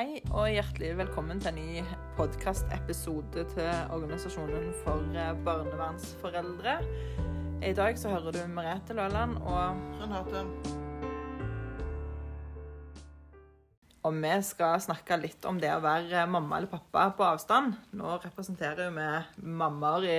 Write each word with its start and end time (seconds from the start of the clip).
Hei 0.00 0.22
og 0.32 0.46
hjertelig 0.48 0.94
velkommen 0.96 1.42
til 1.44 1.50
en 1.50 1.58
ny 1.60 1.80
podkastepisode 2.16 3.42
til 3.50 3.66
Organisasjonen 3.92 4.70
for 4.80 5.02
eh, 5.12 5.34
barnevernsforeldre. 5.44 6.78
I 7.68 7.74
dag 7.76 7.98
så 8.00 8.14
hører 8.14 8.32
du 8.32 8.38
Merete 8.48 8.96
Løland, 8.96 9.36
og, 9.44 9.82
Renate. 10.00 10.40
og 14.08 14.16
vi 14.16 14.32
skal 14.48 14.80
snakke 14.80 15.20
litt 15.20 15.44
om 15.44 15.60
det 15.60 15.74
å 15.74 15.84
være 15.84 16.24
mamma 16.32 16.62
eller 16.62 16.72
pappa 16.72 17.10
på 17.18 17.26
avstand. 17.34 17.76
Nå 17.92 18.16
representerer 18.24 18.88
vi 18.96 19.10
mammaer 19.60 20.08
i 20.08 20.18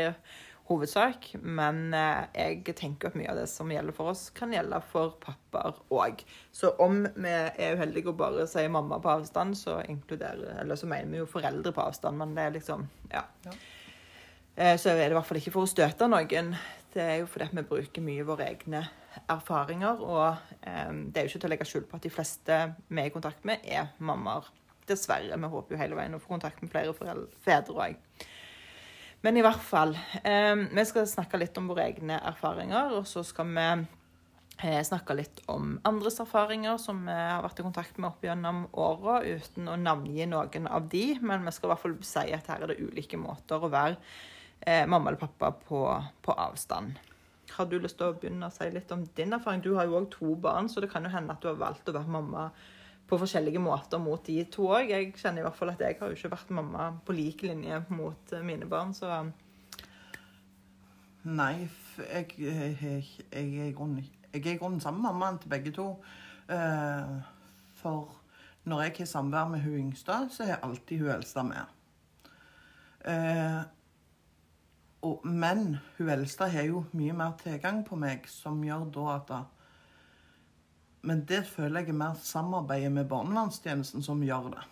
hovedsak, 0.69 1.31
men 1.41 1.93
eh, 1.97 2.27
jeg 2.35 2.75
tenker 2.77 3.09
at 3.09 3.17
mye 3.19 3.29
av 3.31 3.39
det 3.41 3.47
som 3.51 3.71
gjelder 3.71 3.95
for 3.97 4.11
oss, 4.13 4.29
kan 4.35 4.53
gjelde 4.53 4.79
for 4.91 5.15
pappaer 5.23 5.79
òg. 5.91 6.21
Så 6.55 6.71
om 6.79 7.01
vi 7.15 7.31
er 7.33 7.75
uheldige 7.75 8.11
og 8.13 8.19
bare 8.21 8.45
sier 8.47 8.71
mamma 8.71 8.99
på 9.03 9.11
avstand, 9.11 9.57
så 9.59 9.79
inkluderer 9.89 10.61
Eller 10.61 10.79
så 10.79 10.87
mener 10.87 11.11
vi 11.11 11.19
jo 11.23 11.27
foreldre 11.29 11.73
på 11.75 11.83
avstand, 11.83 12.17
men 12.21 12.35
det 12.37 12.45
er 12.47 12.55
liksom 12.59 12.87
Ja. 13.11 13.25
Ja. 13.45 13.51
Eh, 14.55 14.77
Så 14.77 14.89
er 14.91 14.95
det 15.01 15.11
i 15.11 15.17
hvert 15.19 15.25
fall 15.25 15.37
ikke 15.41 15.51
for 15.55 15.63
å 15.67 15.71
støte 15.71 16.07
noen. 16.07 16.55
Det 16.93 17.01
er 17.01 17.19
jo 17.21 17.27
fordi 17.31 17.49
vi 17.55 17.61
bruker 17.63 18.01
mye 18.03 18.25
våre 18.27 18.49
egne 18.51 18.81
erfaringer. 19.31 20.01
Og 20.01 20.37
eh, 20.63 20.91
det 21.11 21.17
er 21.17 21.25
jo 21.27 21.31
ikke 21.31 21.39
til 21.43 21.49
å 21.49 21.53
legge 21.55 21.67
skjul 21.69 21.85
på 21.87 21.95
at 21.99 22.03
de 22.03 22.11
fleste 22.11 22.57
vi 22.89 23.01
er 23.01 23.07
i 23.11 23.13
kontakt 23.13 23.45
med, 23.47 23.63
er 23.65 23.91
mammaer. 23.99 24.47
Dessverre. 24.87 25.37
Vi 25.37 25.47
håper 25.53 25.75
jo 25.75 25.79
hele 25.79 25.95
veien 25.95 26.15
å 26.17 26.19
få 26.19 26.33
kontakt 26.33 26.61
med 26.61 26.71
flere 26.73 26.91
fedre 27.45 27.75
òg. 27.85 27.99
Men 29.21 29.37
i 29.37 29.43
hvert 29.45 29.61
fall. 29.61 29.93
Eh, 30.23 30.55
vi 30.73 30.85
skal 30.89 31.09
snakke 31.09 31.39
litt 31.41 31.57
om 31.61 31.69
våre 31.69 31.85
egne 31.91 32.17
erfaringer, 32.31 32.95
og 32.97 33.05
så 33.09 33.21
skal 33.25 33.51
vi 33.53 33.65
eh, 33.67 34.81
snakke 34.85 35.17
litt 35.17 35.43
om 35.51 35.75
andres 35.87 36.17
erfaringer 36.23 36.79
som 36.81 37.03
vi 37.05 37.13
har 37.13 37.43
vært 37.45 37.61
i 37.61 37.67
kontakt 37.67 38.01
med 38.01 38.09
opp 38.09 38.25
gjennom 38.25 38.63
åra, 38.73 39.19
uten 39.21 39.69
å 39.69 39.77
navngi 39.77 40.25
noen 40.31 40.67
av 40.67 40.89
de. 40.89 41.05
Men 41.21 41.45
vi 41.45 41.53
skal 41.53 41.69
i 41.69 41.73
hvert 41.75 41.85
fall 41.85 41.95
si 42.07 42.25
at 42.33 42.49
her 42.49 42.65
er 42.65 42.73
det 42.73 42.81
ulike 42.81 43.21
måter 43.21 43.61
å 43.61 43.71
være 43.71 43.99
eh, 44.65 44.87
mamma 44.89 45.11
eller 45.11 45.21
pappa 45.21 45.53
på, 45.69 45.85
på 46.25 46.37
avstand. 46.49 46.97
Har 47.51 47.67
du 47.67 47.77
lyst 47.83 47.99
til 47.99 48.09
å 48.09 48.17
begynne 48.17 48.47
å 48.47 48.53
si 48.53 48.69
litt 48.73 48.91
om 48.95 49.03
din 49.17 49.35
erfaring? 49.37 49.61
Du 49.61 49.75
har 49.77 49.85
jo 49.85 49.99
òg 49.99 50.09
to 50.13 50.33
barn, 50.39 50.69
så 50.71 50.81
det 50.81 50.89
kan 50.89 51.05
jo 51.05 51.13
hende 51.13 51.35
at 51.35 51.43
du 51.43 51.51
har 51.51 51.61
valgt 51.61 51.89
å 51.91 51.97
være 51.97 52.09
mamma 52.09 52.49
på 53.11 53.19
forskjellige 53.19 53.59
måter 53.59 53.99
mot 53.99 54.23
de 54.23 54.37
to 54.47 54.69
òg. 54.71 54.87
Jeg 54.87 55.11
kjenner 55.19 55.43
i 55.43 55.45
hvert 55.45 55.57
fall 55.57 55.73
at 55.73 55.83
jeg 55.83 55.97
har 55.99 56.11
jo 56.11 56.15
ikke 56.15 56.31
vært 56.31 56.53
mamma 56.55 56.87
på 57.05 57.15
lik 57.15 57.43
linje 57.43 57.81
mot 57.91 58.31
eh, 58.31 58.45
mine 58.45 58.69
barn, 58.71 58.95
så 58.95 59.25
Nei, 61.21 61.67
jeg, 61.99 62.31
jeg, 62.39 62.77
jeg, 62.81 63.03
jeg 63.29 63.49
er 63.61 63.67
i 63.69 63.73
grunnen 64.57 64.79
sammen 64.81 65.03
med 65.03 65.11
mammaen 65.11 65.37
til 65.37 65.51
begge 65.51 65.73
to. 65.75 65.91
Eh, 66.49 67.11
for 67.77 68.15
når 68.63 68.81
jeg 68.81 68.95
har 68.97 69.09
samvær 69.11 69.51
med 69.51 69.61
hun 69.61 69.77
yngste, 69.83 70.15
så 70.33 70.47
er 70.47 70.63
alltid 70.65 71.03
hun 71.03 71.11
eldste 71.13 71.43
med. 71.45 71.77
Eh, 73.05 73.61
men 75.23 75.77
hun 75.97 76.09
eldste 76.09 76.49
har 76.49 76.65
jo 76.71 76.85
mye 76.97 77.13
mer 77.13 77.37
tilgang 77.43 77.83
på 77.85 77.99
meg, 78.01 78.25
som 78.29 78.63
gjør 78.65 78.89
da 78.95 79.05
at 79.19 79.31
Men 81.07 81.23
det 81.25 81.43
føler 81.49 81.81
jeg 81.81 81.89
er 81.95 81.97
mer 81.97 82.13
samarbeidet 82.21 82.91
med 82.93 83.07
barnevernstjenesten 83.09 84.03
som 84.05 84.21
gjør 84.23 84.51
det. 84.53 84.63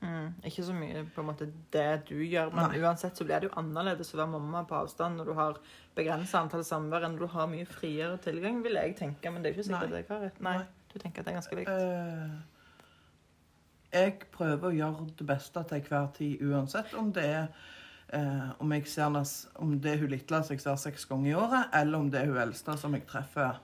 mm, 0.00 0.28
ikke 0.48 0.64
så 0.66 0.72
mye 0.74 1.04
på 1.14 1.20
en 1.22 1.28
måte 1.28 1.46
det 1.72 2.02
du 2.08 2.16
gjør. 2.24 2.50
Men 2.54 2.70
Nei. 2.72 2.80
uansett 2.82 3.16
så 3.16 3.24
blir 3.28 3.40
det 3.40 3.50
jo 3.50 3.56
annerledes 3.60 4.14
å 4.14 4.18
være 4.18 4.32
mamma 4.32 4.64
på 4.66 4.74
avstand 4.80 5.20
når 5.20 5.30
du 5.30 5.34
har 5.38 5.60
begrensa 5.94 6.40
antall 6.40 6.64
samvær 6.66 7.06
enn 7.06 7.18
du 7.20 7.26
har 7.30 7.46
mye 7.50 7.66
friere 7.68 8.16
tilgang, 8.24 8.62
vil 8.64 8.78
jeg 8.80 8.96
tenke. 8.98 9.30
Men 9.30 9.42
det 9.42 9.50
er 9.50 9.54
jo 9.54 9.60
ikke 9.60 9.68
sikkert 9.70 9.90
Nei. 9.92 10.00
jeg 10.00 10.08
har 10.10 10.24
rett. 10.26 10.40
Nei, 10.40 10.56
Nei. 10.58 10.66
du 10.92 10.98
tenker 10.98 11.20
at 11.20 11.26
det 11.28 11.32
er 11.34 11.38
ganske 11.38 11.60
likt. 11.60 11.70
Eh, 11.70 12.38
jeg 13.92 14.16
prøver 14.34 14.68
å 14.70 14.74
gjøre 14.74 15.06
det 15.18 15.26
beste 15.26 15.62
til 15.70 15.86
hver 15.88 16.10
tid, 16.16 16.42
uansett 16.46 16.94
om 16.98 17.12
det 17.14 17.24
er 17.26 17.46
eh, 18.14 18.50
om, 18.58 18.72
jeg 18.74 18.86
ser, 18.90 19.16
om 19.58 19.72
det 19.82 19.92
er 19.94 20.02
hun 20.02 20.10
lille 20.16 20.42
som 20.42 20.54
jeg 20.54 20.62
ser 20.62 20.78
seks 20.78 21.06
ganger 21.10 21.30
i 21.30 21.34
året, 21.38 21.70
eller 21.74 21.98
om 21.98 22.10
det 22.10 22.20
er 22.22 22.30
hun 22.30 22.38
eldste 22.48 22.76
som 22.78 22.94
jeg 22.94 23.06
treffer 23.10 23.58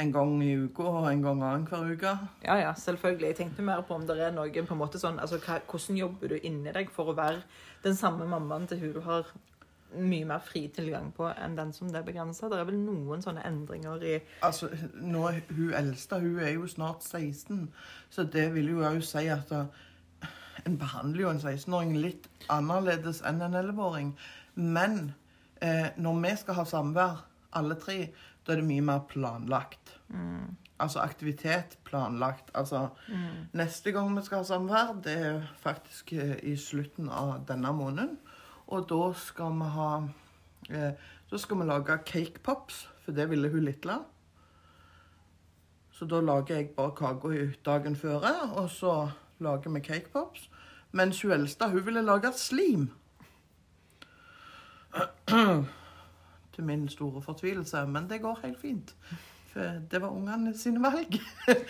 en 0.00 0.12
gang 0.12 0.42
i 0.42 0.54
uka 0.58 0.82
og 0.90 1.08
en 1.12 1.22
gang 1.22 1.42
annenhver 1.42 1.92
uke. 1.94 2.12
Ja, 2.44 2.56
ja, 2.58 2.74
selvfølgelig. 2.74 3.26
Jeg 3.26 3.36
tenkte 3.36 3.62
mer 3.62 3.84
på 3.86 3.94
om 3.94 4.06
det 4.06 4.18
er 4.18 4.34
noen 4.34 4.66
på 4.66 4.74
en 4.74 4.80
måte 4.80 4.98
sånn, 4.98 5.20
altså 5.22 5.38
hva, 5.38 5.60
Hvordan 5.70 5.98
jobber 6.00 6.34
du 6.34 6.38
inni 6.42 6.72
deg 6.74 6.90
for 6.94 7.12
å 7.12 7.18
være 7.18 7.44
den 7.84 7.94
samme 7.98 8.26
mammaen 8.26 8.66
til 8.70 8.82
hun 8.82 8.94
du 8.96 9.02
har 9.06 9.30
mye 9.94 10.26
mer 10.26 10.42
fri 10.42 10.64
tilgang 10.74 11.12
på 11.14 11.28
enn 11.30 11.54
den 11.54 11.70
som 11.72 11.92
det 11.92 12.00
er 12.00 12.08
begrensa? 12.08 12.50
Det 12.50 12.58
er 12.58 12.66
vel 12.66 12.80
noen 12.82 13.22
sånne 13.22 13.44
endringer 13.46 14.02
i 14.02 14.14
Altså, 14.42 14.72
nå 14.98 15.28
er 15.30 15.42
hun 15.54 15.74
eldste 15.78 16.18
hun 16.24 16.40
er 16.42 16.56
jo 16.56 16.66
snart 16.70 17.06
16, 17.06 17.68
så 18.10 18.26
det 18.26 18.48
vil 18.56 18.72
jo 18.74 18.82
òg 18.88 19.02
si 19.06 19.28
at 19.30 19.46
da, 19.52 19.66
en 20.64 20.78
behandler 20.80 21.22
jo 21.22 21.30
en 21.30 21.42
16-åring 21.42 21.94
litt 22.00 22.26
annerledes 22.50 23.20
enn 23.26 23.42
en 23.44 23.54
11-åring. 23.60 24.14
Men 24.54 25.12
eh, 25.60 25.92
når 25.96 26.20
vi 26.24 26.34
skal 26.40 26.58
ha 26.58 26.66
samvær, 26.68 27.24
alle 27.54 27.76
tre, 27.78 27.98
da 28.46 28.52
er 28.52 28.60
det 28.60 28.68
mye 28.68 28.84
mer 28.84 29.04
planlagt. 29.08 29.98
Altså 30.78 31.00
aktivitet 31.00 31.78
planlagt. 31.84 32.50
Altså 32.54 32.88
neste 33.52 33.92
gang 33.92 34.16
vi 34.16 34.24
skal 34.24 34.42
ha 34.42 34.44
samvær, 34.44 34.94
det 35.04 35.14
er 35.26 35.42
faktisk 35.62 36.12
eh, 36.12 36.36
i 36.42 36.56
slutten 36.56 37.08
av 37.08 37.46
denne 37.48 37.72
måneden. 37.72 38.18
Og 38.66 38.88
da 38.88 39.12
skal 39.16 39.52
vi 39.60 39.68
ha 39.76 39.90
eh, 40.70 40.92
Da 41.30 41.38
skal 41.38 41.58
vi 41.58 41.64
lage 41.64 41.98
cake 42.06 42.40
pops, 42.44 42.88
for 43.04 43.12
det 43.12 43.30
ville 43.30 43.48
hun 43.48 43.64
lille. 43.64 43.98
Så 45.92 46.04
da 46.06 46.20
lager 46.20 46.54
jeg 46.54 46.68
bare 46.76 46.92
kaka 46.94 47.28
dagen 47.64 47.96
før, 47.96 48.20
og 48.54 48.70
så 48.70 49.10
lager 49.38 49.70
vi 49.70 49.80
cake 49.80 50.10
pops. 50.12 50.50
Mens 50.92 51.22
hun 51.22 51.32
eldste, 51.32 51.70
hun 51.70 51.86
ville 51.86 52.02
lage 52.02 52.32
slim. 52.36 52.90
Til 56.54 56.64
min 56.64 56.88
store 56.88 57.22
fortvilelse, 57.22 57.86
men 57.86 58.08
det 58.10 58.22
går 58.22 58.40
helt 58.44 58.60
fint. 58.60 58.94
For 59.52 59.80
det 59.90 60.00
var 60.02 60.14
ungene 60.14 60.54
sine 60.58 60.82
valg. 60.82 61.18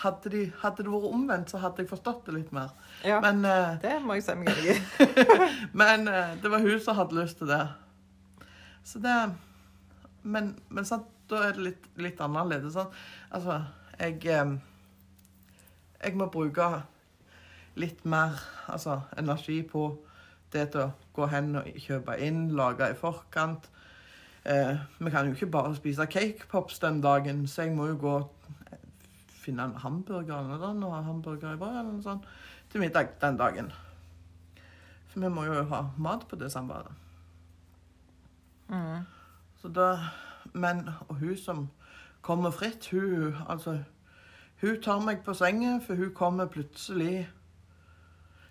Hadde, 0.00 0.30
de, 0.32 0.46
hadde 0.62 0.84
det 0.86 0.88
vært 0.88 1.12
omvendt, 1.12 1.50
så 1.52 1.58
hadde 1.60 1.82
jeg 1.82 1.90
forstått 1.90 2.22
det 2.24 2.32
litt 2.32 2.52
mer. 2.56 2.70
Ja, 3.04 3.18
Men, 3.20 3.42
uh, 3.44 3.74
det 3.82 3.98
må 4.00 4.14
jeg 4.16 4.24
si 4.24 4.36
meg 4.38 4.48
enig 4.48 4.72
i. 4.72 5.06
men 5.82 6.08
uh, 6.08 6.30
det 6.40 6.48
var 6.48 6.64
hun 6.64 6.78
som 6.80 6.96
hadde 6.96 7.18
lyst 7.18 7.36
til 7.42 7.50
det. 7.50 7.66
Så 8.84 9.02
det 9.04 9.16
Men, 10.22 10.54
men 10.68 10.88
sant, 10.88 11.04
da 11.28 11.42
er 11.44 11.52
det 11.56 11.66
litt, 11.66 11.90
litt 12.00 12.20
annerledes. 12.20 12.72
Sant? 12.78 12.96
Altså, 13.30 13.58
jeg 13.98 14.40
um, 14.40 14.56
Jeg 16.00 16.16
må 16.16 16.30
bruke 16.32 16.70
litt 17.76 18.04
mer 18.04 18.40
altså, 18.72 19.02
energi 19.20 19.60
på 19.68 19.84
det 20.52 20.70
til 20.72 20.86
å 20.86 20.92
gå 21.12 21.28
hen 21.30 21.60
og 21.60 21.68
kjøpe 21.76 22.16
inn, 22.24 22.48
lage 22.56 22.88
i 22.90 22.96
forkant. 22.98 23.68
Eh, 24.44 24.76
vi 24.98 25.10
kan 25.10 25.26
jo 25.26 25.32
ikke 25.32 25.46
bare 25.46 25.76
spise 25.76 26.06
cakepops 26.06 26.78
den 26.78 27.02
dagen, 27.02 27.46
så 27.46 27.62
jeg 27.62 27.76
må 27.76 27.86
jo 27.86 27.98
gå 28.00 28.12
og 28.18 28.36
finne 29.28 29.64
en 29.64 29.76
hamburger 29.76 30.54
eller 30.54 30.72
noe 30.76 31.02
hamburger 31.04 31.54
i 31.54 31.60
brød 31.60 31.78
eller 31.78 31.92
noe 31.92 32.02
sånt 32.04 32.28
til 32.70 32.80
middag 32.80 33.12
den 33.20 33.36
dagen. 33.36 33.72
For 35.10 35.20
vi 35.20 35.28
må 35.28 35.44
jo 35.44 35.62
ha 35.72 35.82
mat 35.98 36.26
på 36.28 36.36
det 36.36 36.52
samværet. 36.52 36.92
Mm. 38.68 39.04
Så 39.60 39.68
da, 39.68 39.96
men 40.54 40.88
og 41.08 41.14
hun 41.16 41.36
som 41.36 41.68
kommer 42.22 42.50
fritt, 42.50 42.90
hun 42.90 43.34
altså 43.48 43.82
Hun 44.60 44.82
tar 44.82 45.00
meg 45.00 45.22
på 45.24 45.32
sengen, 45.34 45.80
for 45.80 45.94
hun 45.94 46.14
kommer 46.14 46.46
plutselig 46.46 47.28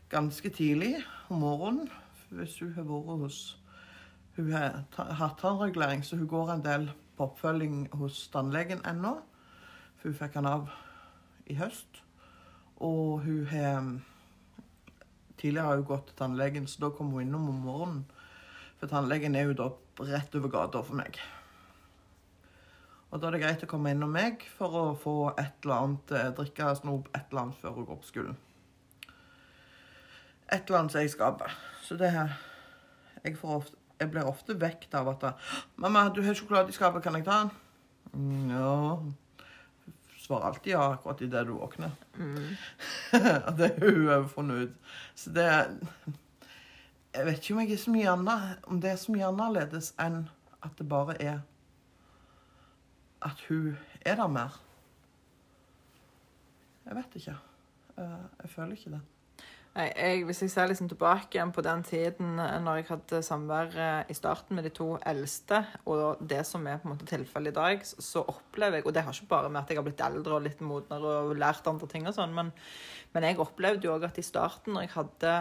ganske 0.09 0.50
tidlig 0.50 0.95
om 1.29 1.38
morgenen. 1.38 1.89
Hvis 2.29 2.59
hun 2.59 2.73
har 2.73 2.83
vært 2.83 3.19
hos 3.21 3.59
Hun 4.39 4.53
har 4.53 4.85
hatt 5.19 5.41
så 5.41 6.16
hun 6.16 6.27
går 6.27 6.51
en 6.53 6.61
del 6.63 6.91
på 7.17 7.25
oppfølging 7.27 7.89
hos 8.00 8.29
tannlegen 8.31 8.79
ennå. 8.88 9.17
For 10.00 10.07
hun 10.07 10.16
fikk 10.16 10.38
han 10.39 10.47
av 10.47 10.69
i 11.45 11.57
høst. 11.59 12.00
Og 12.79 13.19
hun 13.25 13.45
har 13.51 13.89
Tidligere 15.39 15.65
har 15.65 15.75
hun 15.80 15.86
gått 15.88 16.07
til 16.09 16.15
tannlegen, 16.19 16.65
så 16.68 16.81
da 16.81 16.89
kommer 16.91 17.19
hun 17.19 17.21
innom 17.27 17.45
om 17.47 17.59
morgenen. 17.63 18.00
For 18.80 18.91
tannlegen 18.91 19.36
er 19.39 19.47
jo 19.47 19.53
da 19.56 19.68
rett 20.09 20.33
over 20.36 20.51
gata 20.51 20.81
for 20.83 21.00
meg. 21.00 21.19
Og 23.09 23.21
da 23.21 23.30
er 23.30 23.38
det 23.38 23.42
greit 23.45 23.63
å 23.63 23.69
komme 23.71 23.94
innom 23.95 24.12
meg 24.12 24.44
for 24.57 24.75
å 24.75 24.83
få 25.00 25.15
et 25.31 25.63
eller 25.63 25.75
annet, 25.77 26.12
eh, 26.12 26.31
drikke 26.35 26.75
snop 26.75 27.07
et 27.13 27.31
eller 27.31 27.42
annet 27.42 27.62
før 27.62 27.77
hun 27.77 27.88
går 27.88 28.01
på 28.01 28.09
skolen. 28.12 28.38
Et 30.51 30.59
eller 30.68 30.80
annet 30.80 30.92
som 30.92 31.01
jeg 31.01 31.15
skaper. 31.15 31.57
Så 31.83 31.97
det 31.97 32.12
her 32.12 32.38
Jeg, 33.24 33.35
får 33.38 33.56
ofte, 33.56 33.75
jeg 34.00 34.12
blir 34.12 34.28
ofte 34.28 34.56
vekt 34.62 34.94
av 34.96 35.07
at 35.10 35.24
'Mamma, 35.78 36.10
du 36.10 36.22
har 36.24 36.34
sjokolade 36.34 36.69
i 36.69 36.72
skapet, 36.75 37.04
kan 37.04 37.16
jeg 37.16 37.25
ta 37.25 37.40
den?' 37.44 37.51
Mm, 38.13 38.50
ja 38.50 38.98
Svarer 40.19 40.46
alltid 40.46 40.72
ja 40.72 40.94
akkurat 40.94 41.22
idet 41.22 41.46
du 41.48 41.51
våkner. 41.54 41.92
Mm. 42.18 42.56
Det 43.57 43.69
har 43.80 44.19
hun 44.19 44.30
funnet 44.30 44.56
ut. 44.69 44.75
Så 45.16 45.30
det 45.34 45.46
Jeg 47.13 47.25
vet 47.25 47.38
ikke 47.38 47.54
om, 47.54 47.60
jeg 47.60 47.72
er 47.72 47.78
så 47.78 47.92
mye 47.92 48.10
annet, 48.12 48.60
om 48.63 48.81
det 48.81 48.92
er 48.92 48.96
så 48.96 49.12
mye 49.12 49.25
annerledes 49.28 49.94
enn 50.00 50.30
at 50.63 50.78
det 50.78 50.90
bare 50.90 51.16
er 51.22 51.40
At 53.22 53.42
hun 53.50 53.78
er 54.06 54.16
der 54.16 54.28
mer. 54.28 54.62
Jeg 56.86 56.95
vet 56.95 57.16
ikke. 57.16 57.36
Eh, 57.98 58.25
Jeg 58.44 58.50
føler 58.50 58.72
ikke 58.72 58.90
det. 58.92 59.02
Nei, 59.80 59.88
jeg, 59.96 60.26
Hvis 60.28 60.42
jeg 60.44 60.52
ser 60.52 60.68
liksom 60.68 60.90
tilbake 60.92 61.38
igjen 61.38 61.54
på 61.56 61.64
den 61.64 61.86
tiden 61.88 62.40
eh, 62.42 62.58
når 62.60 62.81
jeg 62.81 62.88
hadde 62.90 63.22
samvær 63.24 63.78
eh, 63.80 64.10
i 64.12 64.16
starten 64.18 64.58
med 64.58 64.66
de 64.68 64.74
to 64.76 64.90
eldste, 65.08 65.62
og 65.88 66.20
det 66.20 66.42
som 66.48 66.68
er 66.68 66.81
på 66.81 66.90
en 66.90 66.96
måte 66.98 67.08
tilfellet 67.08 67.54
i 67.54 67.56
dag, 67.56 67.86
så 67.88 68.26
opplever 68.28 68.80
jeg 68.80 68.88
Og 68.90 68.96
det 68.96 69.06
har 69.06 69.16
ikke 69.16 69.31
bare 69.31 69.52
med 69.54 69.62
at 69.62 69.72
jeg 69.72 69.80
har 69.80 69.88
blitt 69.88 70.04
eldre 70.04 70.36
og 70.36 70.44
litt 70.44 70.60
modnere 70.60 71.14
og 71.30 71.40
lært 71.40 71.70
andre 71.72 71.88
ting 71.88 72.10
og 72.10 72.18
sånn, 72.18 72.36
men, 72.36 72.52
men 73.16 73.30
jeg 73.30 73.40
opplevde 73.40 73.88
jo 73.88 73.96
òg 73.96 74.10
at 74.10 74.20
i 74.20 74.26
starten, 74.26 74.76
når 74.76 74.88
jeg 74.88 74.96
hadde 74.98 75.36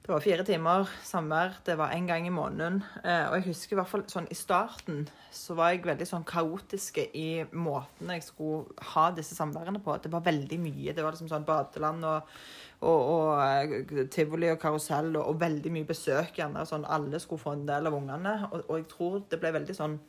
det 0.00 0.08
var 0.08 0.22
fire 0.24 0.44
timer 0.48 0.88
samvær. 1.04 1.58
Det 1.66 1.76
var 1.78 1.92
én 1.92 2.06
gang 2.08 2.26
i 2.26 2.32
måneden. 2.32 2.80
Eh, 3.04 3.26
og 3.28 3.34
jeg 3.36 3.50
husker 3.50 3.76
i 3.76 3.78
hvert 3.78 3.90
fall 3.90 4.04
sånn 4.08 4.28
i 4.32 4.36
starten 4.38 5.04
så 5.30 5.54
var 5.54 5.70
jeg 5.70 5.84
veldig 5.84 6.06
sånn 6.08 6.24
kaotiske 6.26 7.04
i 7.14 7.44
måten 7.52 8.08
jeg 8.10 8.24
skulle 8.24 8.86
ha 8.94 9.10
disse 9.14 9.36
samværene 9.36 9.82
på. 9.84 9.94
Det 10.02 10.10
var 10.10 10.24
veldig 10.24 10.58
mye. 10.58 10.94
Det 10.96 11.04
var 11.04 11.14
liksom 11.14 11.28
sånn 11.30 11.44
badeland 11.46 12.08
og, 12.08 12.32
og, 12.80 13.10
og 13.12 13.42
eh, 13.44 14.06
tivoli 14.10 14.48
og 14.50 14.58
karusell 14.62 15.12
og, 15.12 15.34
og 15.34 15.38
veldig 15.44 15.74
mye 15.76 15.90
besøk. 15.92 16.32
gjerne, 16.40 16.64
sånn 16.66 16.88
Alle 16.88 17.20
skulle 17.20 17.44
få 17.44 17.54
en 17.58 17.68
del 17.68 17.92
av 17.92 18.00
ungene. 18.00 18.34
Og, 18.50 18.64
og 18.66 18.80
jeg 18.80 18.88
tror 18.94 19.20
det 19.28 19.42
ble 19.44 19.52
veldig 19.60 19.76
sånn 19.76 20.00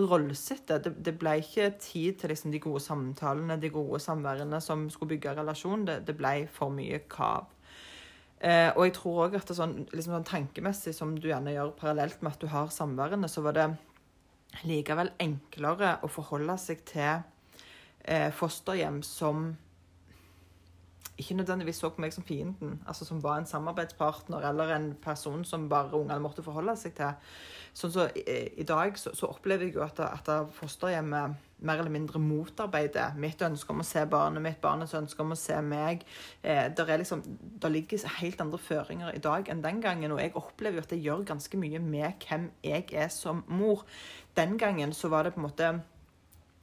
rollesette. 0.00 0.80
Det, 0.80 0.96
det 1.04 1.18
ble 1.20 1.36
ikke 1.44 1.74
tid 1.76 2.18
til 2.18 2.32
liksom, 2.32 2.56
de 2.56 2.64
gode 2.64 2.80
samtalene, 2.88 3.60
de 3.60 3.70
gode 3.74 4.00
samværene 4.00 4.64
som 4.64 4.88
skulle 4.90 5.14
bygge 5.14 5.36
relasjon. 5.38 5.84
Det, 5.86 6.00
det 6.08 6.16
ble 6.18 6.34
for 6.50 6.72
mye 6.72 7.04
kav. 7.10 7.52
Eh, 8.40 8.70
og 8.72 8.86
jeg 8.86 8.94
tror 8.96 9.26
òg 9.26 9.36
at 9.36 9.50
det 9.50 9.56
sånn, 9.58 9.74
liksom 9.92 10.14
sånn 10.16 10.28
tankemessig, 10.28 10.94
som 10.96 11.12
du 11.18 11.28
gjerne 11.28 11.52
gjør 11.52 11.74
parallelt 11.76 12.22
med 12.24 12.32
at 12.32 12.40
du 12.40 12.48
har 12.48 12.70
samværene, 12.72 13.28
så 13.28 13.44
var 13.44 13.56
det 13.58 13.66
likevel 14.66 15.12
enklere 15.20 15.98
å 16.02 16.08
forholde 16.10 16.56
seg 16.58 16.80
til 16.88 17.20
eh, 18.04 18.30
fosterhjem 18.34 19.02
som 19.06 19.50
ikke 21.20 21.36
nødvendigvis 21.36 21.82
så 21.82 21.90
på 21.92 22.00
meg 22.00 22.14
som 22.16 22.24
fienden, 22.24 22.78
altså 22.88 23.04
som 23.04 23.20
var 23.20 23.38
en 23.38 23.48
samarbeidspartner 23.48 24.46
eller 24.48 24.72
en 24.72 24.88
person 25.04 25.44
som 25.44 25.68
bare 25.68 25.92
ungene 25.98 26.22
måtte 26.24 26.44
forholde 26.44 26.72
seg 26.80 26.94
til. 26.96 27.12
Sånn 27.76 27.92
så 27.92 28.08
i, 28.16 28.24
I 28.62 28.64
dag 28.64 28.96
så, 28.98 29.12
så 29.12 29.28
opplever 29.28 29.68
jeg 29.68 29.76
jo 29.76 29.84
at, 29.84 30.00
at 30.00 30.32
fosterhjemmet 30.56 31.36
mer 31.60 31.80
eller 31.80 31.92
mindre 31.92 32.20
motarbeider 32.22 33.16
mitt 33.20 33.42
ønske 33.42 33.74
om 33.74 33.82
å 33.82 33.86
se 33.86 34.04
barnet 34.10 34.42
mitt, 34.44 34.60
barnets 34.62 34.96
ønske 34.96 35.24
om 35.24 35.34
å 35.34 35.38
se 35.38 35.58
meg. 35.64 36.04
Eh, 36.42 36.66
der, 36.76 36.88
er 36.88 37.02
liksom, 37.02 37.22
ligger 37.70 38.06
helt 38.20 38.40
andre 38.40 38.60
føringer 38.60 39.14
i 39.14 39.22
dag 39.22 39.48
enn 39.52 39.62
den 39.64 39.80
gangen, 39.84 40.12
og 40.14 40.22
jeg 40.22 40.36
opplever 40.38 40.80
jo 40.80 40.86
at 40.86 40.94
det 40.94 41.02
gjør 41.04 41.24
ganske 41.34 41.60
mye 41.60 41.82
med 41.84 42.26
hvem 42.26 42.50
jeg 42.66 42.88
er 42.92 43.08
som 43.14 43.44
mor. 43.48 43.84
Den 44.36 44.58
gangen 44.58 44.94
så 44.96 45.12
var 45.12 45.26
det 45.26 45.34
på 45.34 45.42
en 45.42 45.48
måte 45.48 45.72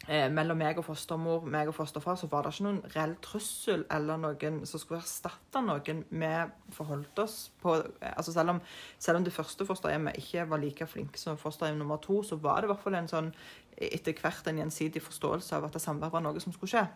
eh, 0.07 0.27
mellom 0.33 0.59
meg 0.59 0.79
og 0.79 0.85
fostermor 0.87 1.45
meg 1.51 1.69
og 1.71 1.75
fosterfar, 1.77 2.17
så 2.19 2.29
var 2.31 2.45
det 2.45 2.53
ikke 2.55 2.67
noen 2.67 2.81
reell 2.95 3.15
trussel 3.23 3.85
eller 3.93 4.19
noen 4.21 4.61
som 4.69 4.81
skulle 4.81 5.03
erstatte 5.03 5.61
noen 5.63 6.03
vi 6.09 6.33
forholdt 6.75 7.23
oss 7.23 7.37
på. 7.61 7.77
Altså 8.13 8.35
selv 8.35 8.55
om, 8.55 8.61
selv 8.99 9.21
om 9.21 9.27
det 9.27 9.35
første 9.35 9.67
fosterhjemmet 9.67 10.19
ikke 10.21 10.47
var 10.49 10.63
like 10.63 10.89
flinke 10.89 11.21
som 11.21 11.39
fosterhjem 11.39 11.79
nummer 11.81 12.01
to, 12.03 12.21
så 12.23 12.39
var 12.41 12.61
det 12.61 12.69
i 12.69 12.73
hvert 12.73 12.85
fall 12.85 12.99
en 12.99 13.11
sånn 13.11 13.33
etter 13.77 14.15
hvert 14.17 14.47
en 14.49 14.63
gjensidig 14.63 15.03
forståelse 15.05 15.57
av 15.57 15.67
at 15.67 15.75
det 15.77 15.83
samvær 15.83 16.13
var 16.13 16.23
noe 16.25 16.41
som 16.41 16.55
skulle 16.55 16.71
skje. 16.71 16.87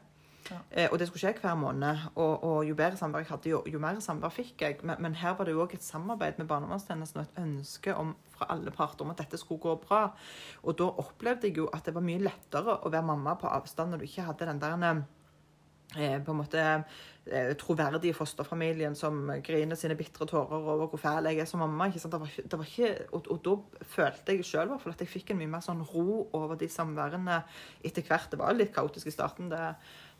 Ja. 0.50 0.58
Eh, 0.72 0.90
og 0.92 1.00
det 1.00 1.08
skulle 1.08 1.22
skje 1.22 1.42
hver 1.42 1.56
måned. 1.56 2.08
Og, 2.16 2.44
og 2.44 2.66
jo 2.66 2.76
bedre 2.76 2.98
samvær 2.98 3.24
jeg 3.24 3.32
hadde, 3.32 3.52
jo, 3.52 3.62
jo 3.70 3.82
mer 3.82 4.00
samvær 4.04 4.34
fikk 4.34 4.66
jeg. 4.66 4.80
Men, 4.84 5.02
men 5.04 5.18
her 5.22 5.36
var 5.38 5.48
det 5.48 5.56
jo 5.56 5.64
òg 5.64 5.76
et 5.78 5.86
samarbeid 5.86 6.42
med 6.42 6.50
barnevernstjenesten 6.50 7.22
og 7.22 7.28
et 7.28 7.42
ønske 7.44 7.96
om, 7.96 8.16
fra 8.42 8.50
alle 8.56 8.74
parter 8.74 9.06
om 9.06 9.14
at 9.14 9.22
dette 9.22 9.40
skulle 9.40 9.62
gå 9.62 9.78
bra. 9.86 10.08
Og 10.66 10.78
da 10.80 10.90
opplevde 11.04 11.50
jeg 11.50 11.62
jo 11.62 11.70
at 11.74 11.86
det 11.86 11.96
var 11.96 12.06
mye 12.06 12.26
lettere 12.26 12.82
å 12.82 12.92
være 12.92 13.08
mamma 13.14 13.38
på 13.40 13.50
avstand 13.52 13.94
når 13.94 14.02
du 14.02 14.10
ikke 14.10 14.28
hadde 14.28 14.50
den 14.50 14.62
der 14.62 15.02
eh, 15.98 16.18
på 16.24 16.34
en 16.34 16.40
måte 16.40 16.62
eh, 16.66 17.52
troverdige 17.60 18.16
fosterfamilien 18.18 18.96
som 18.98 19.30
griner 19.46 19.80
sine 19.80 19.98
bitre 20.00 20.28
tårer 20.30 20.58
over 20.58 20.88
hvor 20.92 21.02
fæl 21.02 21.30
jeg 21.30 21.44
er 21.44 21.50
som 21.50 21.62
mamma. 21.62 21.90
ikke 21.90 22.02
sant? 22.04 22.16
Det 22.16 22.22
var 22.24 22.36
det 22.42 22.62
var 22.62 22.70
ikke, 22.74 22.92
og, 23.12 23.32
og 23.36 23.42
da 23.46 23.86
følte 23.96 24.38
jeg 24.38 24.48
sjøl 24.48 24.76
at 24.78 25.06
jeg 25.06 25.12
fikk 25.12 25.34
en 25.34 25.42
mye 25.42 25.54
mer 25.56 25.66
sånn 25.66 25.86
ro 25.94 26.24
over 26.38 26.58
de 26.58 26.70
samværene 26.72 27.42
etter 27.84 28.08
hvert. 28.08 28.32
Det 28.32 28.42
var 28.42 28.58
litt 28.58 28.74
kaotisk 28.76 29.12
i 29.12 29.16
starten, 29.18 29.52
det, 29.52 29.74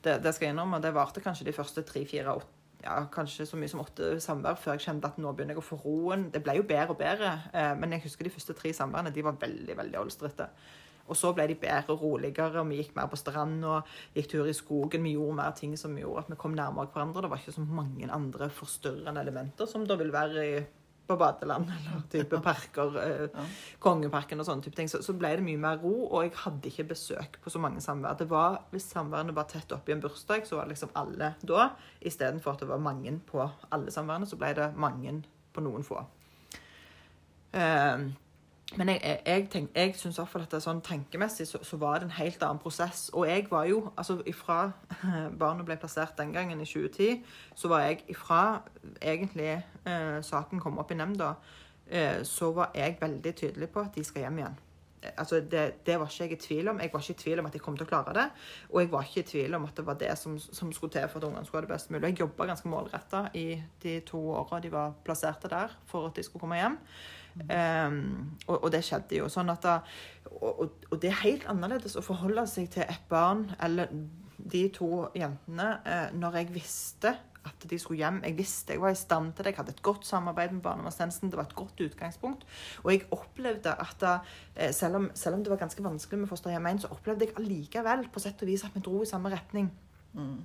det, 0.06 0.20
det 0.22 0.36
skal 0.36 0.50
jeg 0.50 0.58
innrømme. 0.58 0.84
Det 0.84 0.94
varte 0.96 1.24
kanskje 1.24 1.50
de 1.50 1.56
første 1.56 1.86
tre-fire 1.88 2.38
ja, 2.84 2.98
kanskje 3.14 3.46
så 3.46 3.58
mye 3.60 3.70
som 3.72 3.82
åtte 3.84 4.16
samvær 4.24 4.60
før 4.60 4.78
jeg 4.78 4.88
kjente 4.88 5.10
at 5.12 5.20
nå 5.22 5.34
begynner 5.36 5.58
jeg 5.58 5.62
å 5.62 5.66
få 5.66 5.80
roen. 5.84 6.30
Det 6.34 6.42
ble 6.44 6.58
jo 6.58 6.68
bedre 6.68 6.96
og 6.96 7.02
bedre, 7.02 7.34
eh, 7.54 7.74
men 7.78 7.96
jeg 7.96 8.06
husker 8.08 8.28
de 8.28 8.34
første 8.34 8.56
tre 8.58 8.74
samværene 8.76 9.14
de 9.14 9.26
var 9.26 9.40
veldig 9.42 9.78
veldig 9.78 10.00
olstrete. 10.02 10.50
Og 11.12 11.18
så 11.18 11.34
ble 11.36 11.48
de 11.50 11.58
bedre 11.60 11.96
og 11.96 12.04
roligere, 12.06 12.62
og 12.62 12.70
vi 12.70 12.80
gikk 12.80 12.94
mer 12.96 13.10
på 13.12 13.20
strand 13.20 13.66
og 13.68 13.90
gikk 14.16 14.30
tur 14.32 14.48
i 14.48 14.56
skogen. 14.56 15.04
Vi 15.04 15.16
gjorde 15.18 15.38
mer 15.42 15.56
ting 15.58 15.74
som 15.80 15.98
gjorde 15.98 16.24
at 16.24 16.30
vi 16.32 16.38
kom 16.40 16.56
nærmere 16.56 16.92
hverandre. 16.94 17.26
Det 17.26 17.32
var 17.34 17.42
ikke 17.42 17.58
så 17.58 17.66
mange 17.68 18.12
andre 18.12 18.50
forstørrende 18.54 19.26
elementer 19.26 19.68
som 19.70 19.84
det 19.88 19.98
vil 20.00 20.14
være 20.14 20.46
i, 20.46 20.62
på 21.12 21.18
badeland 21.20 21.70
eller 21.76 22.02
type 22.12 22.40
parker, 22.44 22.96
eh, 23.04 23.28
Ja. 23.32 23.46
Kongeparken 23.84 24.40
og 24.42 24.48
sånne 24.48 24.66
type 24.66 24.80
ting. 24.80 24.90
Så, 24.92 25.02
så 25.06 25.14
ble 25.18 25.36
det 25.38 25.46
mye 25.46 25.60
mer 25.62 25.78
ro, 25.84 25.94
og 26.08 26.24
jeg 26.26 26.34
hadde 26.46 26.72
ikke 26.72 26.88
besøk 26.94 27.38
på 27.44 27.54
så 27.54 27.62
mange 27.62 27.84
samvær. 27.84 28.18
Det 28.20 28.30
var, 28.32 28.62
Hvis 28.72 28.90
samværene 28.94 29.36
var 29.36 29.50
tett 29.52 29.72
oppi 29.76 29.94
en 29.96 30.02
bursdag, 30.04 30.48
så 30.48 30.58
var 30.58 30.66
det 30.66 30.76
liksom 30.78 30.96
alle 30.96 31.34
da. 31.46 31.70
Istedenfor 32.02 32.56
at 32.56 32.64
det 32.64 32.72
var 32.72 32.82
mange 32.82 33.14
på 33.28 33.44
alle 33.72 33.92
samværene, 33.94 34.30
så 34.30 34.40
ble 34.40 34.54
det 34.58 34.72
mange 34.80 35.20
på 35.54 35.62
noen 35.64 35.84
få. 35.84 36.02
Eh, 37.54 38.06
men 38.80 38.88
jeg, 38.88 39.02
jeg, 39.04 39.20
jeg, 39.26 39.48
tenk- 39.52 39.76
jeg 39.76 39.96
syns 40.00 40.18
i 40.18 40.22
hvert 40.22 40.30
fall 40.32 40.42
at 40.46 40.52
det 40.54 40.58
er 40.62 40.64
sånn 40.64 40.82
tankemessig 40.86 41.48
så, 41.50 41.60
så 41.68 41.78
var 41.82 42.00
det 42.00 42.08
en 42.08 42.14
helt 42.22 42.44
annen 42.48 42.62
prosess. 42.64 43.10
Og 43.14 43.26
jeg 43.28 43.48
var 43.52 43.66
jo, 43.68 43.82
altså 43.98 44.20
ifra 44.32 44.72
barnet 45.42 45.66
ble 45.68 45.76
plassert 45.82 46.16
den 46.22 46.32
gangen 46.36 46.62
i 46.64 46.68
2010, 46.70 47.24
så 47.56 47.68
var 47.72 47.84
jeg 47.88 48.04
ifra 48.16 48.42
egentlig 49.02 49.52
eh, 49.58 50.20
saken 50.24 50.64
kom 50.64 50.80
opp 50.80 50.92
i 50.96 51.00
nemnda, 51.02 51.34
eh, 51.92 52.22
så 52.24 52.52
var 52.56 52.72
jeg 52.78 52.96
veldig 53.02 53.36
tydelig 53.44 53.70
på 53.76 53.84
at 53.84 53.96
de 54.00 54.04
skal 54.08 54.28
hjem 54.30 54.40
igjen. 54.44 54.56
Eh, 55.04 55.12
Altså 55.18 55.40
det, 55.42 55.62
det 55.86 55.96
var 56.00 56.08
ikke 56.08 56.24
jeg 56.30 56.36
i 56.38 56.42
tvil 56.48 56.68
om. 56.72 56.80
Jeg 56.80 56.92
var 56.94 57.02
ikke 57.02 57.16
i 57.18 57.22
tvil 57.26 57.40
om 57.42 57.48
at 57.50 57.54
de 57.58 57.60
kom 57.68 57.76
til 57.78 57.88
å 57.88 57.90
klare 57.90 58.14
det. 58.14 58.28
Og 58.70 58.84
jeg 58.84 58.92
var 58.94 59.08
ikke 59.08 59.24
i 59.24 59.30
tvil 59.32 59.56
om 59.58 59.64
at 59.66 59.76
det 59.80 59.86
var 59.88 59.98
det 60.00 60.12
som, 60.22 60.36
som 60.40 60.72
skulle 60.72 60.94
til 60.94 61.08
for 61.10 61.18
at 61.20 61.26
ungene 61.28 61.44
skulle 61.48 61.64
ha 61.64 61.68
det 61.68 61.74
best 61.74 61.90
mulig. 61.92 62.12
Jeg 62.14 62.20
jobba 62.22 62.48
ganske 62.54 62.70
målretta 62.70 63.24
i 63.36 63.48
de 63.84 63.96
to 64.06 64.22
åra 64.38 64.60
de 64.62 64.70
var 64.72 64.94
plasserte 65.04 65.50
der, 65.52 65.74
for 65.90 66.06
at 66.08 66.16
de 66.16 66.24
skulle 66.24 66.46
komme 66.46 66.62
hjem. 66.62 66.78
Um, 67.48 68.38
og, 68.48 68.58
og 68.58 68.72
det 68.74 68.84
skjedde 68.86 69.22
jo. 69.22 69.30
sånn 69.32 69.52
at 69.54 69.64
da, 69.64 69.78
og, 70.32 70.66
og, 70.90 70.96
det 71.02 71.12
er 71.12 71.22
helt 71.24 71.48
annerledes 71.52 71.98
å 72.00 72.04
forholde 72.06 72.44
seg 72.50 72.70
til 72.74 72.84
et 72.84 73.06
barn 73.12 73.48
eller 73.64 73.92
de 74.52 74.64
to 74.74 75.06
jentene 75.16 75.68
eh, 75.86 76.08
når 76.18 76.40
jeg 76.40 76.54
visste 76.56 77.12
at 77.48 77.64
de 77.70 77.78
skulle 77.82 78.02
hjem. 78.02 78.20
Jeg 78.26 78.38
visste 78.38 78.76
jeg 78.76 78.82
var 78.82 78.94
i 78.94 78.98
stand 78.98 79.32
til 79.34 79.46
det. 79.46 79.54
Jeg 79.54 79.62
hadde 79.62 79.74
et 79.74 79.84
godt 79.86 80.06
samarbeid 80.06 80.54
med 80.54 80.64
barnevernstjenesten. 80.66 81.32
Det 81.32 81.40
var 81.40 81.48
et 81.50 81.58
godt 81.58 81.82
utgangspunkt. 81.82 82.46
Og 82.84 82.92
jeg 82.94 83.08
opplevde 83.16 83.74
at 83.74 83.96
da, 84.02 84.18
eh, 84.56 84.74
selv, 84.74 85.00
om, 85.00 85.10
selv 85.18 85.38
om 85.38 85.44
det 85.44 85.54
var 85.54 85.62
ganske 85.64 85.84
vanskelig 85.84 86.20
med 86.22 86.30
fosterhjem 86.30 86.70
1, 86.74 86.84
så 86.84 86.92
opplevde 86.94 87.26
jeg 87.26 87.38
allikevel 87.40 88.06
på 88.14 88.22
sett 88.22 88.42
og 88.42 88.52
vis 88.52 88.66
at 88.68 88.76
vi 88.76 88.84
dro 88.86 89.02
i 89.02 89.10
samme 89.10 89.34
retning. 89.34 89.72
Mm. 90.14 90.38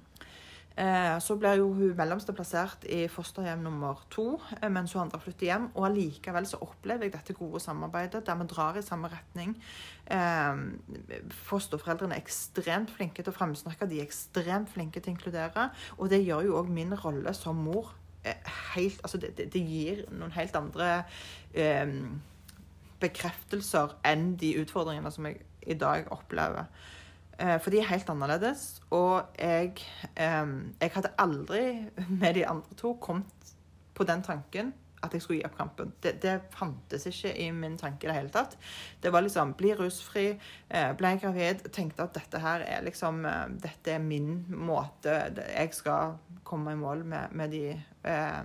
Eh, 0.76 1.14
så 1.24 1.38
ble 1.40 1.54
jo 1.56 1.70
hun 1.72 1.94
mellomste 1.96 2.34
plassert 2.36 2.82
i 2.92 3.06
fosterhjem 3.08 3.62
nummer 3.64 4.02
to, 4.12 4.36
eh, 4.60 4.68
mens 4.68 4.92
hun 4.92 5.06
andre 5.06 5.20
flytter 5.20 5.48
hjem. 5.48 5.70
Og 5.74 5.86
allikevel 5.88 6.46
så 6.46 6.60
opplever 6.60 7.06
jeg 7.06 7.14
dette 7.14 7.32
gode 7.32 7.60
samarbeidet, 7.60 8.26
der 8.26 8.34
vi 8.34 8.46
drar 8.46 8.76
i 8.76 8.82
samme 8.82 9.08
retning. 9.08 9.56
Eh, 10.06 10.56
fosterforeldrene 11.48 12.14
er 12.14 12.20
ekstremt 12.20 12.90
flinke 12.90 13.22
til 13.22 13.32
å 13.32 13.36
fremsnakke, 13.36 13.88
de 13.88 14.00
er 14.00 14.04
ekstremt 14.04 14.68
flinke 14.68 15.00
til 15.00 15.14
å 15.14 15.16
inkludere. 15.16 15.70
Og 15.98 16.10
det 16.10 16.26
gjør 16.26 16.44
jo 16.44 16.58
òg 16.60 16.68
min 16.68 16.92
rolle 16.92 17.34
som 17.34 17.56
mor 17.56 17.94
helt 18.74 19.00
Altså, 19.04 19.18
det, 19.18 19.36
det, 19.36 19.60
gir 19.60 20.00
noen 20.10 20.32
helt 20.34 20.56
andre 20.56 21.04
bekreftelser 22.98 23.94
enn 24.04 24.32
de 24.36 24.56
utfordringene 24.58 25.12
som 25.14 25.28
jeg 25.28 25.44
i 25.62 25.74
dag 25.78 26.10
opplever. 26.10 26.66
Eh, 27.38 27.58
For 27.60 27.70
de 27.70 27.80
er 27.82 27.90
helt 27.90 28.10
annerledes. 28.10 28.82
Og 28.90 29.22
jeg, 29.38 29.76
eh, 30.16 30.46
jeg 30.80 30.90
hadde 30.94 31.14
aldri 31.18 31.86
med 32.08 32.34
de 32.34 32.46
andre 32.46 32.76
to 32.76 32.96
kommet 33.00 33.54
på 33.94 34.04
den 34.04 34.22
tanken 34.22 34.74
at 35.06 35.14
jeg 35.14 35.22
skulle 35.22 35.40
gi 35.40 35.46
opp 35.46 35.56
kampen. 35.58 35.92
Det, 36.02 36.16
det 36.22 36.34
fantes 36.56 37.06
ikke 37.06 37.32
i 37.38 37.50
min 37.54 37.76
tanke 37.78 38.06
i 38.06 38.10
det 38.10 38.16
hele 38.16 38.32
tatt. 38.34 38.56
Det 39.02 39.12
var 39.12 39.24
liksom 39.24 39.54
bli 39.58 39.74
rusfri, 39.76 40.28
bli 40.68 40.84
ble 40.98 41.12
gravid, 41.22 41.66
tenkte 41.72 42.06
at 42.06 42.16
dette 42.16 42.40
her 42.42 42.64
er 42.66 42.84
liksom 42.86 43.24
eh, 43.28 43.42
Dette 43.62 43.96
er 43.96 44.02
min 44.02 44.44
måte. 44.48 45.18
Jeg 45.46 45.74
skal 45.76 46.16
komme 46.44 46.72
i 46.72 46.80
mål 46.80 47.04
med, 47.04 47.36
med 47.36 47.52
de 47.54 47.68
eh, 48.04 48.42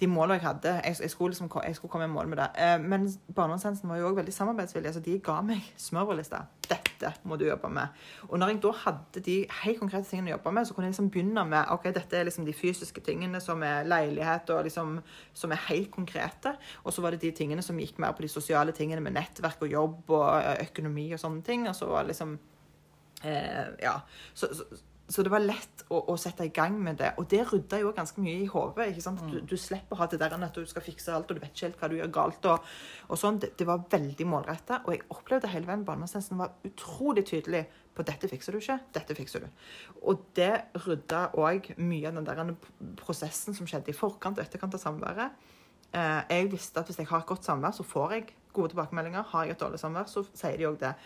de 0.00 0.06
målene 0.10 0.40
jeg 0.40 0.46
hadde. 0.48 0.72
Jeg, 0.84 0.96
jeg, 1.00 1.10
skulle 1.10 1.30
liksom, 1.30 1.50
jeg 1.66 1.76
skulle 1.76 1.90
komme 1.92 2.08
i 2.08 2.12
mål 2.12 2.28
med 2.28 2.42
det. 2.42 2.48
Eh, 2.58 2.80
men 2.82 3.06
barnevernstjenesten 3.34 3.88
var 3.88 3.96
jo 4.00 4.08
også 4.08 4.16
veldig 4.16 4.34
samarbeidsvillig. 4.34 4.94
så 4.94 5.00
de 5.00 5.18
ga 5.18 5.40
meg 5.46 5.72
smørbrødlista. 5.76 6.44
Dette 6.68 6.93
må 7.28 7.36
du 7.40 7.46
jobbe 7.46 7.70
med. 7.72 8.04
Og 8.28 8.38
når 8.40 8.52
jeg 8.52 8.60
da 8.64 8.72
hadde 8.84 9.22
de 9.26 9.36
helt 9.62 9.80
konkrete 9.80 10.08
tingene 10.08 10.32
å 10.32 10.36
jobbe 10.36 10.54
med, 10.56 10.68
så 10.68 10.76
kunne 10.76 10.88
jeg 10.88 10.94
liksom 10.94 11.10
begynne 11.14 11.44
med 11.50 11.72
ok, 11.74 11.90
dette 11.96 12.18
er 12.18 12.28
liksom 12.28 12.46
de 12.48 12.56
fysiske 12.56 13.04
tingene 13.04 13.40
som 13.42 13.62
er 13.66 13.88
leilighet 13.88 14.54
og 14.54 14.64
liksom, 14.68 14.96
som 15.36 15.54
er 15.54 15.62
helt 15.68 15.90
konkrete. 15.94 16.54
Og 16.84 16.94
så 16.94 17.04
var 17.04 17.14
det 17.14 17.22
de 17.24 17.34
tingene 17.36 17.64
som 17.64 17.78
gikk 17.80 18.00
mer 18.02 18.16
på 18.16 18.24
de 18.26 18.32
sosiale 18.32 18.74
tingene 18.76 19.04
med 19.04 19.16
nettverk 19.18 19.62
og 19.66 19.72
jobb 19.72 20.16
og 20.16 20.26
eh, 20.38 20.64
økonomi 20.68 21.10
og 21.14 21.22
sånne 21.22 21.44
ting. 21.46 21.68
Og 21.70 21.76
så 21.78 21.90
var 21.90 22.04
det 22.04 22.14
liksom 22.14 22.36
eh, 23.22 23.64
Ja. 23.82 23.98
Så, 24.34 24.52
så, 24.54 24.68
så 25.04 25.20
det 25.20 25.28
var 25.28 25.42
lett 25.44 25.82
å, 25.92 25.98
å, 26.08 26.14
sette 26.16 26.46
i 26.48 26.52
gang 26.54 26.78
med 26.80 26.96
det. 26.96 27.10
Og 27.20 27.26
det 27.28 27.42
rydda 27.50 27.76
jo 27.82 27.90
ganske 27.92 28.22
mye 28.24 28.40
i 28.40 28.48
hodet. 28.48 28.86
ikke 28.88 29.02
sant? 29.04 29.20
Du, 29.28 29.36
du, 29.44 29.56
slipper 29.60 29.96
å 29.96 30.00
ha 30.00 30.06
det 30.08 30.16
der 30.22 30.32
at 30.32 30.56
du 30.56 30.64
skal 30.68 30.84
fikse 30.84 31.12
alt, 31.12 31.28
og 31.28 31.36
du 31.36 31.42
vet 31.42 31.52
ikke 31.52 31.68
helt 31.68 31.82
hva 31.82 31.90
du 31.92 31.96
gjør 31.98 32.12
galt. 32.14 32.48
og, 32.48 32.70
og 33.12 33.20
sånn. 33.20 33.40
Det, 33.42 33.50
det, 33.60 33.66
var 33.68 33.84
veldig 33.92 34.26
målretta. 34.30 34.80
Og 34.86 34.94
jeg 34.96 35.04
opplevde 35.12 35.50
hele 35.52 35.68
veien 35.68 35.84
barndomstjenesten 35.84 36.40
var 36.40 36.54
utrolig 36.64 37.26
tydelig 37.28 37.66
på 37.94 38.06
dette 38.08 38.30
fikser 38.30 38.56
du 38.56 38.62
ikke, 38.62 38.78
dette 38.96 39.14
fikser 39.18 39.44
du. 39.44 39.68
Og 40.08 40.24
det 40.34 40.54
rydda 40.86 41.26
òg 41.38 41.74
mye 41.78 42.08
av 42.08 42.16
den 42.16 42.30
der 42.30 42.56
prosessen 42.98 43.54
som 43.54 43.68
skjedde 43.70 43.92
i 43.92 43.98
forkant 43.98 44.40
og 44.40 44.46
etterkant 44.46 44.74
av 44.74 44.82
samværet. 44.82 45.44
Eh, 45.92 46.22
jeg 46.32 46.50
visste 46.56 46.80
at 46.80 46.88
hvis 46.88 46.98
jeg 47.04 47.12
har 47.12 47.22
et 47.22 47.28
godt 47.28 47.46
samvær, 47.46 47.76
så 47.76 47.86
får 47.86 48.16
jeg 48.16 48.26
gode 48.56 48.72
tilbakemeldinger. 48.72 49.28
Har 49.30 49.44
jeg 49.44 49.58
et 49.58 49.62
dårlig 49.62 49.84
samvær, 49.84 50.08
så 50.10 50.24
sier 50.32 50.56
de 50.58 50.66
òg 50.72 50.80
det. 50.80 50.96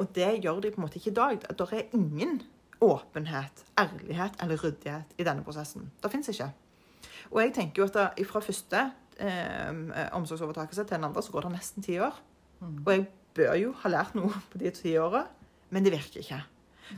Og 0.00 0.10
det 0.16 0.32
gjør 0.42 0.64
de 0.64 0.72
på 0.74 0.80
en 0.80 0.88
måte 0.88 0.98
ikke 0.98 1.12
i 1.12 1.18
dag. 1.20 1.44
Det 1.44 1.70
er 1.70 1.94
ingen 1.94 2.40
åpenhet, 2.84 3.64
ærlighet 3.80 4.38
eller 4.42 4.60
ryddighet 4.60 5.18
i 5.18 5.26
denne 5.26 5.44
prosessen. 5.46 5.90
Det 6.02 6.10
fins 6.12 6.30
ikke. 6.32 6.50
Og 7.32 7.40
jeg 7.42 7.54
tenker 7.56 7.82
jo 7.82 7.88
at 7.88 8.24
fra 8.28 8.42
første 8.44 8.80
eh, 9.18 10.08
omsorgsovertakelse 10.16 10.84
til 10.84 10.96
den 10.96 11.08
andre 11.08 11.22
så 11.22 11.32
går 11.32 11.48
det 11.48 11.52
nesten 11.56 11.84
ti 11.84 11.98
år. 11.98 12.16
Mm. 12.60 12.80
Og 12.86 12.90
jeg 12.92 13.06
bør 13.34 13.54
jo 13.58 13.74
ha 13.82 13.92
lært 13.92 14.16
noe 14.18 14.32
på 14.52 14.60
de 14.62 14.72
ti 14.74 14.96
åra, 15.00 15.24
men 15.74 15.86
det 15.86 15.94
virker 15.94 16.22
ikke. 16.22 16.42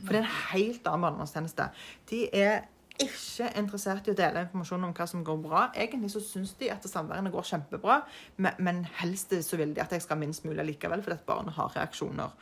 For 0.03 0.11
det 0.11 0.19
er 0.19 0.25
en 0.25 0.41
helt 0.53 0.89
annen 0.89 1.05
barnevernstjeneste. 1.07 1.69
De 2.09 2.25
er 2.35 2.67
ikke 3.01 3.51
interessert 3.59 4.07
i 4.07 4.13
å 4.13 4.17
dele 4.17 4.41
informasjon 4.45 4.87
om 4.87 4.93
hva 4.97 5.05
som 5.09 5.23
går 5.25 5.41
bra. 5.41 5.65
Egentlig 5.77 6.09
så 6.13 6.21
syns 6.23 6.55
de 6.59 6.71
at 6.73 6.85
samværene 6.89 7.31
går 7.33 7.45
kjempebra, 7.45 7.99
men 8.37 8.81
helst 9.01 9.35
så 9.45 9.59
vil 9.59 9.75
de 9.75 9.83
at 9.83 9.93
jeg 9.93 10.05
skal 10.05 10.19
minst 10.21 10.47
mulig 10.47 10.65
likevel, 10.71 11.03
fordi 11.05 11.19
at 11.19 11.27
barnet 11.27 11.57
har 11.57 11.75
reaksjoner. 11.75 12.33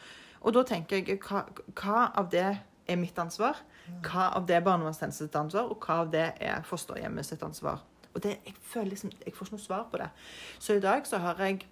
Og 0.46 0.56
da 0.56 0.64
tenker 0.68 1.02
jeg, 1.02 1.20
hva, 1.26 1.44
hva 1.76 2.08
av 2.22 2.30
det 2.32 2.48
er 2.88 3.00
mitt 3.00 3.18
ansvar? 3.20 3.60
Hva 4.06 4.32
av 4.38 4.48
det 4.50 4.58
er 4.58 4.66
barnevernstjenestens 4.66 5.36
ansvar, 5.38 5.70
og 5.70 5.84
hva 5.86 6.02
av 6.04 6.12
det 6.14 6.26
er 6.42 6.66
fosterhjemmet 6.66 7.28
sitt 7.28 7.44
ansvar? 7.46 7.84
Og 8.16 8.24
det, 8.24 8.38
jeg 8.46 8.56
føler 8.64 8.94
liksom, 8.94 9.12
jeg 9.26 9.34
får 9.36 9.50
ikke 9.50 9.58
noe 9.58 9.66
svar 9.66 9.88
på 9.92 10.00
det. 10.00 10.12
Så 10.60 10.78
i 10.78 10.84
dag 10.84 11.08
så 11.08 11.20
har 11.24 11.42
jeg 11.44 11.66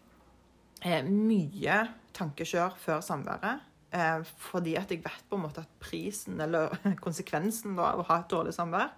eh, 0.83 1.05
mye 1.07 1.77
tankekjør 2.17 2.75
før 2.83 2.99
samværet. 3.05 3.63
Eh, 3.93 4.25
fordi 4.49 4.75
at 4.75 4.91
jeg 4.91 5.03
vet 5.05 5.25
på 5.29 5.37
en 5.37 5.45
måte 5.45 5.63
at 5.63 5.79
prisen, 5.79 6.41
eller 6.41 6.73
konsekvensen 7.05 7.79
av 7.79 8.01
å 8.01 8.07
ha 8.09 8.19
et 8.19 8.29
dårlig 8.31 8.55
samvær, 8.57 8.91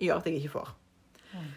gjør 0.00 0.20
at 0.20 0.28
jeg 0.28 0.40
ikke 0.40 0.54
får. 0.58 0.76
Mm. 1.30 1.50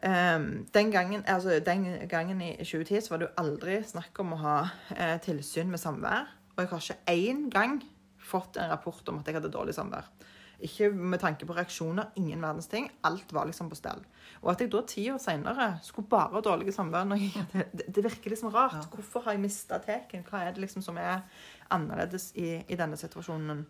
Um, 0.00 0.44
den, 0.74 0.90
gangen, 0.90 1.24
altså, 1.28 1.58
den, 1.60 2.08
gangen, 2.08 2.40
i 2.40 2.54
2010 2.56 3.00
så 3.04 3.12
var 3.12 3.20
det 3.20 3.26
jo 3.26 3.42
aldri 3.42 3.74
snakk 3.84 4.16
om 4.22 4.32
å 4.32 4.38
ha 4.40 4.54
eh, 4.96 5.16
tilsyn 5.20 5.68
med 5.72 5.80
samvær. 5.82 6.30
Og 6.54 6.62
jeg 6.62 6.70
har 6.70 6.86
ikke 6.86 7.16
én 7.16 7.42
gang 7.52 7.82
fått 8.30 8.60
en 8.60 8.70
rapport 8.70 9.08
om 9.10 9.20
at 9.20 9.28
jeg 9.28 9.38
hadde 9.38 9.52
dårlig 9.52 9.74
samvær. 9.76 10.08
Ikke 10.60 10.90
med 10.92 11.22
tanke 11.22 11.46
på 11.48 11.54
reaksjoner, 11.56 12.10
ingen 12.20 12.42
verdens 12.44 12.68
ting. 12.68 12.90
Alt 13.08 13.32
var 13.32 13.48
liksom 13.48 13.70
på 13.70 13.78
stell. 13.78 14.02
Og 14.42 14.50
at 14.52 14.60
jeg 14.60 14.70
da 14.72 14.82
ti 14.88 15.06
år 15.12 15.20
seinere 15.22 15.70
skulle 15.84 16.10
bare 16.10 16.34
ha 16.34 16.44
dårlige 16.44 16.74
samvær 16.76 17.08
det, 17.54 17.86
det, 17.88 18.04
virker 18.04 18.34
liksom 18.34 18.52
rart. 18.52 18.84
Hvorfor 18.92 19.24
har 19.24 19.36
jeg 19.36 19.44
mista 19.46 19.80
teken? 19.80 20.24
Hva 20.28 20.44
er 20.44 20.54
det 20.54 20.64
liksom 20.66 20.84
som 20.84 21.00
er 21.00 21.24
annerledes 21.72 22.32
i, 22.36 22.60
i 22.68 22.76
denne 22.76 23.00
situasjonen? 23.00 23.64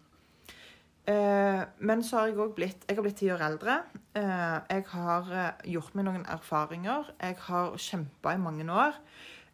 Eh, 1.10 1.62
men 1.78 2.02
så 2.04 2.18
har 2.18 2.28
jeg 2.28 2.38
òg 2.42 2.52
blitt 2.58 2.84
Jeg 2.86 2.98
har 2.98 3.06
blitt 3.06 3.18
ti 3.22 3.30
år 3.32 3.42
eldre. 3.46 3.80
Eh, 4.18 4.58
jeg 4.68 4.86
har 4.92 5.30
eh, 5.32 5.68
gjort 5.76 5.94
meg 5.94 6.10
noen 6.10 6.26
erfaringer. 6.26 7.14
Jeg 7.22 7.38
har 7.46 7.76
kjempa 7.78 8.34
i 8.34 8.42
mange 8.42 8.66
år. 8.66 8.98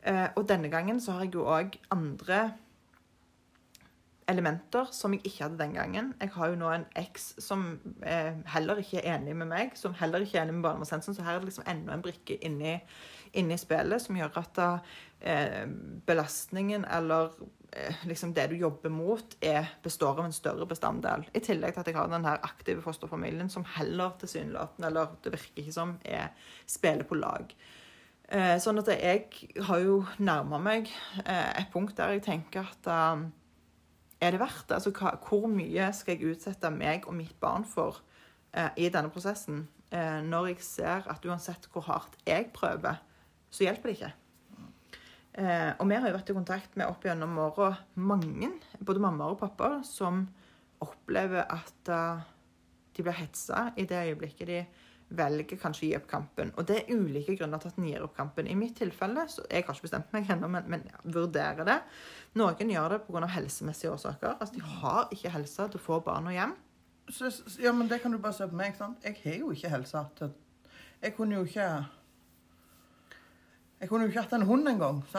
Eh, 0.06 0.28
og 0.34 0.48
denne 0.48 0.72
gangen 0.72 1.00
så 1.02 1.16
har 1.16 1.26
jeg 1.26 1.36
jo 1.36 1.46
òg 1.50 1.76
andre 1.92 2.56
elementer 4.30 4.88
som 4.94 5.14
jeg 5.14 5.22
ikke 5.24 5.44
hadde 5.44 5.58
den 5.60 5.74
gangen. 5.76 6.08
Jeg 6.20 6.32
har 6.34 6.50
jo 6.50 6.58
nå 6.58 6.70
en 6.72 6.86
eks 6.98 7.28
som 7.42 7.66
eh, 8.02 8.34
heller 8.54 8.80
ikke 8.82 8.98
er 9.00 9.16
enig 9.16 9.36
med 9.38 9.50
meg, 9.50 9.76
som 9.78 9.94
heller 9.98 10.24
ikke 10.24 10.40
er 10.40 10.46
enig 10.46 10.56
med 10.58 10.66
barnevernstjenesten, 10.66 11.14
så 11.14 11.26
her 11.26 11.36
er 11.36 11.44
det 11.44 11.50
liksom 11.50 11.68
enda 11.70 11.94
en 11.94 12.02
brikke 12.02 12.38
inni, 12.46 12.74
inni 13.38 13.58
spillet 13.60 14.02
som 14.02 14.18
gjør 14.18 14.40
at 14.42 14.50
da, 14.58 14.68
eh, 15.20 15.62
belastningen 16.08 16.88
eller 16.98 17.30
eh, 17.70 18.02
liksom 18.10 18.34
det 18.34 18.48
du 18.50 18.56
jobber 18.58 18.90
mot, 18.90 19.38
er, 19.40 19.70
består 19.86 20.18
av 20.18 20.26
en 20.26 20.36
større 20.36 20.66
bestanddel. 20.66 21.28
I 21.30 21.44
tillegg 21.46 21.76
til 21.76 21.84
at 21.84 21.92
jeg 21.92 22.00
har 22.00 22.10
den 22.10 22.26
her 22.26 22.42
aktive 22.42 22.82
fosterfamilien 22.82 23.52
som 23.52 23.66
heller 23.78 24.18
tilsynelatende, 24.20 24.90
eller 24.90 25.16
det 25.22 25.36
virker 25.38 25.62
ikke 25.62 25.78
som, 25.78 25.96
er, 26.02 26.32
spiller 26.66 27.06
på 27.06 27.22
lag. 27.22 27.54
Eh, 28.26 28.56
sånn 28.58 28.82
at 28.82 28.88
jeg 28.90 29.28
har 29.68 29.82
jo 29.84 30.00
nærma 30.18 30.58
meg 30.58 30.88
eh, 31.22 31.50
et 31.60 31.68
punkt 31.70 31.94
der 31.94 32.16
jeg 32.16 32.24
tenker 32.26 32.66
at 32.66 32.88
uh, 32.90 33.20
er 34.26 34.36
det 34.36 34.42
verdt 34.42 34.66
det? 34.68 34.76
Altså, 34.78 34.92
hva, 34.96 35.14
hvor 35.22 35.48
mye 35.50 35.88
skal 35.96 36.16
jeg 36.16 36.34
utsette 36.34 36.70
meg 36.74 37.08
og 37.08 37.16
mitt 37.16 37.36
barn 37.42 37.66
for 37.68 38.02
eh, 38.52 38.70
i 38.76 38.90
denne 38.92 39.12
prosessen? 39.12 39.64
Eh, 39.94 40.20
når 40.26 40.52
jeg 40.52 40.62
ser 40.66 41.08
at 41.12 41.26
uansett 41.26 41.68
hvor 41.72 41.86
hardt 41.86 42.16
jeg 42.26 42.50
prøver, 42.54 42.98
så 43.50 43.66
hjelper 43.66 43.90
det 43.90 43.96
ikke. 43.98 44.12
Eh, 45.36 45.72
og 45.76 45.84
vi 45.88 45.98
har 45.98 46.08
jo 46.08 46.16
vært 46.16 46.32
i 46.32 46.36
kontakt 46.36 46.78
med 46.80 46.88
opp 46.88 47.04
gjennom 47.04 47.36
åra 47.44 47.74
mange, 48.00 48.50
både 48.80 49.02
mammaer 49.04 49.36
og 49.36 49.42
pappaer, 49.42 49.82
som 49.84 50.24
opplever 50.84 51.44
at 51.44 51.90
uh, 51.92 52.24
de 52.96 53.04
blir 53.04 53.16
hetsa 53.16 53.70
i 53.80 53.86
det 53.88 54.02
øyeblikket 54.10 54.48
de 54.48 54.58
velger 55.08 55.58
kanskje 55.60 55.84
å 55.84 55.88
gi 55.88 55.96
opp 55.98 56.06
kampen. 56.10 56.50
Og 56.58 56.66
det 56.66 56.80
er 56.80 56.94
ulike 56.96 57.36
grunner 57.38 57.60
til 57.62 57.70
at 57.70 57.78
en 57.78 57.88
gir 57.88 58.04
opp 58.04 58.16
kampen. 58.16 58.48
I 58.50 58.56
mitt 58.58 58.76
tilfelle, 58.78 59.26
så 59.30 59.44
Jeg 59.50 59.64
har 59.64 59.74
ikke 59.74 59.86
bestemt 59.86 60.12
meg 60.12 60.30
ennå, 60.30 60.48
men, 60.50 60.64
men 60.68 60.82
vurderer 61.04 61.64
det. 61.64 61.80
Noen 62.34 62.70
gjør 62.70 62.96
det 62.96 63.02
pga. 63.06 63.26
helsemessige 63.26 63.92
årsaker. 63.92 64.36
Altså, 64.40 64.54
De 64.54 64.60
har 64.60 65.08
ikke 65.12 65.30
helse 65.30 65.68
til 65.68 65.80
å 65.80 65.84
få 65.84 66.00
barna 66.00 66.32
hjem. 66.34 66.56
Så, 67.08 67.30
ja, 67.62 67.72
men 67.72 67.88
det 67.88 68.00
kan 68.02 68.10
du 68.10 68.18
bare 68.18 68.34
se 68.34 68.48
på 68.48 68.58
meg. 68.58 68.74
sant? 68.76 69.04
Jeg 69.04 69.20
har 69.22 69.38
jo 69.38 69.52
ikke 69.52 69.70
helse 69.70 70.06
til 70.18 70.32
Jeg 71.02 71.14
kunne 71.14 71.34
jo 71.36 71.44
ikke 71.44 71.86
Jeg 73.80 73.88
kunne 73.88 74.04
jo 74.04 74.08
ikke 74.08 74.22
hatt 74.22 74.32
en 74.32 74.48
hund 74.48 74.68
engang. 74.68 75.04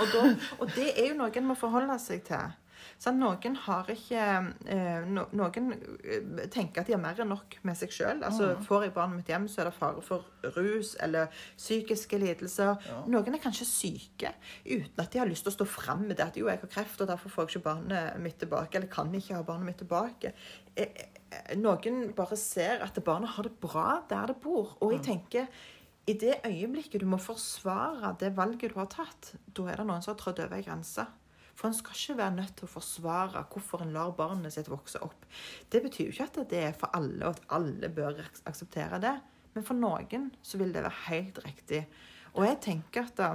og, 0.00 0.06
da, 0.12 0.36
og 0.58 0.70
det 0.74 0.88
er 0.96 1.12
jo 1.12 1.18
noe 1.18 1.30
en 1.36 1.46
må 1.46 1.54
forholde 1.54 1.98
seg 2.00 2.24
til. 2.24 2.58
Sånn, 3.02 3.18
noen 3.18 3.56
har 3.64 3.88
ikke 3.90 4.24
eh, 4.70 5.06
no, 5.10 5.24
Noen 5.34 5.72
eh, 5.74 6.42
tenker 6.52 6.84
at 6.84 6.90
de 6.90 6.94
har 6.94 7.00
mer 7.02 7.18
enn 7.24 7.32
nok 7.32 7.56
med 7.66 7.78
seg 7.78 7.90
sjøl. 7.90 8.20
Altså, 8.22 8.52
mm. 8.52 8.60
Får 8.68 8.86
jeg 8.86 8.94
barnet 8.94 9.18
mitt 9.18 9.32
hjem, 9.32 9.48
så 9.50 9.64
er 9.64 9.70
det 9.70 9.74
fare 9.74 10.04
for 10.06 10.52
rus 10.54 10.92
eller 11.02 11.32
psykiske 11.56 12.20
lidelser. 12.22 12.76
Ja. 12.86 13.00
Noen 13.10 13.34
er 13.34 13.42
kanskje 13.42 13.66
syke 13.66 14.30
uten 14.62 15.02
at 15.02 15.10
de 15.10 15.18
har 15.18 15.30
lyst 15.30 15.42
til 15.48 15.50
å 15.50 15.56
stå 15.56 15.66
fram 15.66 16.04
med 16.06 16.20
det 16.20 16.28
at 16.28 16.38
jo, 16.38 16.46
jeg 16.46 16.62
har 16.62 16.70
kreft, 16.76 17.02
og 17.02 17.10
derfor 17.10 17.34
får 17.34 17.48
jeg 17.48 17.56
ikke 17.56 17.66
barnet 17.66 18.22
mitt 18.22 18.38
tilbake, 18.38 18.78
eller 18.78 18.92
kan 18.92 19.10
ikke 19.18 19.34
ha 19.34 19.46
barnet 19.50 19.72
mitt 19.72 19.80
tilbake. 19.82 20.30
Eh, 20.78 21.02
noen 21.58 22.04
bare 22.14 22.38
ser 22.38 22.84
at 22.86 23.02
barnet 23.02 23.34
har 23.34 23.48
det 23.48 23.56
bra 23.62 24.02
der 24.12 24.30
det 24.30 24.38
bor. 24.44 24.76
Og 24.78 24.94
jeg 24.94 25.02
tenker 25.08 25.50
i 26.06 26.14
det 26.18 26.36
øyeblikket 26.46 27.02
du 27.02 27.06
må 27.10 27.18
forsvare 27.22 28.14
det 28.22 28.32
valget 28.38 28.70
du 28.70 28.78
har 28.78 28.90
tatt, 28.94 29.34
da 29.54 29.66
er 29.70 29.82
det 29.82 29.88
noen 29.90 30.02
som 30.02 30.14
har 30.14 30.22
trådt 30.22 30.42
over 30.42 30.58
ei 30.58 30.62
grense. 30.66 31.06
For 31.54 31.68
en 31.68 31.76
skal 31.76 31.96
ikke 31.96 32.18
være 32.18 32.36
nødt 32.38 32.54
til 32.58 32.66
å 32.68 32.72
forsvare 32.72 33.44
hvorfor 33.52 33.84
en 33.84 33.92
lar 33.94 34.14
barnet 34.16 34.54
sitt 34.54 34.70
vokse 34.72 35.02
opp. 35.04 35.26
Det 35.68 35.82
betyr 35.84 36.08
jo 36.08 36.14
ikke 36.14 36.28
at 36.30 36.40
det 36.50 36.64
er 36.70 36.74
for 36.78 36.94
alle, 36.96 37.20
og 37.26 37.36
at 37.36 37.46
alle 37.58 37.92
bør 37.92 38.22
akseptere 38.48 39.00
det. 39.02 39.14
Men 39.52 39.64
for 39.68 39.76
noen 39.76 40.30
så 40.42 40.60
vil 40.60 40.72
det 40.72 40.84
være 40.84 41.06
helt 41.10 41.40
riktig. 41.44 41.84
Og 42.32 42.46
jeg 42.46 42.60
tenker 42.64 43.08
at 43.10 43.18
da, 43.18 43.30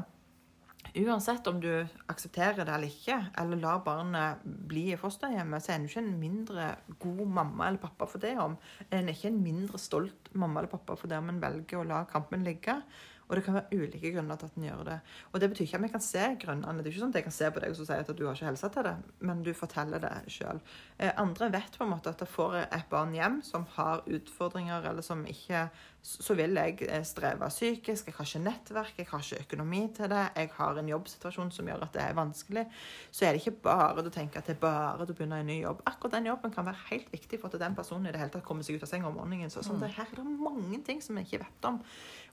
uansett 0.98 1.48
om 1.52 1.60
du 1.62 1.70
aksepterer 2.10 2.64
det 2.66 2.74
eller 2.74 2.90
ikke, 2.90 3.18
eller 3.38 3.62
lar 3.62 3.84
barnet 3.86 4.46
bli 4.70 4.88
i 4.94 4.98
fosterhjemmet, 5.00 5.62
så 5.62 5.74
er 5.74 5.80
en 5.80 5.86
ikke 5.90 6.02
en 6.02 6.16
mindre 6.22 6.72
god 7.04 7.22
mamma 7.40 7.68
eller 7.68 7.84
pappa 7.84 8.08
for 8.10 8.24
det 8.24 8.34
om. 8.42 8.58
En 8.90 9.04
er 9.04 9.14
ikke 9.14 9.30
en 9.30 9.44
mindre 9.44 9.82
stolt 9.82 10.32
mamma 10.34 10.64
eller 10.64 10.74
pappa 10.74 10.98
for 10.98 11.12
det 11.12 11.22
om 11.22 11.30
en 11.34 11.44
velger 11.44 11.84
å 11.84 11.88
la 11.88 12.02
kampen 12.10 12.48
ligge. 12.48 12.80
Og 13.28 13.36
det 13.36 13.44
kan 13.44 13.58
være 13.58 13.76
ulike 13.76 14.12
grunner 14.16 14.40
til 14.40 14.48
at 14.48 14.58
en 14.58 14.68
gjør 14.70 14.84
det. 14.88 14.98
Og 15.32 15.42
det 15.42 15.50
betyr 15.52 15.66
ikke 15.66 15.80
at 15.80 15.84
vi 15.84 15.92
kan 15.96 16.04
se 16.04 16.28
grunnene. 16.44 16.84
Det 16.84 16.88
er 16.88 16.94
ikke 16.94 17.04
sånn 17.04 17.12
at 17.16 17.20
jeg 17.20 17.28
kan 17.28 17.36
se 17.38 17.50
på 17.52 17.64
deg 17.64 17.74
og 17.74 17.80
si 17.90 17.98
at 17.98 18.12
du 18.16 18.24
har 18.24 18.38
ikke 18.38 18.50
helsa 18.50 18.70
til 18.72 18.88
det, 18.88 18.96
men 19.28 19.44
du 19.44 19.52
forteller 19.58 20.04
det 20.04 20.14
sjøl. 20.32 20.62
Eh, 20.98 21.12
andre 21.20 21.52
vet 21.58 21.76
på 21.78 21.84
en 21.84 21.92
måte 21.92 22.14
at 22.14 22.24
det 22.24 22.30
får 22.32 22.60
et 22.64 22.88
barn 22.92 23.16
hjem 23.18 23.42
som 23.44 23.68
har 23.76 24.06
utfordringer, 24.08 24.88
eller 24.88 25.06
som 25.06 25.26
ikke 25.28 25.68
så 26.08 26.36
vil 26.38 26.56
jeg 26.56 26.78
eh, 26.88 27.04
streve 27.04 27.50
psykisk. 27.52 28.08
Jeg 28.08 28.16
har 28.16 28.28
ikke 28.28 28.42
nettverk, 28.46 28.94
jeg 28.98 29.08
har 29.10 29.24
ikke 29.24 29.44
økonomi 29.44 29.82
til 29.96 30.10
det. 30.12 30.24
Jeg 30.38 30.52
har 30.56 30.80
en 30.80 30.92
jobbsituasjon 30.92 31.52
som 31.52 31.68
gjør 31.68 31.84
at 31.84 31.94
det 31.96 32.04
er 32.04 32.16
vanskelig. 32.16 32.64
Så 33.12 33.26
er 33.26 33.36
det 33.36 33.42
ikke 33.42 33.64
bare 33.68 34.06
å 34.06 34.14
tenke 34.14 34.40
at 34.40 34.48
det 34.48 34.56
er 34.56 34.62
bare 34.62 35.04
å 35.04 35.10
begynne 35.12 35.42
en 35.42 35.50
ny 35.52 35.60
jobb. 35.60 35.82
Akkurat 35.90 36.16
den 36.16 36.30
jobben 36.30 36.54
kan 36.56 36.68
være 36.70 36.86
helt 36.92 37.12
viktig 37.12 37.42
for 37.42 37.52
at 37.52 37.60
den 37.66 37.76
personen 37.76 38.08
i 38.08 38.14
det 38.16 38.22
hele 38.22 38.34
tatt 38.34 38.46
kommer 38.48 38.64
seg 38.64 38.78
ut 38.78 38.88
av 38.88 38.92
senga 38.94 39.10
om 39.10 39.20
morgenen. 39.20 39.52
Så 39.52 39.66
sånn, 39.66 39.82
mm. 39.82 39.84
det 39.84 39.94
her 39.98 40.08
er 40.14 40.22
det 40.22 40.38
mange 40.48 40.82
ting 40.88 41.04
som 41.04 41.20
jeg 41.20 41.28
ikke 41.28 41.44
vet 41.44 41.70
om. 41.72 41.82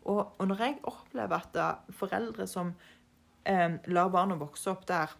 Og, 0.04 0.22
og 0.38 0.50
når 0.50 0.64
jeg 0.66 0.78
opplever 0.92 1.40
at 1.40 1.50
da, 1.56 1.68
foreldre 1.98 2.46
som 2.50 2.74
eh, 3.48 3.80
lar 3.90 4.12
barna 4.14 4.38
vokse 4.38 4.70
opp 4.70 4.86
der, 4.90 5.18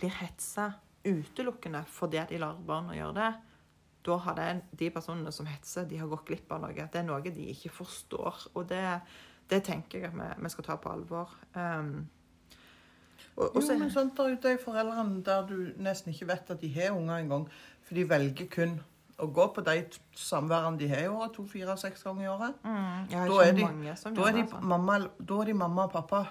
blir 0.00 0.16
hetsa 0.22 0.72
utelukkende 1.04 1.84
fordi 1.88 2.22
de 2.30 2.40
lar 2.40 2.56
barna 2.64 2.96
gjøre 2.96 3.16
det, 3.16 3.30
da 4.06 4.16
har 4.16 4.34
den, 4.38 4.62
de 4.78 4.90
personene 4.90 5.32
som 5.32 5.46
hetser, 5.46 5.84
de 5.88 5.98
har 6.00 6.08
gått 6.08 6.26
glipp 6.30 6.52
av 6.52 6.62
noe. 6.62 6.72
Det 6.74 7.00
er 7.00 7.04
noe 7.06 7.20
de 7.20 7.48
ikke 7.52 7.72
forstår. 7.80 8.46
Og 8.54 8.68
det, 8.70 9.00
det 9.50 9.62
tenker 9.66 9.98
jeg 10.00 10.08
at 10.08 10.16
vi, 10.16 10.28
vi, 10.44 10.52
skal 10.54 10.64
ta 10.64 10.76
på 10.80 10.92
alvor. 10.92 11.34
Um, 11.54 12.08
og, 13.36 13.56
jo, 13.56 13.78
men 13.78 13.90
sånt 13.92 14.16
der 14.16 14.32
ute 14.36 14.54
er 14.54 14.62
foreldrene 14.62 15.20
der 15.24 15.44
du 15.48 15.58
nesten 15.80 16.12
ikke 16.14 16.28
vet 16.32 16.50
at 16.52 16.60
de 16.60 16.70
har 16.74 16.96
unger 16.96 17.20
engang. 17.22 17.44
For 17.86 17.98
de 17.98 18.06
velger 18.08 18.48
kun 18.52 18.78
å 19.20 19.28
gå 19.28 19.46
på 19.52 19.62
de 19.64 19.76
samværene 20.16 20.80
de 20.80 20.88
har 20.88 21.04
i 21.04 21.12
året, 21.12 21.34
to, 21.36 21.44
fire, 21.48 21.76
seks 21.80 22.02
ganger 22.06 22.24
i 22.24 22.30
året. 22.32 22.56
Mm, 22.64 23.10
Da 23.10 23.42
er 23.44 23.52
de- 23.52 23.66
Da 24.16 24.28
er, 24.28 24.32
de 24.32 24.46
mamma, 24.62 24.98
da 25.20 25.40
er 25.40 25.44
de 25.44 25.54
mamma 25.54 25.84
og 25.84 25.92
pappa 25.92 26.24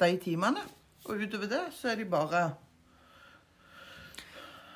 de 0.00 0.16
timene. 0.16 0.62
Og 1.04 1.20
utover 1.20 1.48
det 1.48 1.62
så 1.76 1.92
er 1.92 1.96
de 1.96 2.04
bare 2.04 2.54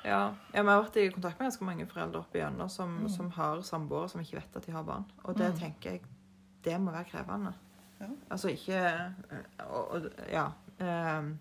Ja, 0.05 0.19
ja, 0.53 0.61
vi 0.61 0.69
har 0.69 0.83
vært 0.83 0.97
i 1.01 1.07
kontakt 1.09 1.39
med 1.39 1.47
ganske 1.49 1.65
mange 1.65 1.87
foreldre 1.89 2.19
oppe 2.21 2.37
igjennom 2.37 2.69
som, 2.69 3.07
som 3.09 3.31
har 3.33 3.63
samboere 3.65 4.09
som 4.11 4.21
ikke 4.21 4.37
vet 4.37 4.59
at 4.59 4.67
de 4.67 4.75
har 4.75 4.85
barn. 4.85 5.07
Og 5.25 5.35
det 5.39 5.47
Mm. 5.53 5.57
tenker 5.59 5.91
jeg 5.95 6.01
det 6.65 6.77
må 6.81 6.91
være 6.93 7.09
krevende. 7.09 7.53
Ja. 7.99 8.07
Altså 8.29 8.49
ikke 8.51 8.77
eh, 8.85 9.65
og, 9.65 9.91
og, 9.95 10.09
Ja. 10.31 10.47
Um, 10.79 11.39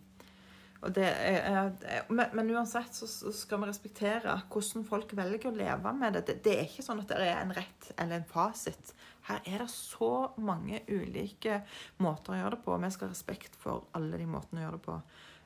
og 0.84 0.92
det 0.94 1.06
er, 1.08 1.70
men, 2.12 2.26
men 2.36 2.50
uansett 2.52 2.92
så, 2.92 3.06
skal 3.32 3.62
vi 3.62 3.70
respektere 3.70 4.34
hvordan 4.52 4.84
folk 4.84 5.14
velger 5.16 5.48
å 5.48 5.54
leve 5.56 5.92
med 5.96 6.12
det. 6.12 6.26
det. 6.28 6.34
Det 6.44 6.52
er 6.58 6.66
ikke 6.68 6.84
sånn 6.84 7.00
at 7.00 7.08
det 7.08 7.22
er 7.24 7.40
en 7.40 7.54
rett 7.56 7.88
eller 7.96 8.18
en 8.20 8.26
fasit. 8.28 8.92
Her 9.24 9.40
er 9.48 9.64
det 9.64 9.70
så 9.72 10.10
mange 10.36 10.82
ulike 10.92 11.62
måter 12.04 12.34
å 12.34 12.36
gjøre 12.36 12.50
det 12.58 12.64
på. 12.66 12.76
Vi 12.84 12.90
skal 12.92 13.08
ha 13.08 13.14
respekt 13.14 13.56
for 13.56 13.86
alle 13.96 14.20
de 14.20 14.26
måtene 14.28 14.60
å 14.60 14.66
gjøre 14.66 14.76
det 14.76 14.84
på. 14.84 14.98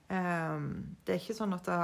Ehm, 0.08 0.96
det 1.04 1.14
er 1.14 1.20
ikke 1.20 1.36
sånn 1.36 1.52
at 1.52 1.66
det, 1.68 1.78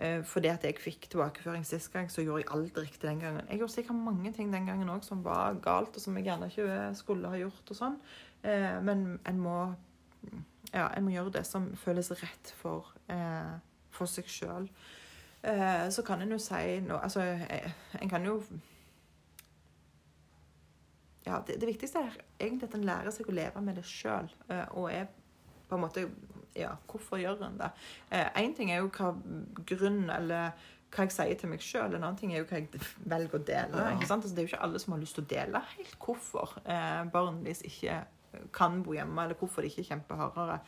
eh, 0.00 0.22
fordi 0.24 0.48
at 0.48 0.62
jeg 0.64 0.78
fikk 0.80 1.08
tilbakeføring 1.12 1.66
sist 1.68 1.92
gang, 1.92 2.08
så 2.08 2.24
gjorde 2.24 2.42
jeg 2.42 2.52
alt 2.54 2.78
riktig 2.80 3.08
den 3.08 3.20
gangen. 3.20 3.48
Jeg 3.50 3.60
gjorde 3.60 3.74
sikkert 3.74 4.00
mange 4.06 4.32
ting 4.32 4.52
den 4.52 4.66
gangen 4.66 4.88
òg 4.88 5.04
som 5.04 5.24
var 5.24 5.58
galt, 5.64 5.96
og 5.96 6.00
som 6.00 6.16
jeg 6.16 6.24
gjerne 6.30 6.48
ikke 6.48 6.94
skulle 6.96 7.28
ha 7.28 7.36
gjort. 7.36 7.70
og 7.70 7.76
sånn. 7.76 7.98
Eh, 8.42 8.80
men 8.80 9.20
en 9.26 9.40
må, 9.40 9.74
ja, 10.72 10.88
en 10.88 11.04
må 11.04 11.12
gjøre 11.12 11.32
det 11.32 11.46
som 11.46 11.74
føles 11.76 12.10
rett 12.22 12.54
for, 12.56 12.94
eh, 13.08 13.58
for 13.90 14.06
seg 14.06 14.24
sjøl. 14.24 14.68
Eh, 15.42 15.88
så 15.90 16.02
kan 16.04 16.22
en 16.22 16.30
jo 16.30 16.38
si 16.38 16.80
noe 16.80 16.98
Altså, 16.98 17.20
eh, 17.20 17.70
en 18.00 18.08
kan 18.08 18.24
jo 18.24 18.42
ja, 21.24 21.38
det, 21.46 21.60
det 21.60 21.68
viktigste 21.68 21.98
er 21.98 22.16
egentlig 22.40 22.68
at 22.68 22.74
en 22.74 22.84
lærer 22.84 23.10
seg 23.10 23.28
å 23.28 23.32
leve 23.32 23.60
med 23.60 23.76
det 23.76 23.84
sjøl. 23.84 24.30
Og 24.70 24.90
er 24.90 25.06
på 25.68 25.76
en 25.76 25.82
måte 25.82 26.08
Ja, 26.58 26.74
hvorfor 26.90 27.20
gjør 27.20 27.46
en 27.46 27.60
det? 27.60 27.70
Én 28.40 28.56
ting 28.56 28.72
er 28.72 28.82
jo 28.82 28.90
hva 28.92 29.14
grunn 29.68 30.04
eller 30.10 30.52
hva 30.88 31.04
jeg 31.04 31.14
sier 31.14 31.40
til 31.40 31.50
meg 31.52 31.64
sjøl. 31.64 31.94
En 31.94 32.02
annen 32.02 32.18
ting 32.18 32.32
er 32.32 32.42
jo 32.42 32.46
hva 32.48 32.60
jeg 32.60 32.84
velger 33.08 33.38
å 33.38 33.46
dele. 33.50 33.88
Ikke 33.94 34.08
sant? 34.08 34.24
Altså, 34.24 34.34
det 34.34 34.42
er 34.42 34.46
jo 34.46 34.52
ikke 34.52 34.62
alle 34.68 34.80
som 34.82 34.94
har 34.94 35.02
lyst 35.02 35.18
til 35.18 35.26
å 35.26 35.32
dele 35.32 35.64
helt 35.74 35.98
hvorfor 36.04 36.54
eh, 36.64 37.02
barn 37.12 37.42
deres 37.44 37.64
ikke 37.68 37.98
kan 38.52 38.82
bo 38.84 38.92
hjemme, 38.92 39.22
eller 39.24 39.38
hvorfor 39.40 39.64
de 39.64 39.70
ikke 39.70 39.86
kjemper 39.88 40.20
hardere. 40.20 40.58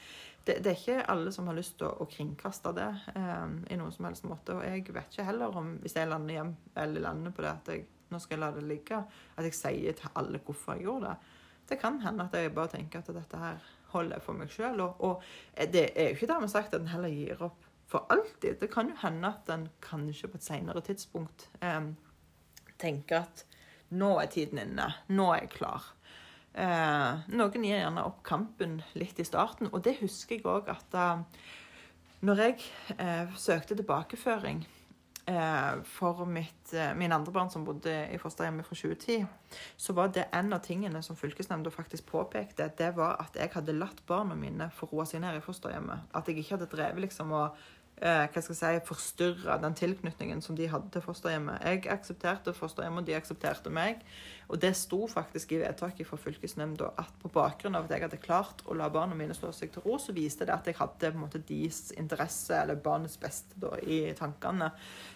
Det, 0.47 0.59
det 0.65 0.73
er 0.73 0.79
ikke 0.79 1.09
alle 1.13 1.33
som 1.33 1.49
har 1.51 1.57
lyst 1.57 1.77
til 1.79 1.89
å, 1.89 1.93
å 2.05 2.09
kringkaste 2.11 2.73
det 2.77 2.91
eh, 3.15 3.57
i 3.73 3.81
noen 3.81 3.95
som 3.95 4.09
helst 4.09 4.29
måte. 4.29 4.57
Og 4.57 4.65
jeg 4.65 4.85
vet 4.89 5.13
ikke 5.13 5.29
heller 5.29 5.57
om, 5.61 5.75
hvis 5.83 5.97
jeg 5.97 6.09
lander 6.11 6.39
hjem 6.39 6.55
eller 6.85 7.07
lander 7.09 7.37
på 7.37 7.45
det 7.45 7.53
at 7.53 7.73
jeg 7.75 7.89
nå 8.11 8.19
skal 8.19 8.37
jeg 8.37 8.43
la 8.43 8.55
det 8.57 8.65
ligge, 8.67 8.97
at 9.39 9.47
jeg 9.47 9.55
sier 9.55 9.95
til 9.95 10.17
alle 10.19 10.41
hvorfor 10.43 10.75
jeg 10.75 10.89
gjorde 10.89 11.13
det. 11.13 11.37
Det 11.71 11.77
kan 11.79 12.01
hende 12.03 12.27
at 12.27 12.35
jeg 12.35 12.51
bare 12.55 12.73
tenker 12.73 12.99
at 12.99 13.13
dette 13.15 13.39
her 13.39 13.69
holder 13.93 14.23
for 14.25 14.39
meg 14.39 14.53
sjøl. 14.53 14.81
Og, 14.85 15.03
og 15.05 15.67
det 15.73 15.91
er 15.95 16.11
jo 16.11 16.19
ikke 16.19 16.31
dermed 16.33 16.53
sagt 16.53 16.75
at 16.75 16.83
en 16.83 16.93
heller 16.93 17.13
gir 17.13 17.45
opp 17.47 17.67
for 17.91 18.07
alltid. 18.13 18.61
Det 18.61 18.71
kan 18.73 18.91
jo 18.91 18.99
hende 19.03 19.33
at 19.35 19.51
en 19.53 19.69
kanskje 19.85 20.31
på 20.31 20.39
et 20.39 20.47
senere 20.47 20.83
tidspunkt 20.87 21.49
eh, 21.63 21.91
tenker 22.81 23.25
at 23.25 23.47
nå 23.91 24.13
er 24.23 24.31
tiden 24.31 24.61
inne. 24.63 24.87
Nå 25.11 25.33
er 25.35 25.45
jeg 25.45 25.55
klar. 25.59 25.89
Eh, 26.51 27.31
noen 27.31 27.65
gir 27.65 27.79
gjerne 27.79 28.05
opp 28.07 28.23
kampen 28.27 28.81
litt 28.99 29.19
i 29.23 29.27
starten, 29.27 29.71
og 29.71 29.85
det 29.87 30.01
husker 30.01 30.39
jeg 30.39 30.47
òg 30.51 30.71
at 30.73 30.87
da, 30.91 31.07
når 32.27 32.45
jeg 32.45 32.57
eh, 32.97 33.31
søkte 33.39 33.79
tilbakeføring 33.79 34.65
eh, 34.67 34.80
for 35.85 36.25
mitt, 36.27 36.73
eh, 36.73 36.95
min 36.95 37.13
andre 37.13 37.33
barn 37.33 37.51
som 37.51 37.65
bodde 37.65 37.93
i 38.13 38.19
fosterhjemmet 38.19 38.67
fra 38.67 38.77
2010, 38.77 39.27
så 39.77 39.93
var 39.93 40.09
det 40.09 40.29
en 40.33 40.53
av 40.53 40.63
tingene 40.65 41.03
som 41.03 41.17
fylkesnemnda 41.17 41.71
faktisk 41.71 42.07
påpekte, 42.07 42.71
det 42.79 42.95
var 42.97 43.17
at 43.21 43.37
jeg 43.37 43.53
hadde 43.55 43.77
latt 43.77 44.03
barna 44.07 44.35
mine 44.35 44.71
få 44.75 44.89
roe 44.93 45.07
seg 45.07 45.21
ned 45.21 45.37
i 45.37 45.45
fosterhjemmet. 45.45 46.11
At 46.15 46.29
jeg 46.29 46.39
ikke 46.39 46.57
hadde 46.57 46.71
drevet 46.73 47.05
liksom 47.07 47.33
og 47.33 47.57
eh, 48.01 48.27
hva 48.27 48.43
skal 48.43 48.57
jeg 48.57 48.81
si, 48.81 48.89
forstyrre 48.89 49.57
den 49.63 49.77
tilknytningen 49.79 50.43
som 50.45 50.57
de 50.59 50.69
hadde 50.73 50.91
til 50.93 51.05
fosterhjemmet. 51.05 51.63
Jeg 51.65 51.87
aksepterte 51.93 52.55
fosterhjemmet, 52.57 53.05
og 53.05 53.09
de 53.09 53.17
aksepterte 53.17 53.73
meg. 53.73 54.03
Og 54.51 54.61
det 54.63 54.73
sto 54.79 55.05
faktisk 55.11 55.53
i 55.55 55.61
vedtaket 55.63 56.09
fra 56.09 56.19
fylkesnemnda 56.19 56.91
at 56.99 57.15
på 57.23 57.31
bakgrunn 57.33 57.79
av 57.79 57.87
at 57.87 57.95
jeg 57.95 58.07
hadde 58.07 58.23
klart 58.23 58.65
å 58.67 58.77
la 58.79 58.91
barna 58.91 59.19
mine 59.19 59.37
slå 59.37 59.53
seg 59.55 59.73
til 59.75 59.85
ro, 59.87 59.99
så 60.03 60.17
viste 60.17 60.49
det 60.49 60.57
at 60.57 60.67
jeg 60.67 60.79
hadde 60.81 61.13
på 61.13 61.21
en 61.21 61.25
måte 61.27 61.43
deres 61.47 61.91
interesse, 61.97 62.57
eller 62.57 62.81
barnets 62.81 63.19
beste, 63.21 63.59
da, 63.61 63.77
i 63.83 64.03
tankene 64.19 64.73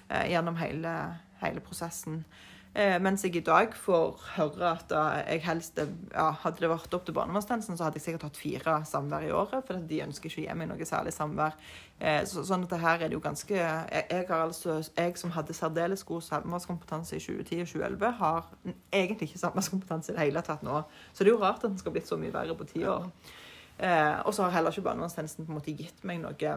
eh, 0.08 0.30
gjennom 0.32 0.60
hele, 0.60 0.96
hele 1.42 1.64
prosessen. 1.64 2.22
Eh, 2.74 2.96
mens 2.98 3.22
jeg 3.22 3.36
i 3.38 3.40
dag 3.46 3.70
får 3.78 4.22
høre 4.34 4.72
at 4.72 4.90
jeg 5.28 5.44
helst 5.44 5.76
ja, 5.78 6.24
Hadde 6.42 6.64
det 6.64 6.70
vært 6.72 6.96
opp 6.96 7.04
til 7.06 7.14
barnevernstjenesten, 7.14 7.76
så 7.78 7.86
hadde 7.86 8.00
jeg 8.00 8.06
sikkert 8.08 8.24
hatt 8.26 8.40
fire 8.40 8.74
samvær 8.90 9.26
i 9.28 9.30
året, 9.30 9.62
for 9.68 9.84
de 9.90 10.00
ønsker 10.02 10.26
ikke 10.26 10.40
å 10.40 10.46
gi 10.48 10.56
meg 10.58 10.70
noe 10.72 10.88
særlig 10.88 11.12
samvær. 11.14 11.54
Eh, 12.00 12.24
så, 12.26 12.42
sånn 12.42 12.66
at 12.66 12.74
det 12.74 12.80
her 12.82 12.98
er 12.98 13.12
det 13.12 13.14
jo 13.14 13.22
ganske 13.22 13.54
jeg, 13.54 14.02
jeg, 14.10 14.26
har 14.26 14.42
altså, 14.48 14.80
jeg 14.96 15.14
som 15.20 15.30
hadde 15.36 15.54
særdeles 15.54 16.02
god 16.08 16.26
samværskompetanse 16.26 17.14
i 17.14 17.22
2010 17.22 17.62
og 17.62 17.70
2011, 17.76 18.10
har 18.24 18.50
egentlig 18.90 19.30
ikke 19.30 19.44
samværskompetanse 19.44 20.10
i 20.10 20.16
det 20.16 20.26
hele 20.26 20.42
tatt 20.42 20.66
nå. 20.66 20.82
Så 21.12 21.22
det 21.22 21.30
er 21.30 21.36
jo 21.36 21.44
rart 21.44 21.62
at 21.62 21.70
den 21.70 21.78
skal 21.78 21.94
blitt 21.94 22.10
så 22.10 22.18
mye 22.18 22.34
verre 22.34 22.58
på 22.58 22.66
ti 22.72 22.82
år. 22.82 23.06
Eh, 23.78 24.18
og 24.26 24.34
så 24.34 24.48
har 24.48 24.58
heller 24.58 24.74
ikke 24.74 24.88
barnevernstjenesten 24.88 25.46
på 25.46 25.54
en 25.54 25.60
måte 25.60 25.76
gitt 25.78 26.02
meg 26.02 26.18
noe 26.26 26.56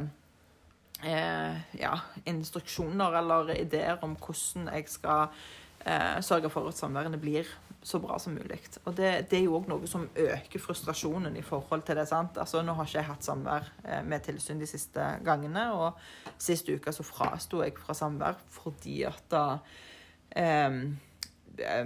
eh, 1.04 1.62
ja, 1.78 1.94
instruksjoner 2.26 3.22
eller 3.22 3.54
ideer 3.58 4.02
om 4.06 4.18
hvordan 4.18 4.70
jeg 4.74 4.90
skal 4.90 5.30
eh, 5.86 6.20
sørge 6.26 6.50
for 6.54 6.70
at 6.70 6.78
samværene 6.80 7.20
blir 7.22 7.48
så 7.88 8.00
bra 8.04 8.18
som 8.20 8.36
mulig. 8.36 8.60
Og 8.86 8.96
det, 8.98 9.12
det 9.32 9.40
er 9.40 9.46
jo 9.46 9.58
òg 9.60 9.68
noe 9.70 9.88
som 9.90 10.08
øker 10.12 10.62
frustrasjonen 10.62 11.38
i 11.40 11.46
forhold 11.46 11.86
til 11.88 12.00
det. 12.00 12.08
sant? 12.10 12.38
Altså, 12.42 12.62
Nå 12.66 12.76
har 12.78 12.88
ikke 12.88 13.00
jeg 13.00 13.10
hatt 13.10 13.28
samvær 13.28 13.68
eh, 13.86 14.04
med 14.04 14.26
tilsyn 14.26 14.62
de 14.62 14.70
siste 14.70 15.10
gangene, 15.26 15.70
og 15.78 16.40
sist 16.42 16.70
uke 16.70 16.94
så 16.94 17.06
frasto 17.08 17.64
jeg 17.64 17.78
fra 17.80 17.96
samvær 17.98 18.40
fordi 18.58 19.02
at 19.08 19.24
da 19.32 19.44
eh, 20.36 20.82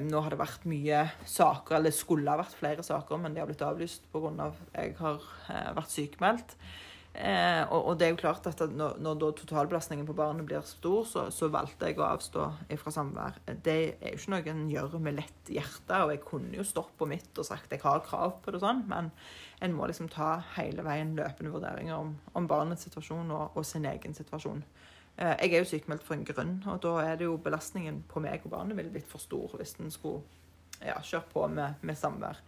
nå 0.02 0.22
har 0.24 0.34
det 0.34 0.40
vært 0.42 0.66
mye 0.68 1.06
saker, 1.28 1.78
eller 1.78 1.96
skulle 1.96 2.32
ha 2.32 2.40
vært 2.42 2.58
flere 2.60 2.84
saker, 2.84 3.22
men 3.22 3.36
de 3.36 3.44
har 3.44 3.50
blitt 3.50 3.64
avlyst 3.64 4.08
pga. 4.12 4.32
at 4.48 4.64
jeg 4.76 4.96
har 5.00 5.28
eh, 5.50 5.70
vært 5.78 5.94
sykemeldt. 5.94 6.56
Eh, 7.12 7.64
og, 7.68 7.90
og 7.90 7.98
det 8.00 8.06
er 8.06 8.14
jo 8.14 8.20
klart 8.22 8.46
at 8.48 8.62
når, 8.72 8.96
når 9.04 9.34
totalbelastningen 9.36 10.08
på 10.08 10.16
barnet 10.16 10.46
blir 10.48 10.64
stor, 10.64 11.04
så, 11.08 11.26
så 11.34 11.50
valgte 11.52 11.90
jeg 11.90 12.00
å 12.00 12.08
avstå 12.08 12.46
fra 12.80 12.94
samvær. 12.96 13.42
Det 13.52 13.78
er 14.00 14.14
jo 14.14 14.22
ikke 14.22 14.32
noe 14.32 14.54
en 14.54 14.64
gjør 14.72 14.96
med 15.04 15.18
lett 15.20 15.52
hjerte, 15.52 16.00
og 16.06 16.14
jeg 16.14 16.24
kunne 16.24 16.56
jo 16.56 16.68
stått 16.68 16.94
på 17.00 17.10
mitt 17.12 17.36
og 17.36 17.48
sagt 17.48 17.76
jeg 17.76 17.84
har 17.84 18.06
krav 18.06 18.38
på 18.44 18.56
det, 18.56 18.64
sånn, 18.64 18.86
men 18.92 19.12
en 19.62 19.76
må 19.76 19.90
liksom 19.92 20.08
ta 20.12 20.38
hele 20.56 20.86
veien 20.88 21.12
løpende 21.18 21.52
vurderinger 21.54 22.00
om, 22.00 22.16
om 22.38 22.48
barnets 22.50 22.88
situasjon 22.88 23.36
og, 23.36 23.60
og 23.60 23.68
sin 23.68 23.86
egen 23.92 24.16
situasjon. 24.16 24.64
Eh, 25.20 25.36
jeg 25.36 25.52
er 25.52 25.66
jo 25.66 25.72
sykemeldt 25.74 26.08
for 26.08 26.16
en 26.16 26.28
grunn, 26.28 26.58
og 26.72 26.80
da 26.86 26.96
er 27.04 27.20
det 27.20 27.28
jo 27.28 27.36
belastningen 27.44 28.06
på 28.10 28.24
meg 28.24 28.46
og 28.46 28.56
barnet 28.56 28.80
ville 28.80 28.94
blitt 28.94 29.10
for 29.10 29.22
stor 29.22 29.60
hvis 29.60 29.76
en 29.84 29.92
skulle 29.92 30.24
ja, 30.80 30.96
kjørt 31.04 31.28
på 31.34 31.44
med, 31.52 31.76
med 31.84 32.00
samvær. 32.00 32.40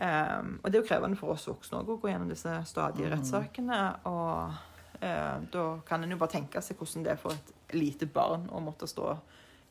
Um, 0.00 0.54
og 0.62 0.70
det 0.70 0.78
er 0.78 0.82
jo 0.82 0.88
krevende 0.88 1.16
for 1.20 1.34
oss 1.34 1.44
voksne 1.50 1.82
å 1.82 1.98
gå 2.00 2.08
gjennom 2.08 2.30
disse 2.32 2.54
stadige 2.64 3.10
Mm. 3.10 3.18
rettssakene. 3.18 3.80
Og 4.08 4.54
eh, 5.02 5.36
da 5.52 5.64
kan 5.86 6.02
en 6.02 6.10
jo 6.10 6.16
bare 6.16 6.32
tenke 6.38 6.62
seg 6.64 6.78
hvordan 6.80 7.04
det 7.04 7.12
er 7.12 7.20
for 7.20 7.32
et 7.36 7.52
lite 7.76 8.06
barn 8.06 8.48
å 8.48 8.62
måtte 8.64 8.88
stå 8.88 9.18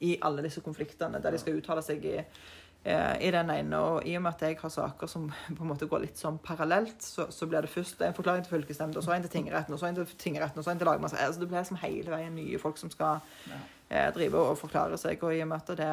i 0.02 0.18
alle 0.22 0.42
disse 0.46 0.62
konfliktene 0.62 1.20
der 1.22 1.32
de 1.32 1.40
skal 1.42 1.58
uttale 1.58 1.82
seg 1.82 2.06
i, 2.06 2.14
eh, 2.86 3.16
i 3.28 3.32
den 3.32 3.50
ene. 3.50 3.80
Og 3.82 4.06
i 4.06 4.16
og 4.16 4.22
med 4.22 4.34
at 4.36 4.42
jeg 4.42 4.60
har 4.62 4.70
saker 4.70 5.08
som 5.08 5.26
på 5.30 5.62
en 5.66 5.68
måte 5.74 5.90
går 5.90 6.06
litt 6.06 6.18
sånn 6.22 6.38
parallelt, 6.46 7.02
så, 7.02 7.26
så 7.34 7.48
blir 7.50 7.62
det 7.66 7.74
først 7.74 8.02
en 8.06 8.14
forklaring 8.14 8.46
til 8.46 8.54
fylkesnemnda, 8.60 9.02
så 9.02 9.12
en 9.18 9.26
til 9.26 9.34
tingretten, 9.34 9.74
og 9.74 9.80
så 9.82 9.90
en 9.90 9.96
til 9.96 10.06
tingretten, 10.18 10.60
og 10.60 10.64
så 10.64 10.72
en 10.72 10.78
til 10.80 10.88
lagmannsretten. 10.88 11.26
Altså, 11.28 11.42
det 11.42 11.50
blir 11.50 11.60
liksom 11.60 11.82
hele 11.82 12.12
veien 12.14 12.36
nye 12.38 12.60
folk 12.62 12.78
som 12.78 12.90
skal 12.94 13.20
eh, 13.90 14.14
drive 14.14 14.38
og 14.38 14.58
forklare 14.62 14.98
seg. 14.98 15.22
Og 15.24 15.34
i 15.36 15.42
og 15.42 15.48
med 15.48 15.58
at 15.58 15.78
det 15.78 15.92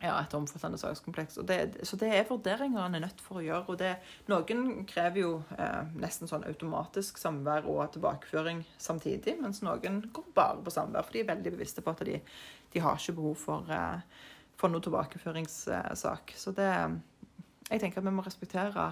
ja, 0.00 0.14
et 0.22 0.34
omfattende 0.34 0.78
sakskompleks. 0.80 1.38
Det, 1.44 1.58
så 1.84 1.96
det 2.00 2.08
er 2.16 2.28
vurderinger 2.28 2.82
en 2.86 2.96
er 2.96 3.02
nødt 3.04 3.20
for 3.20 3.40
å 3.40 3.44
gjøre. 3.44 3.66
og 3.68 3.78
det, 3.82 3.92
Noen 4.30 4.86
krever 4.88 5.20
jo 5.20 5.32
eh, 5.58 5.92
nesten 6.00 6.30
sånn 6.30 6.46
automatisk 6.48 7.20
samvær 7.20 7.68
og 7.68 7.82
tilbakeføring 7.94 8.62
samtidig, 8.80 9.36
mens 9.42 9.60
noen 9.66 10.00
går 10.14 10.32
bare 10.36 10.64
på 10.64 10.72
samvær, 10.74 11.04
for 11.04 11.16
de 11.16 11.24
er 11.24 11.30
veldig 11.34 11.54
bevisste 11.56 11.84
på 11.84 11.92
at 11.92 12.04
de, 12.08 12.16
de 12.72 12.84
har 12.84 12.96
ikke 12.96 13.16
behov 13.18 13.36
for, 13.42 13.74
eh, 13.76 14.24
for 14.60 14.72
noe 14.72 14.84
tilbakeføringssak. 14.84 16.36
Så 16.36 16.56
det 16.56 16.72
Jeg 17.70 17.78
tenker 17.80 18.00
at 18.00 18.06
vi 18.08 18.10
må 18.10 18.22
respektere 18.26 18.84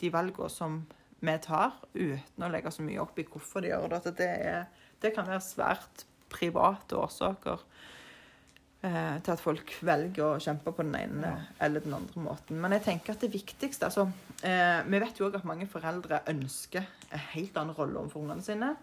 de 0.00 0.10
valgene 0.12 0.50
som 0.52 0.82
vi 1.20 1.36
tar, 1.40 1.78
uten 1.94 2.44
å 2.44 2.50
legge 2.52 2.72
så 2.72 2.82
mye 2.84 3.00
opp 3.00 3.16
i 3.16 3.24
hvorfor 3.24 3.64
de 3.64 3.70
gjør 3.70 3.88
det. 3.88 4.00
At 4.02 4.18
det, 4.18 4.28
er, 4.28 4.66
det 5.00 5.14
kan 5.14 5.24
være 5.28 5.40
svært 5.40 6.04
private 6.28 6.98
årsaker 7.00 7.64
eh, 8.86 9.16
til 9.22 9.34
at 9.34 9.42
folk 9.42 9.72
velger 9.86 10.26
å 10.26 10.42
kjempe 10.42 10.74
på 10.74 10.84
den 10.86 10.96
ene 10.98 11.32
eller 11.62 11.84
den 11.84 11.96
andre 11.96 12.24
måten. 12.24 12.60
Men 12.60 12.76
jeg 12.76 12.86
tenker 12.88 13.14
at 13.14 13.24
det 13.24 13.32
viktigste 13.32 13.88
altså, 13.88 14.08
eh, 14.42 14.80
Vi 14.86 15.02
vet 15.02 15.20
jo 15.20 15.28
òg 15.28 15.40
at 15.40 15.48
mange 15.48 15.68
foreldre 15.70 16.22
ønsker 16.32 16.86
en 17.10 17.26
helt 17.34 17.60
annen 17.60 17.76
rolle 17.76 18.00
overfor 18.00 18.24
ungene 18.24 18.44
sine. 18.44 18.74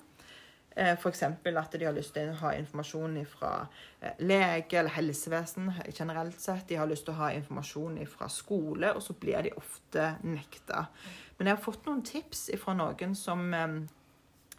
Eh, 0.78 0.94
F.eks. 0.94 1.24
at 1.24 1.78
de 1.80 1.86
har 1.86 1.96
lyst 1.96 2.14
til 2.14 2.30
å 2.30 2.40
ha 2.44 2.54
informasjon 2.54 3.18
fra 3.26 3.54
lege 4.22 4.78
eller 4.78 4.94
helsevesen 4.94 5.72
generelt 5.90 6.40
sett. 6.42 6.68
De 6.70 6.78
har 6.78 6.90
lyst 6.90 7.08
til 7.08 7.16
å 7.16 7.22
ha 7.24 7.32
informasjon 7.34 7.98
fra 8.12 8.30
skole, 8.30 8.94
og 8.94 9.02
så 9.02 9.18
blir 9.18 9.48
de 9.48 9.56
ofte 9.58 10.12
nekta. 10.22 10.86
Men 11.38 11.50
jeg 11.50 11.58
har 11.58 11.64
fått 11.64 11.86
noen 11.86 12.04
tips 12.06 12.48
fra 12.62 12.74
noen 12.78 13.16
som 13.18 13.48
eh, 13.54 13.80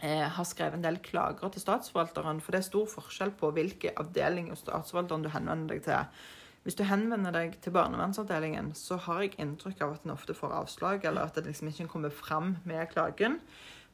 har 0.01 0.47
skrevet 0.47 0.79
en 0.79 0.85
del 0.85 1.01
klager 1.03 1.51
til 1.51 1.63
statsforvalteren. 1.65 2.39
For 2.45 2.55
det 2.55 2.61
er 2.61 2.67
stor 2.69 2.85
forskjell 2.93 3.33
på 3.41 3.51
hvilke 3.57 3.91
avdeling 3.99 4.53
hos 4.53 4.63
statsforvalteren 4.63 5.25
du 5.25 5.33
henvender 5.35 5.75
deg 5.75 5.87
til. 5.89 6.21
Hvis 6.67 6.77
du 6.77 6.85
henvender 6.85 7.33
deg 7.33 7.55
til 7.65 7.73
barnevernsavdelingen, 7.73 8.75
så 8.77 8.99
har 9.01 9.23
jeg 9.25 9.39
inntrykk 9.41 9.83
av 9.87 9.97
at 9.97 10.03
en 10.05 10.13
ofte 10.13 10.35
får 10.37 10.53
avslag, 10.59 11.07
eller 11.09 11.25
at 11.25 11.39
det 11.39 11.47
liksom 11.47 11.71
ikke 11.71 11.89
kommer 11.95 12.13
fram 12.13 12.57
med 12.69 12.91
klagen. 12.93 13.39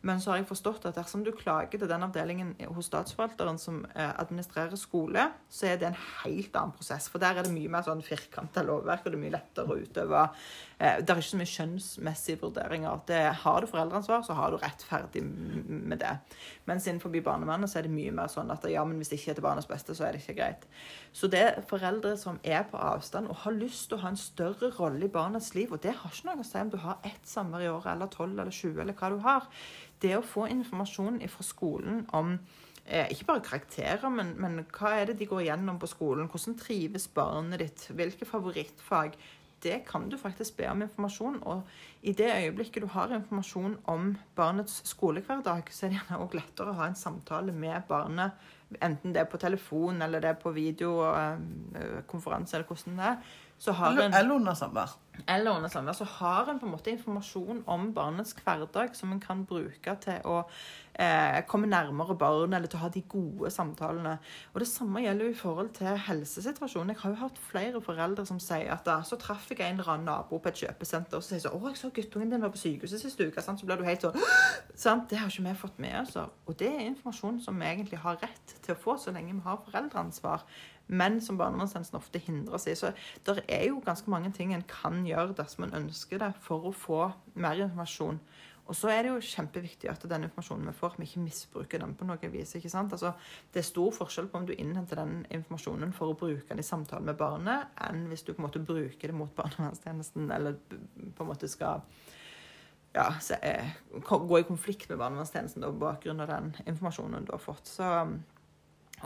Men 0.04 0.18
så 0.20 0.32
har 0.32 0.40
jeg 0.40 0.48
forstått 0.50 0.84
at 0.88 0.98
dersom 0.98 1.22
du 1.24 1.30
klager 1.32 1.80
til 1.80 1.88
den 1.88 2.02
avdelingen 2.04 2.50
hos 2.74 2.90
statsforvalteren 2.90 3.60
som 3.62 3.78
eh, 3.94 4.10
administrerer 4.20 4.74
skole, 4.76 5.28
så 5.48 5.70
er 5.70 5.78
det 5.80 5.88
en 5.88 6.02
helt 6.24 6.58
annen 6.58 6.74
prosess. 6.76 7.06
For 7.08 7.22
der 7.22 7.38
er 7.38 7.46
det 7.46 7.54
mye 7.54 7.70
mer 7.72 7.86
sånn 7.86 8.02
firkanta 8.04 8.66
lovverk, 8.66 9.06
og 9.06 9.14
det 9.14 9.20
er 9.20 9.22
mye 9.22 9.36
lettere 9.36 9.70
å 9.70 9.78
utøve 9.80 10.26
eh, 10.26 10.73
Det 10.74 11.06
er 11.06 11.20
ikke 11.20 11.28
så 11.28 11.38
mye 11.38 11.48
skjønnsmessige 11.48 12.40
vurderinger. 12.40 13.02
Det, 13.08 13.20
har 13.44 13.60
du 13.62 13.68
foreldreansvar, 13.70 14.24
så 14.26 14.34
har 14.34 14.50
du 14.50 14.58
rettferdig 14.58 15.22
med 15.24 16.00
det. 16.02 16.16
Mens 16.66 16.88
innenfor 16.90 17.14
barnevernet 17.14 17.70
så 17.70 17.78
er 17.78 17.86
det 17.86 17.94
mye 17.94 18.12
mer 18.14 18.32
sånn 18.32 18.50
at 18.50 18.66
ja, 18.68 18.82
men 18.84 18.98
hvis 18.98 19.12
det 19.12 19.20
ikke 19.20 19.36
er 19.36 19.38
til 19.38 19.46
barnets 19.46 19.70
beste, 19.70 19.94
så 19.94 20.08
er 20.08 20.16
det 20.16 20.24
ikke 20.24 20.36
greit. 20.40 20.66
Så 21.14 21.30
det 21.30 21.44
er 21.44 21.62
foreldre 21.70 22.16
som 22.20 22.40
er 22.42 22.66
på 22.68 22.80
avstand 22.80 23.30
og 23.30 23.44
har 23.44 23.54
lyst 23.54 23.86
til 23.88 24.00
å 24.00 24.02
ha 24.02 24.10
en 24.10 24.20
større 24.20 24.72
rolle 24.80 25.06
i 25.06 25.14
barnets 25.14 25.54
liv, 25.54 25.70
og 25.70 25.82
det 25.84 25.94
har 25.94 26.10
ikke 26.10 26.28
noe 26.32 26.42
å 26.42 26.48
si 26.50 26.60
om 26.60 26.74
du 26.74 26.80
har 26.82 27.06
ett 27.06 27.28
samvær 27.28 27.64
i 27.64 27.70
året 27.70 27.92
eller 27.94 28.10
tolv 28.12 28.34
eller 28.34 28.54
20 28.54 28.82
eller 28.82 28.98
hva 28.98 29.12
du 29.14 29.20
har 29.24 29.50
det 30.04 30.14
å 30.18 30.26
få 30.26 30.48
informasjon 30.52 31.22
fra 31.32 31.46
skolen 31.46 32.02
om 32.16 32.34
eh, 32.84 33.08
ikke 33.12 33.28
bare 33.30 33.44
karakterer, 33.46 34.04
men, 34.12 34.34
men, 34.40 34.60
hva 34.74 34.96
er 34.98 35.10
det 35.10 35.18
de 35.20 35.28
går 35.30 35.46
gjennom 35.48 35.80
på 35.80 35.90
skolen? 35.90 36.28
Hvordan 36.30 36.58
trives 36.60 37.08
barnet 37.14 37.62
ditt? 37.62 37.86
Hvilke 37.94 38.28
favorittfag? 38.28 39.16
Det 39.64 39.78
kan 39.88 40.10
du 40.12 40.16
faktisk 40.20 40.56
be 40.58 40.66
om 40.70 40.82
informasjon. 40.84 41.38
Og 41.48 41.62
i 42.02 42.12
det 42.12 42.30
øyeblikket 42.30 42.82
du 42.84 42.88
har 42.92 43.14
informasjon 43.16 43.78
om 43.90 44.16
barnets 44.36 44.82
skolehverdag, 44.88 45.62
så 45.70 45.86
er 45.86 45.90
det 45.90 45.98
gjerne 46.02 46.20
også 46.20 46.38
lettere 46.38 46.70
å 46.70 46.78
ha 46.80 46.84
en 46.90 47.00
samtale 47.00 47.52
med 47.52 47.82
barnet, 47.88 48.30
enten 48.82 49.14
det 49.14 49.20
er 49.22 49.30
på 49.30 49.38
telefon 49.40 50.02
eller 50.02 50.20
det 50.20 50.28
er 50.32 50.40
på 50.40 50.50
videokonferanse, 50.54 52.56
eller 52.56 52.68
hvordan 52.68 52.98
det 52.98 53.04
er. 53.10 53.16
Eller, 53.72 54.06
en, 54.06 54.14
eller 54.14 54.34
under 54.34 54.54
samvær 54.54 54.98
eller 55.28 55.56
under 55.56 55.68
samvær, 55.68 55.92
så 55.92 56.04
har 56.18 56.48
en 56.50 56.58
på 56.60 56.66
en 56.66 56.72
måte 56.74 56.92
informasjon 56.92 57.62
om 57.70 57.90
barnets 57.94 58.34
hverdag 58.44 58.96
som 58.96 59.12
en 59.12 59.20
kan 59.22 59.44
bruke 59.46 59.94
til 60.02 60.26
å 60.28 60.40
eh, 60.98 61.38
komme 61.48 61.68
nærmere 61.70 62.16
barnet 62.18 62.58
eller 62.58 62.70
til 62.70 62.80
å 62.80 62.84
ha 62.84 62.90
de 62.92 63.02
gode 63.08 63.50
samtalene. 63.54 64.16
Og 64.52 64.60
Det 64.60 64.68
samme 64.68 65.04
gjelder 65.04 65.28
jo 65.28 65.34
i 65.34 65.38
forhold 65.38 65.70
til 65.78 66.00
helsesituasjonen. 66.08 66.94
Jeg 66.94 67.02
har 67.02 67.14
jo 67.14 67.20
hørt 67.22 67.40
flere 67.50 67.82
foreldre 67.84 68.26
som 68.26 68.40
sier 68.42 68.72
at 68.74 68.84
da, 68.88 68.98
så 69.06 69.18
traff 69.20 69.48
jeg 69.50 69.62
en 69.62 69.78
eller 69.78 69.94
annen 69.94 70.10
nabo 70.10 70.40
på 70.42 70.50
et 70.50 70.64
kjøpesenter 70.64 71.18
og 71.18 71.24
så 71.24 71.34
sier 71.34 71.46
så, 71.46 71.54
'Å, 71.54 71.68
jeg 71.70 71.80
så 71.80 71.92
guttungen 71.94 72.30
din 72.30 72.42
var 72.42 72.52
på 72.54 72.62
sykehuset 72.64 73.00
sist 73.00 73.20
uke.' 73.20 73.42
Sant? 73.42 73.60
Så 73.60 73.66
blir 73.66 73.78
du 73.78 73.84
helt 73.84 74.02
sånn 74.02 74.18
sant? 74.74 75.08
Det 75.10 75.18
har 75.18 75.30
ikke 75.30 75.48
vi 75.48 75.54
fått 75.54 75.78
med 75.78 76.00
oss. 76.00 76.16
Og 76.16 76.58
det 76.58 76.68
er 76.68 76.90
informasjon 76.90 77.40
som 77.40 77.58
vi 77.60 77.66
egentlig 77.66 77.98
har 77.98 78.18
rett 78.22 78.58
til 78.62 78.74
å 78.74 78.78
få 78.78 78.98
så 78.98 79.14
lenge 79.14 79.32
vi 79.32 79.46
har 79.46 79.62
foreldreansvar 79.62 80.42
men 80.86 81.20
som 81.24 81.38
barnevernstjenesten 81.40 81.98
ofte 81.98 82.20
hindrer 82.22 82.60
seg. 82.60 82.78
Så 82.78 82.92
det 83.26 83.44
er 83.48 83.68
jo 83.70 83.82
ganske 83.84 84.10
mange 84.10 84.32
ting 84.36 84.54
en 84.54 84.66
kan 84.68 85.04
gjøre 85.06 85.36
dersom 85.38 85.68
en 85.68 85.78
ønsker 85.84 86.20
det, 86.20 86.32
for 86.44 86.68
å 86.68 86.74
få 86.76 87.06
mer 87.34 87.62
informasjon. 87.64 88.20
Og 88.64 88.76
så 88.76 88.88
er 88.88 89.02
det 89.04 89.10
jo 89.10 89.20
kjempeviktig 89.20 89.90
at 89.92 90.04
den 90.08 90.24
informasjonen 90.24 90.70
vi 90.70 90.76
får, 90.78 90.94
vi 90.96 91.04
ikke 91.04 91.24
misbruker 91.26 91.82
den 91.82 91.92
på 91.98 92.06
noe 92.08 92.30
vis. 92.32 92.54
ikke 92.56 92.72
sant? 92.72 92.94
Altså, 92.96 93.12
det 93.52 93.60
er 93.60 93.66
stor 93.68 93.92
forskjell 93.92 94.30
på 94.32 94.40
om 94.40 94.46
du 94.48 94.54
innhenter 94.56 95.02
den 95.02 95.26
informasjonen 95.28 95.92
for 95.96 96.12
å 96.12 96.18
bruke 96.18 96.48
den 96.48 96.62
i 96.62 96.64
samtale 96.64 97.04
med 97.04 97.18
barnet, 97.20 97.74
enn 97.84 98.06
hvis 98.08 98.24
du 98.24 98.32
på 98.32 98.40
en 98.40 98.46
måte 98.46 98.64
bruker 98.64 99.12
det 99.12 99.16
mot 99.16 99.34
barnevernstjenesten, 99.36 100.30
eller 100.32 100.56
på 100.64 101.26
en 101.26 101.28
måte 101.28 101.50
skal 101.52 101.84
ja, 102.94 103.10
se, 103.20 103.36
eh, 103.42 103.76
gå 104.00 104.38
i 104.38 104.48
konflikt 104.48 104.88
med 104.88 105.02
barnevernstjenesten 105.02 105.66
på 105.66 105.74
bakgrunn 105.84 106.24
av 106.24 106.32
den 106.32 106.54
informasjonen 106.64 107.28
du 107.28 107.34
har 107.34 107.42
fått. 107.42 107.68
Så 107.68 107.90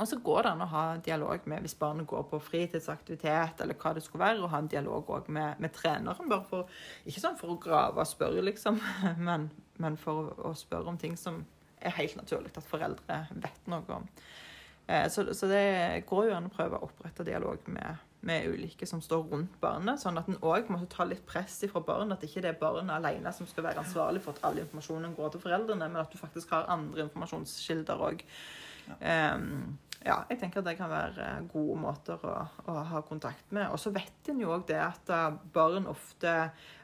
og 0.00 0.08
så 0.08 0.18
går 0.24 0.44
det 0.44 0.50
an 0.52 0.64
å 0.64 0.70
ha 0.72 0.84
dialog 1.02 1.46
med 1.50 1.64
hvis 1.64 1.76
barnet 1.78 2.06
går 2.08 2.26
på 2.30 2.40
fritidsaktivitet, 2.48 3.62
eller 3.64 3.78
hva 3.78 3.94
det 3.96 4.04
skulle 4.04 4.24
være, 4.24 4.42
og 4.42 4.52
ha 4.52 4.62
en 4.62 4.70
dialog 4.70 5.12
òg 5.18 5.30
med, 5.34 5.61
med, 5.62 5.72
treneren. 5.74 6.30
bare 6.30 6.46
for, 6.48 6.74
Ikke 7.06 7.22
sånn 7.22 7.38
for 7.40 7.54
å 7.54 7.61
grave 7.62 8.02
og 8.02 8.08
spørre, 8.08 8.44
liksom, 8.44 8.80
men, 9.28 9.48
men 9.82 9.96
for 10.00 10.24
å, 10.24 10.50
å, 10.50 10.56
spørre 10.58 10.92
om 10.92 11.00
ting 11.00 11.16
som 11.18 11.44
er 11.78 11.94
helt 11.98 12.18
naturlig 12.18 12.52
at 12.56 12.66
foreldre 12.66 13.22
vet 13.30 13.70
noe 13.70 13.98
om. 14.00 14.06
Eh, 14.88 15.06
så, 15.12 15.26
så, 15.34 15.48
det 15.50 16.04
går 16.08 16.28
jo 16.28 16.37
an 16.37 16.48
å 16.48 16.52
prøve 16.52 16.78
å 16.78 16.88
opprette 16.88 17.26
dialog 17.26 17.66
med, 17.70 18.04
med 18.26 18.48
ulike 18.48 18.87
som 18.88 19.02
står 19.04 19.26
rundt 19.30 19.58
barnet, 19.62 20.00
sånn 20.02 20.18
at 20.18 20.30
en 20.30 20.40
òg 20.42 20.70
må 20.72 20.80
ta 20.90 21.06
litt 21.06 21.26
press 21.28 21.61
fra 21.70 21.82
barnet. 21.84 22.16
At 22.16 22.24
ikke 22.26 22.42
det 22.44 22.54
er 22.54 22.62
barnet 22.62 22.94
alene 22.96 23.34
som 23.37 23.46
skal 23.50 23.68
være 23.68 23.84
ansvarlig 23.84 24.24
for 24.24 24.34
at 24.34 24.48
all 24.48 24.62
informasjonen 24.62 25.18
går 25.18 25.34
til 25.34 25.44
foreldrene, 25.44 25.90
men 25.90 26.02
at 26.02 26.14
du 26.14 26.18
faktisk 26.20 26.54
har 26.56 26.70
andre 26.72 27.06
informasjonskilder 27.06 28.08
òg. 28.08 28.24
Ja. 28.88 29.37
Um, 29.37 29.76
ja, 30.06 30.20
jeg 30.30 30.38
tenker 30.38 30.61
at 30.61 30.68
det 30.68 30.76
kan 30.78 30.90
være 30.90 31.24
eh, 31.24 31.46
gode 31.50 31.74
måter 31.82 32.22
å, 32.22 32.34
å 32.70 32.74
ha 32.92 33.00
kontakt 33.06 33.50
med. 33.54 33.66
Og 33.74 33.80
så 33.82 33.90
vet 33.94 34.30
en 34.30 34.42
jo 34.44 34.52
òg 34.54 34.66
det 34.68 34.78
at 34.78 35.11
eh, 35.11 35.38
barn 35.54 35.88
ofte 35.90 36.34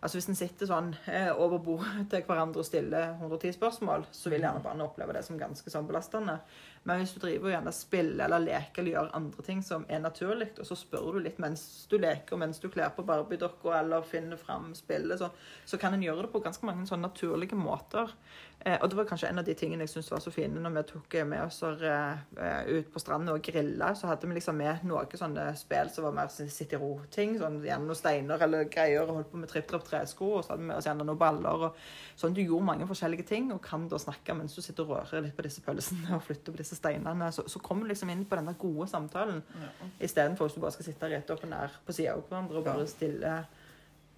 altså 0.05 0.18
Hvis 0.18 0.29
en 0.29 0.37
sitter 0.37 0.68
sånn 0.68 0.90
eh, 1.09 1.31
over 1.31 1.62
bordet 1.64 2.09
til 2.12 2.24
hverandre 2.27 2.61
og 2.61 2.66
stiller 2.68 3.14
110 3.14 3.55
spørsmål, 3.57 4.09
så 4.12 4.33
vil 4.33 4.44
gjerne 4.44 4.64
barn 4.64 4.83
oppleve 4.85 5.14
det 5.16 5.22
som 5.24 5.38
ganske 5.40 5.72
sånn 5.72 5.87
belastende. 5.88 6.40
Men 6.85 7.01
hvis 7.01 7.14
du 7.14 7.20
driver 7.23 7.49
og 7.49 7.55
gjerne 7.55 7.73
spiller 7.73 8.27
eller 8.27 8.42
leker 8.44 8.83
eller 8.83 8.92
gjør 8.92 9.12
andre 9.16 9.44
ting 9.47 9.62
som 9.64 9.87
er 9.88 10.03
naturlig, 10.05 10.51
og 10.61 10.66
så 10.68 10.77
spør 10.77 11.14
du 11.16 11.23
litt 11.25 11.38
mens 11.40 11.62
du 11.88 11.97
leker, 11.97 12.37
mens 12.40 12.61
du 12.61 12.68
kler 12.68 12.92
på 12.92 13.07
Barbie-dokka 13.09 13.79
eller 13.79 14.05
finner 14.05 14.40
fram 14.40 14.75
spillet, 14.77 15.16
så, 15.20 15.31
så, 15.64 15.81
kan 15.81 15.97
en 15.97 16.05
gjøre 16.05 16.27
det 16.27 16.33
på 16.35 16.42
ganske 16.44 16.66
mange 16.68 16.85
sånn 16.88 17.05
naturlige 17.05 17.57
måter. 17.57 18.12
Eh, 18.61 18.77
og 18.79 18.90
det 18.90 18.99
var 18.99 19.09
kanskje 19.09 19.29
en 19.29 19.40
av 19.40 19.47
de 19.49 19.55
tingene 19.57 19.85
jeg 19.85 19.94
syntes 19.94 20.12
var 20.12 20.23
så 20.25 20.33
fine 20.33 20.61
når 20.61 20.77
vi 20.77 20.83
tok 20.92 21.16
med 21.29 21.42
oss 21.42 21.59
eh, 21.64 22.68
ut 22.68 22.92
på 22.92 23.03
stranda 23.03 23.35
og 23.35 23.44
grilla. 23.44 23.90
Så 23.97 24.09
hadde 24.09 24.29
vi 24.29 24.37
liksom 24.37 24.61
med 24.61 24.85
noen 24.88 25.18
sånne 25.20 25.51
spill 25.61 25.90
som 25.92 26.07
var 26.09 26.16
mer 26.16 26.31
sitte 26.33 26.77
i 26.77 26.81
ro-ting. 26.81 27.38
Sånn 27.40 27.62
gjerne 27.64 27.88
noen 27.88 27.99
steiner 27.99 28.44
eller 28.44 28.68
greier, 28.68 29.09
og 29.09 29.23
holdt 29.23 29.33
på 29.33 29.40
med 29.40 29.53
tripp-trapp 29.53 29.88
tresko, 29.88 30.31
og 30.38 30.44
så 30.44 30.55
hadde 30.55 30.64
vi 30.64 30.70
med 30.70 30.79
oss 30.79 30.88
gjerne 30.88 31.09
noen 31.09 31.20
baller. 31.20 31.68
og 31.68 32.20
sånn 32.20 32.37
Du 32.37 32.42
gjorde 32.44 32.68
mange 32.70 32.88
forskjellige 32.88 33.29
ting 33.29 33.51
og 33.57 33.62
kan 33.64 33.88
da 33.88 34.01
snakke 34.01 34.37
mens 34.37 34.57
du 34.57 34.62
sitter 34.64 34.85
og 34.85 34.94
rører 34.94 35.27
litt 35.27 35.37
på 35.37 35.44
disse 35.49 35.64
pølsene 35.64 36.16
og 36.16 36.25
flytter 36.25 36.55
på 36.55 36.61
disse 36.62 36.74
disse 36.75 36.83
steinene, 36.83 37.31
så, 37.33 37.47
så 37.49 37.63
kommer 37.63 37.87
du 37.87 37.93
liksom 37.95 38.11
inn 38.13 38.25
på 38.29 38.39
denne 38.39 38.55
gode 38.59 38.89
samtalen. 38.91 39.43
Ja. 39.61 39.91
Istedenfor 40.09 40.51
at 40.51 40.57
du 40.57 40.63
bare 40.65 40.75
skal 40.75 40.89
sitte 40.91 41.11
rett 41.13 41.31
opp 41.31 41.47
og 41.47 41.53
nær 41.53 41.79
på 41.87 41.95
sida 41.97 42.17
av 42.17 42.25
hverandre 42.27 42.61
og 42.61 42.67
bare 42.67 42.89
stille 42.91 43.37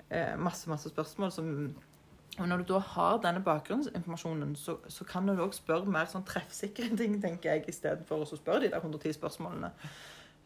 eh, 0.09 0.35
masse, 0.41 0.71
masse 0.71 0.93
spørsmål 0.93 1.35
som 1.35 1.53
og 2.37 2.49
Når 2.49 2.57
du 2.57 2.75
da 2.75 2.79
har 2.79 3.15
denne 3.25 3.41
bakgrunnsinformasjonen, 3.41 4.57
så, 4.61 4.77
så 4.93 5.05
kan 5.09 5.25
du 5.25 5.33
òg 5.41 5.55
spørre 5.57 5.89
mer 5.89 6.09
sånn 6.11 6.27
treffsikre 6.29 6.91
ting, 7.01 7.15
tenker 7.23 7.55
jeg, 7.55 7.65
istedenfor 7.73 8.27
å 8.27 8.29
spørre 8.37 8.67
de 8.67 8.75
der 8.75 8.85
110 8.85 9.17
spørsmålene. 9.17 9.71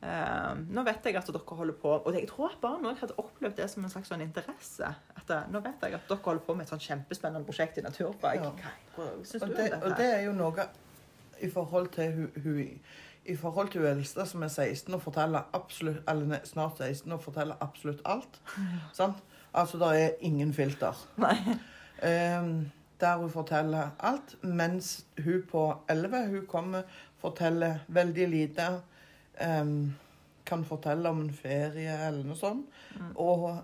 Uh, 0.00 0.54
nå 0.72 0.84
vet 0.86 1.04
jeg 1.04 1.18
at 1.18 1.26
dere 1.28 1.56
holder 1.58 1.74
på 1.76 1.90
Og 1.92 2.14
jeg 2.16 2.24
tror 2.30 2.54
at 2.54 2.60
barn 2.62 2.86
òg 2.88 3.02
hadde 3.02 3.18
opplevd 3.20 3.58
det 3.58 3.66
som 3.68 3.84
en 3.84 3.92
slags 3.92 4.08
sånn 4.08 4.22
interesse. 4.24 4.86
At, 5.12 5.26
uh, 5.28 5.42
nå 5.52 5.60
vet 5.66 5.82
jeg 5.84 5.98
at 5.98 6.06
dere 6.08 6.24
holder 6.24 6.46
på 6.46 6.56
med 6.56 6.64
et 6.64 6.72
sånn 6.72 6.84
kjempespennende 6.84 7.44
prosjekt 7.44 7.82
i 7.82 7.84
naturfag. 7.84 8.46
Ja. 8.46 8.70
Hva, 8.94 9.10
hva 9.10 9.42
om 9.44 9.52
dette? 9.58 9.82
Og 9.82 9.98
det 9.98 10.08
er 10.14 10.22
jo 10.24 10.36
noe 10.38 10.70
i 11.40 11.50
forhold 11.50 11.88
til 11.94 12.12
hun, 12.14 12.42
hun 12.42 12.80
i 13.24 13.36
forhold 13.36 13.68
til 13.68 13.80
hun 13.80 13.90
eldste, 13.90 14.26
som 14.26 14.42
er 14.42 14.48
16 14.48 14.94
og 14.94 15.02
forteller 15.02 15.50
absolutt, 15.52 16.02
eller 16.08 16.38
snart 16.44 16.78
16 16.78 17.12
og 17.12 17.22
forteller 17.22 17.54
absolutt 17.60 18.00
alt. 18.04 18.40
Ja. 18.98 19.12
Altså, 19.54 19.78
det 19.78 20.02
er 20.02 20.10
ingen 20.20 20.54
filter. 20.54 21.08
Um, 21.18 22.70
der 23.00 23.16
hun 23.16 23.30
forteller 23.30 23.90
alt. 23.98 24.44
Mens 24.44 25.06
hun 25.24 25.42
på 25.50 25.76
11 25.88 26.26
hun 26.26 26.46
kommer, 26.46 26.82
forteller 27.18 27.78
veldig 27.88 28.28
lite. 28.28 28.68
Um, 29.60 29.94
kan 30.46 30.64
fortelle 30.64 31.08
om 31.08 31.20
en 31.20 31.34
ferie 31.34 32.06
eller 32.06 32.24
noe 32.24 32.36
sånt. 32.36 32.66
Mm. 32.96 33.16
Og 33.16 33.58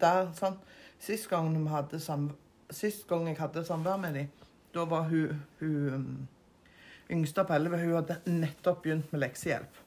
der, 0.00 0.32
sånn 0.36 0.60
Sist 0.98 1.28
gang, 1.28 1.52
hadde 1.68 1.98
sist 2.70 3.02
gang 3.08 3.26
jeg 3.28 3.36
hadde 3.36 3.64
samvær 3.64 3.98
med 4.00 4.14
dem, 4.14 4.28
da 4.74 4.84
var 4.88 5.02
hun, 5.10 5.42
hun 5.60 6.28
yngste 7.10 7.44
på 7.46 7.54
11 7.54 7.82
hun 7.82 7.94
hadde 7.94 8.20
nettopp 8.26 8.82
begynt 8.82 9.12
med 9.12 9.22
leksehjelp. 9.22 9.82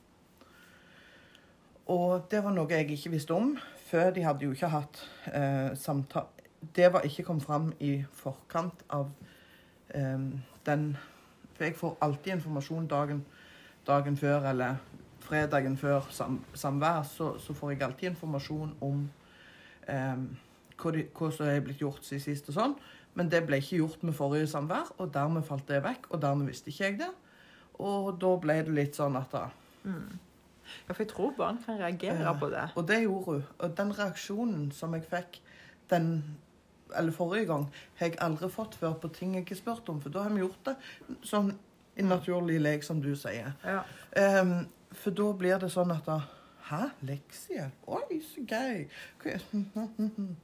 Og 1.90 2.28
det 2.32 2.44
var 2.46 2.54
noe 2.54 2.70
jeg 2.70 2.92
ikke 2.94 3.14
visste 3.16 3.34
om, 3.34 3.56
før 3.90 4.12
de 4.14 4.24
hadde 4.24 4.46
jo 4.46 4.54
ikke 4.54 4.70
hatt 4.70 5.02
eh, 5.34 5.72
samtale 5.78 6.46
Det 6.76 6.94
var 6.94 7.06
ikke 7.08 7.24
kommet 7.24 7.44
fram 7.44 7.72
i 7.80 8.04
forkant 8.14 8.84
av 8.90 9.08
eh, 9.96 10.26
den 10.66 10.98
For 11.56 11.64
jeg 11.64 11.76
får 11.76 11.98
alltid 12.02 12.34
informasjon 12.34 12.88
dagen, 12.88 13.24
dagen 13.88 14.18
før 14.18 14.46
eller 14.52 14.76
fredagen 15.20 15.78
før 15.78 16.06
sam, 16.10 16.40
samvær, 16.54 17.04
så, 17.04 17.38
så, 17.40 17.54
får 17.54 17.72
jeg 17.72 17.82
alltid 17.82 18.10
informasjon 18.10 18.76
om 18.82 19.02
eh, 19.88 20.22
hva, 20.80 20.92
de, 20.96 21.04
hva, 21.18 21.32
som 21.32 21.50
er 21.50 21.60
blitt 21.66 21.82
gjort 21.82 22.06
siden 22.06 22.24
sist 22.24 22.50
og 22.50 22.56
sånn. 22.56 22.78
Men 23.20 23.30
det 23.30 23.44
ble 23.50 23.60
ikke 23.60 23.82
gjort 23.82 24.04
med 24.08 24.16
forrige 24.16 24.48
samvær, 24.48 24.94
og 24.98 25.12
dermed 25.14 25.44
falt 25.44 25.68
det 25.68 25.82
vekk. 25.84 26.08
Og 26.16 26.22
dermed 26.24 26.48
visste 26.48 26.72
ikke 26.72 26.86
jeg 26.88 27.00
det. 27.04 27.10
Og 27.84 28.14
da 28.22 28.34
ble 28.40 28.56
det 28.64 28.74
litt 28.76 28.96
sånn 29.00 29.18
at 29.20 29.32
da 29.36 29.46
Ja, 29.86 30.94
for 30.94 31.02
jeg 31.04 31.10
tror 31.10 31.32
barn 31.38 31.58
kan 31.66 31.80
reagere 31.82 32.20
Ja. 32.24 32.34
på 32.38 32.50
det. 32.52 32.66
Og 32.78 32.88
det 32.88 33.02
gjorde 33.04 33.26
hun. 33.26 33.44
Og 33.60 33.78
den 33.78 33.92
reaksjonen 33.98 34.72
som 34.72 34.94
jeg 34.94 35.04
fikk 35.10 35.40
den 35.90 36.38
eller 36.96 37.12
forrige 37.14 37.46
gang, 37.46 37.68
har 38.00 38.08
jeg 38.08 38.18
aldri 38.22 38.50
fått 38.50 38.76
før 38.76 38.94
på 39.02 39.12
ting 39.14 39.34
jeg 39.36 39.44
ikke 39.46 39.56
har 39.56 39.62
spurt 39.76 39.90
om. 39.90 40.00
For 40.02 40.10
da 40.10 40.24
har 40.24 40.30
vi 40.34 40.40
gjort 40.42 40.66
det 40.66 40.76
sånn 41.24 41.52
i 41.98 42.02
naturlig 42.02 42.60
lek, 42.62 42.84
som 42.84 43.02
du 43.02 43.12
sier. 43.16 43.52
Ja. 43.66 43.84
Um, 44.42 44.68
for 44.94 45.12
da 45.12 45.32
blir 45.34 45.60
det 45.60 45.70
sånn 45.72 45.92
at 45.96 46.06
da 46.06 46.22
Hæ? 46.70 46.92
Leksehjelp? 47.02 47.72
Oi, 47.88 48.20
så 48.22 48.42
gøy. 48.46 48.88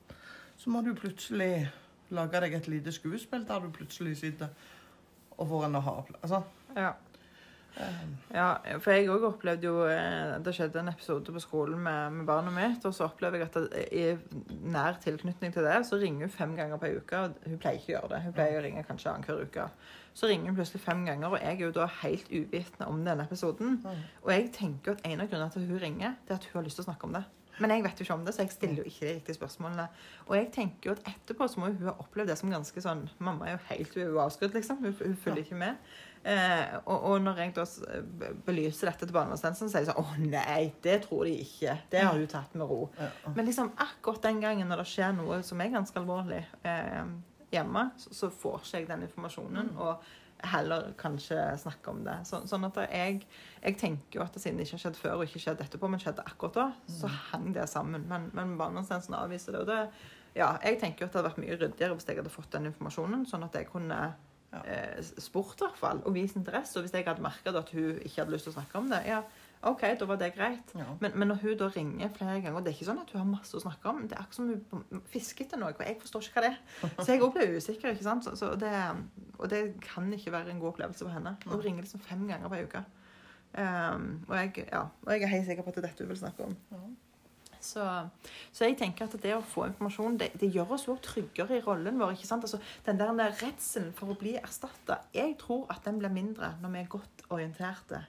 Så 0.57 0.69
må 0.69 0.81
du 0.81 0.93
plutselig 0.97 1.67
lage 2.15 2.41
deg 2.45 2.53
et 2.57 2.67
lite 2.71 2.91
skuespill 2.95 3.45
der 3.47 3.59
du 3.65 3.69
plutselig 3.75 4.17
sitter 4.21 4.47
og 5.37 5.47
får 5.51 5.65
en 5.67 5.75
aha-opplevelse. 5.81 6.23
Altså, 6.23 6.43
Ja. 6.75 6.91
ehm, 7.77 8.11
ja, 8.33 8.77
for 8.79 8.91
jeg 8.95 9.09
òg 9.11 9.23
opplevde 9.27 9.67
jo 9.67 9.81
eh, 9.85 10.37
Det 10.43 10.53
skjedde 10.55 10.79
en 10.79 10.87
episode 10.93 11.33
på 11.35 11.39
skolen 11.43 11.79
med, 11.83 12.11
med 12.11 12.25
barnet 12.25 12.53
mitt, 12.55 12.85
og 12.87 12.93
så 12.95 13.03
opplever 13.09 13.37
jeg 13.41 13.49
at 13.49 13.57
det, 13.71 13.83
i 13.91 14.55
nær 14.71 14.95
tilknytning 15.03 15.53
til 15.53 15.63
det, 15.67 15.81
så 15.85 15.99
ringer 15.99 16.25
hun 16.27 16.29
fem 16.37 16.55
ganger 16.55 16.77
på 16.79 16.93
uke. 16.97 17.17
og 17.19 17.35
Hun 17.45 17.57
pleier 17.59 17.79
ikke 17.81 17.91
å 17.91 17.95
gjøre 17.97 18.13
det. 18.15 18.21
Hun 18.29 18.33
pleier 18.37 18.59
å 18.59 18.63
ringe 18.63 18.83
kanskje 18.87 19.11
annenhver 19.11 19.43
uke. 19.43 19.67
Så 20.15 20.27
ringer 20.31 20.47
hun 20.47 20.55
plutselig 20.55 20.81
fem 20.81 21.03
ganger, 21.05 21.27
og 21.27 21.39
jeg 21.41 21.57
er 21.59 21.65
jo 21.65 21.71
da 21.75 21.85
helt 22.01 22.29
uvitende 22.31 22.87
om 22.87 23.01
denne 23.03 23.23
episoden. 23.27 23.81
Mm. 23.83 24.03
Og 24.23 24.31
jeg 24.31 24.51
tenker 24.55 24.95
at 24.95 25.01
en 25.03 25.21
av 25.21 25.27
grunnene 25.27 25.51
til 25.51 25.65
at 25.65 25.67
hun 25.73 25.79
ringer, 25.83 26.15
det 26.23 26.31
er 26.31 26.39
at 26.39 26.45
hun 26.51 26.59
har 26.61 26.63
lyst 26.69 26.79
til 26.79 26.85
å 26.85 26.91
snakke 26.93 27.09
om 27.09 27.17
det. 27.19 27.23
Men 27.59 27.71
jeg 27.71 27.85
vet 27.85 27.99
jo 27.99 28.05
ikke 28.05 28.17
om 28.17 28.25
det, 28.25 28.33
så 28.35 28.43
jeg 28.43 28.51
stiller 28.53 28.81
jo 28.81 28.89
ikke 28.89 29.05
de 29.05 29.13
riktige 29.19 29.37
spørsmålene. 29.37 29.85
Og 30.25 30.35
jeg 30.37 30.49
tenker 30.55 30.89
jo 30.89 30.95
at 30.97 31.05
etterpå 31.13 31.47
så 31.51 31.61
må 31.61 31.69
hun 31.71 31.87
ha 31.87 31.95
opplevd 32.03 32.33
det 32.33 32.39
som 32.39 32.51
ganske 32.51 32.83
sånn 32.83 33.05
Mamma 33.23 33.47
er 33.47 33.55
jo 33.55 33.61
helt 33.69 33.95
hun 33.95 34.03
er 34.03 34.09
jo 34.09 34.21
avskrudd, 34.25 34.57
liksom. 34.57 34.81
Hun, 34.83 34.95
hun 34.99 35.15
følger 35.23 35.45
ikke 35.45 35.59
med. 35.61 35.93
Eh, 36.25 36.75
og, 36.83 37.03
og 37.11 37.21
når 37.21 37.39
jeg 37.43 37.53
da 37.53 37.65
belyser 38.47 38.89
dette 38.89 39.05
til 39.05 39.13
barnevernstjenesten, 39.13 39.69
så 39.69 39.77
er 39.77 39.85
de 39.85 39.91
sånn 39.91 40.01
Å 40.01 40.17
nei, 40.33 40.73
det 40.83 40.97
tror 41.05 41.27
de 41.29 41.35
ikke. 41.43 41.77
Det 41.91 42.01
har 42.01 42.17
du 42.17 42.25
tatt 42.31 42.57
med 42.57 42.67
ro. 42.69 42.89
ja. 42.97 43.11
Men 43.35 43.47
liksom 43.47 43.71
akkurat 43.77 44.25
den 44.25 44.41
gangen 44.43 44.71
når 44.71 44.83
det 44.83 44.89
skjer 44.89 45.15
noe 45.17 45.39
som 45.45 45.61
er 45.61 45.73
ganske 45.75 46.01
alvorlig 46.01 46.41
eh, 46.65 47.01
hjemme, 47.53 47.89
så, 48.01 48.13
så 48.17 48.31
får 48.33 48.63
ikke 48.63 48.81
jeg 48.81 48.89
den 48.89 49.05
informasjonen. 49.07 49.73
Og 49.77 50.07
heller 50.43 50.91
kanskje 50.99 51.37
snakke 51.57 51.89
om 51.89 52.03
det. 52.05 52.17
Så, 52.27 52.41
sånn 52.49 52.65
at 52.67 52.75
jeg, 52.91 53.21
jeg 53.63 53.77
tenker 53.79 54.19
jo 54.19 54.23
at 54.25 54.33
det 54.35 54.41
siden 54.43 54.57
det 54.59 54.67
ikke 54.67 54.75
har 54.77 54.83
skjedd 54.83 54.99
før 54.99 55.15
og 55.17 55.23
ikke 55.25 55.41
skjedd 55.45 55.63
etterpå, 55.63 55.89
men 55.89 56.01
skjedde 56.03 56.25
akkurat 56.27 56.59
da, 56.59 56.67
så 56.91 57.09
hang 57.31 57.53
det 57.55 57.69
sammen. 57.71 58.05
Men, 58.11 58.29
men 58.35 58.57
barnevernstjenesten 58.59 59.15
avviser 59.17 59.55
det. 59.55 59.63
Og 59.63 59.71
det, 59.71 59.79
ja, 60.35 60.51
jeg 60.63 60.79
tenker 60.81 61.05
jo 61.05 61.07
at 61.07 61.13
det 61.15 61.21
hadde 61.21 61.29
vært 61.31 61.43
mye 61.45 61.57
ryddigere 61.61 61.95
hvis 61.97 62.07
jeg 62.11 62.19
hadde 62.19 62.33
fått 62.33 62.51
den 62.57 62.69
informasjonen, 62.71 63.25
sånn 63.29 63.47
at 63.47 63.55
jeg 63.55 63.71
kunne 63.71 63.99
Ja. 64.55 64.61
eh, 64.71 65.01
spurt 65.19 65.59
i 65.59 65.65
hvert 65.65 65.79
fall, 65.79 65.97
og 66.05 66.13
vist 66.15 66.37
interesse. 66.39 66.77
Og 66.77 66.85
hvis 66.85 66.93
jeg 66.95 67.03
hadde 67.07 67.23
merket 67.25 67.55
at 67.59 67.71
hun 67.75 67.97
ikke 68.05 68.21
hadde 68.21 68.31
lyst 68.31 68.45
til 68.47 68.53
å 68.53 68.59
snakke 68.59 68.77
om 68.79 68.87
det, 68.91 69.01
ja, 69.09 69.23
OK, 69.65 69.83
da 69.99 70.07
var 70.09 70.19
det 70.21 70.31
greit. 70.35 70.73
Ja. 70.77 70.87
Men, 71.01 71.15
men 71.15 71.31
når 71.31 71.39
hun 71.41 71.55
da 71.57 71.69
ringer 71.73 72.11
flere 72.17 72.41
ganger, 72.41 72.59
og 72.59 72.65
det 72.65 72.73
er 72.73 72.77
ikke 72.77 72.89
sånn 72.89 73.01
at 73.01 73.13
hun 73.13 73.21
har 73.21 73.29
masse 73.29 73.57
å 73.57 73.63
snakke 73.63 73.89
om, 73.89 74.03
det 74.05 74.17
er 74.17 74.25
akkurat 74.25 74.37
som 74.37 74.51
hun 74.51 75.05
fisker 75.13 75.47
etter 75.47 75.61
noe, 75.61 75.73
og 75.73 75.85
jeg 75.85 75.97
forstår 76.01 76.27
ikke 76.27 76.37
hva 76.37 76.45
det 76.45 76.51
er. 76.51 76.59
Så 77.05 77.07
jeg 77.11 77.23
òg 77.25 77.33
blir 77.37 77.55
usikker, 77.55 77.95
ikke 77.95 78.09
sant. 78.09 78.27
Så, 78.27 78.35
så 78.39 78.51
det, 78.59 78.75
og 79.39 79.49
det 79.49 79.63
kan 79.85 80.11
ikke 80.13 80.35
være 80.35 80.53
en 80.53 80.61
god 80.61 80.75
opplevelse 80.75 81.07
for 81.07 81.15
henne. 81.15 81.37
Hun 81.47 81.63
ringer 81.63 81.87
liksom 81.87 82.03
fem 82.05 82.27
ganger 82.29 82.51
på 82.51 82.61
uke 82.67 82.85
Um, 83.55 84.25
og, 84.27 84.35
jeg, 84.35 84.65
ja, 84.67 84.81
og 85.05 85.11
jeg 85.13 85.21
er 85.23 85.31
helt 85.31 85.45
sikker 85.47 85.63
på 85.63 85.71
at 85.71 85.77
det 85.77 85.83
er 85.85 85.87
dette 85.87 86.03
hun 86.03 86.09
vil 86.11 86.17
snakke 86.19 86.43
om. 86.43 86.55
Ja. 86.75 86.79
Så, 87.65 87.85
så 88.53 88.67
jeg 88.67 88.75
tenker 88.77 89.07
at 89.07 89.15
det 89.23 89.31
å 89.33 89.41
få 89.41 89.69
informasjon, 89.69 90.17
det, 90.19 90.27
det 90.41 90.51
gjør 90.53 90.75
oss 90.75 90.85
jo 90.89 90.97
tryggere 91.01 91.57
i 91.57 91.63
rollen 91.65 91.97
vår. 92.01 92.13
ikke 92.13 92.27
sant? 92.27 92.45
Altså, 92.45 92.59
den 92.85 92.99
der 92.99 93.15
redselen 93.39 93.93
for 93.97 94.11
å 94.11 94.17
bli 94.19 94.35
erstatta, 94.37 94.99
jeg 95.15 95.37
tror 95.41 95.65
at 95.73 95.87
den 95.87 96.01
blir 96.01 96.13
mindre 96.13 96.51
når 96.61 96.75
vi 96.75 96.81
er 96.81 96.91
godt 96.91 97.25
orienterte. 97.31 98.03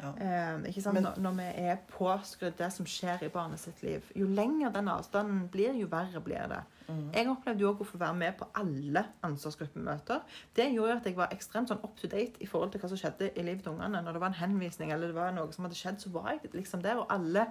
Ja. 0.00 0.12
Eh, 0.18 0.68
ikke 0.68 0.82
sant? 0.82 0.94
Men- 0.94 1.02
når, 1.02 1.20
når 1.22 1.36
vi 1.38 1.66
er 1.68 1.76
påskrudd 1.88 2.56
det 2.58 2.72
som 2.72 2.86
skjer 2.86 3.22
i 3.22 3.28
barnet 3.28 3.60
sitt 3.60 3.82
liv. 3.82 4.02
Jo 4.16 4.26
lenger 4.26 4.70
den 4.74 4.88
avstanden 4.88 5.48
blir, 5.48 5.74
jo 5.78 5.86
verre 5.86 6.20
blir 6.20 6.48
det. 6.48 6.62
Mm. 6.88 7.06
Jeg 7.14 7.28
opplevde 7.32 7.64
jo 7.64 7.70
også 7.70 7.84
å 7.86 7.88
få 7.88 7.98
være 8.00 8.16
med 8.18 8.36
på 8.38 8.48
alle 8.60 9.04
ansvarsgruppemøter. 9.24 10.20
Det 10.56 10.66
gjorde 10.72 10.90
jo 10.92 10.96
at 10.98 11.06
jeg 11.08 11.16
var 11.16 11.32
ekstremt 11.34 11.70
sånn 11.70 11.80
up 11.84 11.96
to 12.00 12.10
date 12.10 12.42
i 12.44 12.48
forhold 12.48 12.74
til 12.74 12.82
hva 12.82 12.90
som 12.92 13.00
skjedde 13.00 13.30
i 13.32 13.44
livet 13.46 13.64
til 13.64 13.72
ungene. 13.72 14.02
Når 14.04 14.16
det 14.16 14.22
var 14.22 14.32
en 14.32 14.38
henvisning 14.40 14.92
eller 14.92 15.10
det 15.10 15.16
var 15.16 15.32
noe 15.36 15.52
som 15.54 15.64
hadde 15.64 15.78
skjedd, 15.78 16.00
så 16.02 16.12
var 16.14 16.34
jeg 16.34 16.52
liksom 16.52 16.84
der. 16.84 17.00
Og 17.00 17.12
alle, 17.14 17.46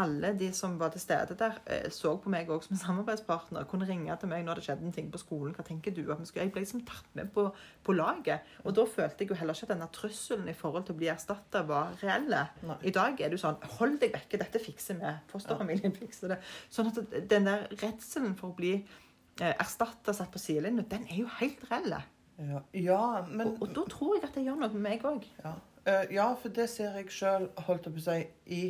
alle 0.00 0.32
de 0.40 0.50
som 0.56 0.78
var 0.80 0.94
til 0.94 1.04
stede 1.04 1.36
der, 1.40 1.60
eh, 1.66 1.90
så 1.92 2.14
på 2.16 2.32
meg 2.32 2.48
også 2.48 2.70
som 2.70 2.78
en 2.78 2.82
samarbeidspartner. 2.84 3.68
Kunne 3.70 3.88
ringe 3.88 4.16
til 4.20 4.32
meg 4.32 4.46
når 4.46 4.60
det 4.60 4.66
skjedde 4.68 4.88
en 4.88 4.96
ting 4.96 5.12
på 5.12 5.20
skolen. 5.20 5.54
Hva 5.56 5.66
tenker 5.66 5.94
du 5.94 6.04
at 6.12 6.24
Jeg 6.40 6.52
ble 6.52 6.62
liksom 6.62 6.84
tatt 6.86 7.08
med 7.14 7.32
på, 7.34 7.50
på 7.84 7.92
laget. 7.92 8.46
Og 8.64 8.74
da 8.76 8.86
følte 8.88 9.24
jeg 9.24 9.30
jo 9.30 9.36
heller 9.36 9.54
ikke 9.54 9.68
at 9.68 9.74
denne 9.74 9.90
trusselen 9.92 10.48
i 10.48 10.56
forhold 10.56 10.86
til 10.86 10.94
å 10.94 11.00
bli 11.00 11.10
erstatta 11.12 11.64
var 11.68 11.92
reelle. 12.00 12.46
Nei. 12.64 12.78
I 12.88 12.94
dag 12.94 13.20
er 13.20 13.30
du 13.30 13.38
sånn 13.40 13.58
Hold 13.76 13.98
deg 14.00 14.14
vekke, 14.14 14.38
dette 14.40 14.60
fikser 14.62 14.98
vi. 15.00 15.12
Fosterfamilien 15.30 15.92
fikser 15.96 16.34
det. 16.34 16.40
Sånn 16.72 16.90
at 16.90 17.00
den 17.30 17.48
der 17.48 17.66
redselen 17.80 18.36
for 18.38 18.50
å 18.50 18.56
bli 18.56 18.69
eh, 18.78 19.52
erstatta 19.52 20.14
satt 20.16 20.32
på 20.34 20.42
sidelinja, 20.42 20.86
den 20.90 21.06
er 21.08 21.22
jo 21.22 21.28
helt 21.40 21.64
reell. 21.70 21.96
Ja, 22.40 22.62
ja 22.72 23.02
men 23.28 23.46
Og, 23.46 23.62
og 23.62 23.74
da 23.76 23.84
tror 23.90 24.14
jeg 24.16 24.28
at 24.28 24.36
det 24.36 24.46
gjør 24.46 24.62
noe 24.62 24.72
med 24.76 24.86
meg 24.86 25.04
òg. 25.08 25.26
ja. 25.44 25.56
Uh, 25.88 26.04
ja, 26.12 26.26
for 26.36 26.52
det 26.52 26.66
ser 26.68 26.92
jeg 26.98 27.08
sjøl, 27.08 27.46
holdt 27.64 27.86
jeg 27.88 27.94
på 27.94 28.00
å 28.02 28.04
si, 28.04 28.16
i 28.52 28.64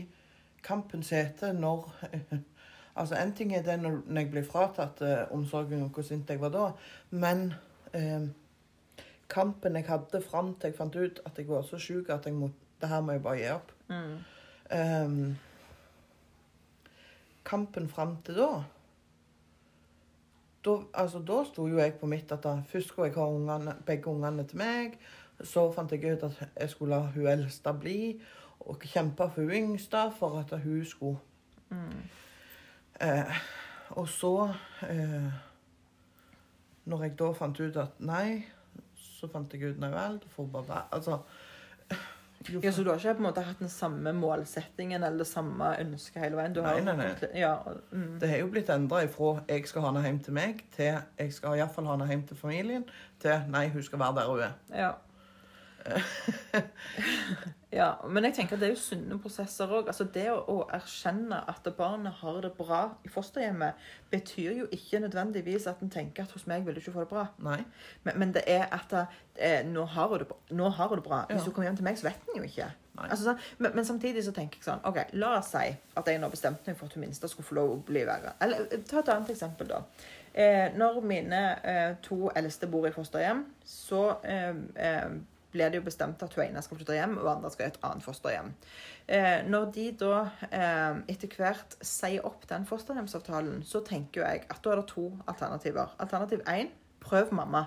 kampens 0.62 1.10
hete 1.10 1.52
når 1.56 1.88
Altså, 3.00 3.16
en 3.16 3.32
ting 3.34 3.50
er 3.54 3.62
det 3.66 3.76
når 3.80 4.00
når 4.06 4.20
jeg 4.20 4.30
blir 4.30 4.46
fratatt 4.46 5.02
uh, 5.02 5.32
omsorgen, 5.34 5.82
og 5.82 5.90
hvor 5.94 6.04
sint 6.06 6.30
jeg 6.30 6.40
var 6.40 6.52
da, 6.54 6.64
men 7.10 7.52
uh, 7.94 8.28
kampen 9.30 9.78
jeg 9.78 9.86
hadde 9.88 10.22
fram 10.22 10.54
til 10.54 10.70
jeg 10.70 10.78
fant 10.78 10.96
ut 10.96 11.20
at 11.26 11.38
jeg 11.38 11.48
var 11.48 11.62
så 11.66 11.78
sjuk 11.82 12.10
at 12.14 12.26
jeg 12.26 12.34
må, 12.34 12.50
det 12.80 12.90
her 12.90 13.00
må 13.00 13.16
jeg 13.16 13.22
bare 13.26 13.38
gi 13.40 13.48
opp. 13.54 13.72
Mm. 13.90 14.18
um, 14.78 15.36
kampen 17.44 17.88
fram 17.90 18.16
til 18.26 18.38
da 18.38 18.50
da, 20.64 20.76
altså, 20.94 21.18
da 21.18 21.44
sto 21.44 21.66
jo 21.68 21.78
jeg 21.78 21.94
på 22.00 22.06
mitt 22.06 22.32
at 22.32 22.42
da, 22.44 22.56
først 22.68 22.88
skulle 22.88 23.08
jeg 23.08 23.14
ha 23.16 23.26
ungene, 23.28 23.74
begge 23.86 24.10
ungene 24.12 24.44
til 24.48 24.58
meg. 24.60 24.98
Så 25.44 25.70
fant 25.72 25.92
jeg 25.92 26.04
ut 26.04 26.22
at 26.26 26.48
jeg 26.60 26.70
skulle 26.70 26.94
la 26.96 27.06
hun 27.14 27.26
eldste 27.26 27.72
bli, 27.80 28.20
og 28.60 28.78
kjempe 28.84 29.30
for 29.34 29.40
hun 29.40 29.50
yngste 29.56 30.02
for 30.18 30.38
at 30.40 30.58
hun 30.60 30.84
skulle 30.84 31.18
Mm. 31.70 32.02
eh, 33.00 33.36
Og 33.90 34.08
så 34.08 34.52
eh, 34.90 35.32
Når 36.84 37.02
jeg 37.02 37.18
da 37.18 37.28
fant 37.32 37.60
ut 37.60 37.76
at 37.76 38.00
nei, 38.00 38.44
så 38.96 39.28
fant 39.30 39.52
jeg 39.54 39.70
ut 39.70 39.78
nei 39.78 39.90
vel, 39.94 40.18
det 40.18 40.30
får 40.34 40.46
bare 40.46 40.68
være 40.68 40.84
Altså 40.92 41.18
Ja, 42.48 42.72
så 42.72 42.82
du 42.82 42.88
har 42.88 42.96
ikke 42.96 43.18
på 43.18 43.20
en 43.20 43.26
måte 43.26 43.42
hatt 43.44 43.58
den 43.60 43.68
samme 43.68 44.12
målsettingen 44.16 45.02
eller 45.04 45.18
det 45.20 45.28
samme 45.28 45.74
ønsket 45.82 46.22
hele 46.22 46.38
veien? 46.38 46.54
Du 46.56 46.62
har 46.64 46.78
Nei, 46.80 46.84
nei, 46.86 46.94
nei. 46.96 47.28
Ja, 47.36 47.58
mm. 47.92 48.16
Det 48.22 48.30
har 48.30 48.40
jo 48.40 48.48
blitt 48.54 48.72
endra 48.72 49.02
ifra 49.04 49.42
'jeg 49.48 49.68
skal 49.68 49.84
ha 49.84 49.92
henne 49.92 50.06
hjem 50.06 50.20
til 50.24 50.32
meg', 50.32 50.64
til 50.76 50.98
'jeg 51.18 51.32
skal 51.32 51.58
iallfall 51.58 51.86
ha 51.86 51.96
henne 51.96 52.08
hjem 52.08 52.26
til 52.26 52.36
familien', 52.36 52.88
til 53.20 53.42
'nei, 53.48 53.68
hun 53.68 53.82
skal 53.82 53.98
være 53.98 54.14
der 54.14 54.26
hun 54.26 54.40
er'. 54.40 54.52
Ja. 54.74 54.92
ja, 57.72 57.92
men 58.08 58.24
jeg 58.26 58.34
tenker 58.34 58.56
at 58.56 58.60
det 58.64 58.68
er 58.68 58.72
jo 58.74 58.80
sunne 58.82 59.18
prosesser 59.22 59.70
òg. 59.70 59.86
Altså 59.92 60.04
det 60.14 60.24
å, 60.32 60.40
å 60.50 60.56
erkjenne 60.74 61.38
at 61.52 61.68
barnet 61.78 62.16
har 62.18 62.40
det 62.42 62.50
bra 62.58 62.80
i 63.06 63.10
fosterhjemmet, 63.12 63.78
betyr 64.10 64.56
jo 64.62 64.66
ikke 64.74 64.98
nødvendigvis 65.04 65.68
at 65.70 65.82
en 65.84 65.90
tenker 65.92 66.24
at 66.26 66.34
hos 66.34 66.48
meg 66.50 66.64
vil 66.66 66.74
du 66.74 66.80
ikke 66.82 66.96
få 66.96 67.04
det 67.04 67.12
bra. 67.12 67.28
Nei. 67.46 67.60
Men, 68.04 68.18
men 68.24 68.32
det 68.34 68.42
er 68.50 68.66
at 68.74 68.94
eh, 69.36 69.60
nå, 69.70 69.84
har 69.94 70.16
det, 70.18 70.26
nå 70.50 70.68
har 70.76 70.88
hun 70.90 70.98
det 70.98 71.06
bra. 71.06 71.22
Hvis 71.30 71.38
Ja. 71.38 71.44
hun 71.46 71.52
kommer 71.54 71.68
hjem 71.70 71.78
til 71.78 71.86
meg, 71.90 71.98
så 72.02 72.08
vet 72.10 72.28
en 72.34 72.42
jo 72.42 72.48
ikke. 72.50 72.70
Altså, 73.00 73.22
sånn, 73.30 73.38
men, 73.62 73.72
men 73.78 73.86
samtidig 73.88 74.24
så 74.26 74.32
tenker 74.36 74.58
jeg 74.60 74.66
sånn 74.66 74.82
OK, 74.84 74.98
la 75.16 75.36
oss 75.38 75.54
si 75.54 75.70
at 75.96 76.08
jeg 76.10 76.18
nå 76.20 76.28
bestemte 76.28 76.68
meg 76.68 76.76
for 76.76 76.90
at 76.90 76.96
hun 76.98 77.04
minste 77.06 77.30
skulle 77.32 77.46
få 77.48 77.54
lov 77.56 77.70
å 77.78 77.82
bli 77.88 78.02
verre. 78.04 78.34
Eller 78.44 78.66
eh, 78.66 78.82
ta 78.90 78.98
et 79.00 79.08
annet 79.14 79.30
eksempel, 79.32 79.70
da. 79.70 79.78
Eh, 80.34 80.74
når 80.76 80.98
mine 81.06 81.38
eh, 81.64 81.94
to 82.04 82.28
eldste 82.36 82.68
bor 82.70 82.84
i 82.90 82.92
fosterhjem, 82.92 83.46
så 83.64 84.02
eh, 84.26 84.58
eh, 84.74 85.14
blir 85.52 85.70
det 85.70 85.80
jo 85.80 85.86
bestemt 85.86 86.22
at 86.22 86.34
hun 86.36 86.44
ene 86.44 86.62
skal 86.62 86.78
flytte 86.78 86.96
hjem, 86.96 87.16
og 87.20 87.30
andre 87.32 87.50
skal 87.52 87.66
i 87.66 87.72
et 87.72 87.80
annet 87.86 88.06
fosterhjem. 88.06 88.52
Eh, 89.10 89.40
når 89.50 89.72
de 89.74 89.86
da 90.00 90.14
eh, 90.50 91.02
etter 91.10 91.34
hvert 91.38 91.76
sier 91.82 92.26
opp 92.28 92.46
den 92.50 92.66
fosterhjemsavtalen, 92.68 93.64
så 93.66 93.82
tenker 93.86 94.26
jeg 94.26 94.46
at 94.46 94.62
da 94.64 94.74
er 94.74 94.82
det 94.82 94.88
to 94.92 95.10
alternativer. 95.26 95.96
Alternativ 95.98 96.44
én 96.46 96.72
prøv 97.02 97.34
mamma. 97.34 97.66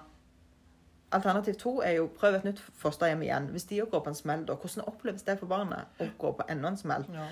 Alternativ 1.14 1.56
to 1.62 1.74
er 1.86 1.98
jo 2.00 2.08
prøv 2.18 2.40
et 2.40 2.48
nytt 2.48 2.62
fosterhjem 2.82 3.22
igjen. 3.26 3.50
Hvis 3.54 3.68
de 3.70 3.82
òg 3.84 3.92
går 3.94 4.04
på 4.06 4.12
en 4.14 4.18
smell, 4.18 4.46
da, 4.48 4.56
hvordan 4.58 4.88
oppleves 4.90 5.26
det 5.28 5.38
for 5.40 5.52
barnet 5.52 6.02
å 6.02 6.08
gå 6.20 6.32
på 6.38 6.48
enda 6.50 6.72
en 6.72 6.80
smell? 6.80 7.06
Ja. 7.14 7.28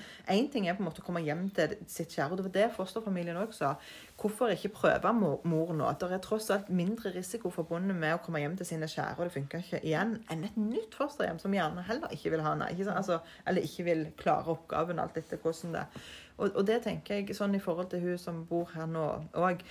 Ting 0.52 0.68
er 0.68 0.78
på 0.78 0.84
en 0.84 0.90
måte 0.90 1.04
å 1.04 1.06
komme 1.06 1.24
hjem 1.26 1.48
til 1.56 1.76
sitt 1.90 2.14
kjære, 2.14 2.32
og 2.32 2.40
det 2.40 2.46
var 2.48 2.56
det 2.58 2.68
fosterfamilien 2.76 3.40
òg 3.42 3.56
sa. 3.56 3.74
Hvorfor 4.22 4.54
ikke 4.54 4.74
prøve 4.76 5.14
mor, 5.18 5.74
nå? 5.74 5.92
Det 6.00 6.12
er 6.12 6.24
tross 6.24 6.52
alt 6.54 6.70
mindre 6.70 7.14
risiko 7.16 7.50
forbundet 7.54 7.98
med 7.98 8.16
å 8.16 8.22
komme 8.24 8.44
hjem 8.44 8.58
til 8.60 8.70
sine 8.74 8.90
kjære, 8.92 9.18
og 9.18 9.28
det 9.28 9.36
funker 9.38 9.66
ikke 9.66 9.82
igjen, 9.82 10.18
enn 10.32 10.46
et 10.46 10.60
nytt 10.60 10.98
fosterhjem 10.98 11.40
som 11.42 11.56
gjerne 11.56 11.86
heller 11.88 12.14
ikke 12.14 12.36
vil 12.36 12.46
ha 12.46 12.54
henne. 12.54 12.70
Ikke? 12.76 12.92
Altså, 12.94 13.22
eller 13.48 13.66
ikke 13.66 13.88
vil 13.88 14.06
klare 14.20 14.54
oppgaven, 14.54 15.02
alt 15.02 15.18
etter 15.18 15.42
hvordan 15.42 15.80
det 15.80 15.88
Og, 16.38 16.56
og 16.56 16.64
det 16.66 16.80
tenker 16.82 17.20
jeg 17.20 17.36
sånn 17.38 17.54
i 17.54 17.62
forhold 17.62 17.92
til 17.92 18.02
hun 18.02 18.18
som 18.18 18.46
bor 18.50 18.72
her 18.74 18.88
nå 18.90 19.04
òg. 19.38 19.62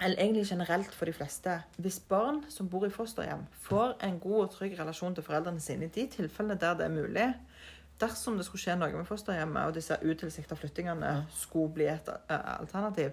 Eller 0.00 0.16
egentlig 0.22 0.46
generelt 0.46 0.94
for 0.94 1.04
de 1.04 1.12
fleste, 1.12 1.56
hvis 1.78 1.98
barn 2.00 2.44
som 2.48 2.68
bor 2.70 2.86
i 2.86 2.90
fosterhjem, 2.90 3.46
får 3.66 3.96
en 4.06 4.20
god 4.20 4.40
og 4.44 4.50
trygg 4.54 4.78
relasjon 4.78 5.14
til 5.14 5.24
foreldrene 5.26 5.60
sine 5.60 5.88
i 5.88 5.88
de 5.94 6.06
tilfellene 6.06 6.58
der 6.60 6.74
det 6.78 6.86
er 6.86 6.94
mulig, 6.94 7.34
dersom 8.00 8.36
det 8.38 8.46
skulle 8.46 8.62
skje 8.62 8.76
noe 8.78 8.92
med 8.94 9.08
fosterhjemmet, 9.08 9.64
og 9.66 9.74
disse 9.74 9.96
utilsikta 10.06 10.54
flyttingene 10.54 11.26
skulle 11.34 11.72
bli 11.74 11.88
et 11.90 12.08
eh, 12.30 12.60
alternativ, 12.60 13.10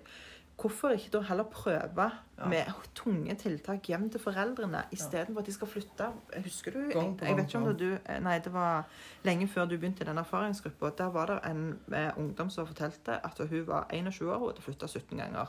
hvorfor 0.56 0.94
ikke 0.96 1.10
da 1.18 1.20
heller 1.28 1.44
prøve 1.52 2.12
Ja. 2.38 2.46
med 2.52 2.66
tunge 2.96 3.36
tiltak 3.36 3.88
hjem 3.88 4.10
til 4.12 4.20
foreldrene 4.20 4.82
istedenfor 4.92 5.40
at 5.42 5.46
de 5.48 5.54
skal 5.56 5.68
flytte? 5.68 6.08
Husker 6.44 6.72
du? 6.72 6.80
Gang 6.92 7.18
gang, 7.18 7.28
jeg 7.30 7.38
vet 7.38 7.46
ikke 7.48 7.58
om 7.58 7.66
det 7.66 7.80
du 7.80 7.98
eh, 8.12 8.20
Nei, 8.24 8.40
det 8.40 8.54
var 8.54 8.84
lenge 9.24 9.48
før 9.48 9.66
du 9.66 9.78
begynte 9.78 10.04
i 10.04 10.08
den 10.08 10.18
erfaringsgruppa. 10.18 10.90
Der 10.98 11.12
var 11.16 11.26
det 11.26 11.40
en 11.50 11.80
eh, 11.94 12.12
ungdom 12.18 12.50
som 12.50 12.68
fortalte 12.68 13.18
at 13.26 13.40
hun 13.50 13.68
var 13.68 13.88
21 13.94 14.32
år 14.32 14.36
og 14.36 14.50
hadde 14.52 14.62
flytta 14.62 14.88
17 14.88 15.18
ganger. 15.18 15.46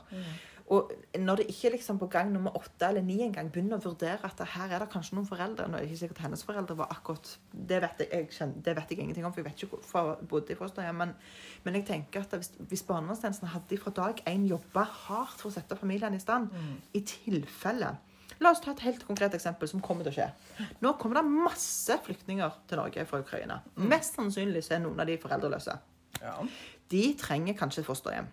Og 0.75 0.91
når 1.23 1.41
det 1.41 1.45
ikke 1.53 1.71
liksom 1.77 1.99
på 2.01 2.09
gang 2.11 2.33
nummer 2.35 2.57
åtte 2.59 2.89
eller 2.89 3.05
ni 3.07 3.21
engang 3.23 3.53
begynner 3.55 3.79
å 3.79 3.85
vurdere 3.85 4.27
at 4.27 4.41
her 4.57 4.73
er 4.75 4.83
det 4.83 4.89
kanskje 4.91 5.15
noen 5.15 5.29
foreldre 5.29 5.69
Nå 5.71 5.79
er 5.79 5.85
det 5.85 5.93
ikke 5.93 6.01
sikkert 6.01 6.23
hennes 6.25 6.43
foreldre 6.43 6.75
var 6.81 6.91
akkurat 6.91 7.31
Det 7.53 7.79
vet 7.85 8.03
jeg, 8.03 8.09
jeg, 8.11 8.31
kjenner, 8.35 8.65
det 8.67 8.75
vet 8.79 8.91
jeg 8.91 9.05
ingenting 9.05 9.29
om, 9.29 9.35
for 9.35 9.45
jeg 9.45 9.47
vet 9.47 9.63
ikke 9.63 9.77
hvorfor 9.77 10.11
jeg 10.11 10.29
bodde 10.33 10.57
i 10.57 10.59
fosterhjem. 10.59 10.99
Men, 11.05 11.15
men 11.63 11.79
jeg 11.79 11.87
tenker 11.93 12.27
at 12.27 12.35
hvis, 12.35 12.51
hvis 12.67 12.83
barnevernstjenesten 12.89 13.53
hadde 13.55 13.79
fra 13.79 13.95
dag 14.01 14.25
én 14.33 14.49
jobba 14.51 14.89
hardt 15.07 15.39
for 15.39 15.53
å 15.53 15.55
sette 15.55 15.79
familien 15.79 16.19
i 16.19 16.23
stand, 16.23 16.51
i 16.99 17.05
tilfelle 17.07 17.95
La 18.43 18.51
oss 18.53 18.61
ta 18.61 18.75
et 18.75 18.83
helt 18.85 19.05
konkret 19.09 19.33
eksempel 19.37 19.69
som 19.71 19.81
kommer 19.81 20.05
til 20.05 20.13
å 20.13 20.17
skje. 20.19 20.67
Nå 20.85 20.93
kommer 21.01 21.23
det 21.23 21.45
masse 21.47 21.95
flyktninger 22.05 22.59
til 22.69 22.81
Norge 22.83 23.05
fra 23.09 23.21
Ukraina. 23.23 23.63
Mest 23.81 24.19
sannsynlig 24.19 24.61
så 24.67 24.77
er 24.77 24.83
noen 24.85 25.01
av 25.01 25.09
de 25.09 25.17
foreldreløse. 25.23 25.77
Ja. 26.21 26.35
De 26.93 27.05
trenger 27.17 27.57
kanskje 27.57 27.81
et 27.81 27.89
fosterhjem. 27.89 28.29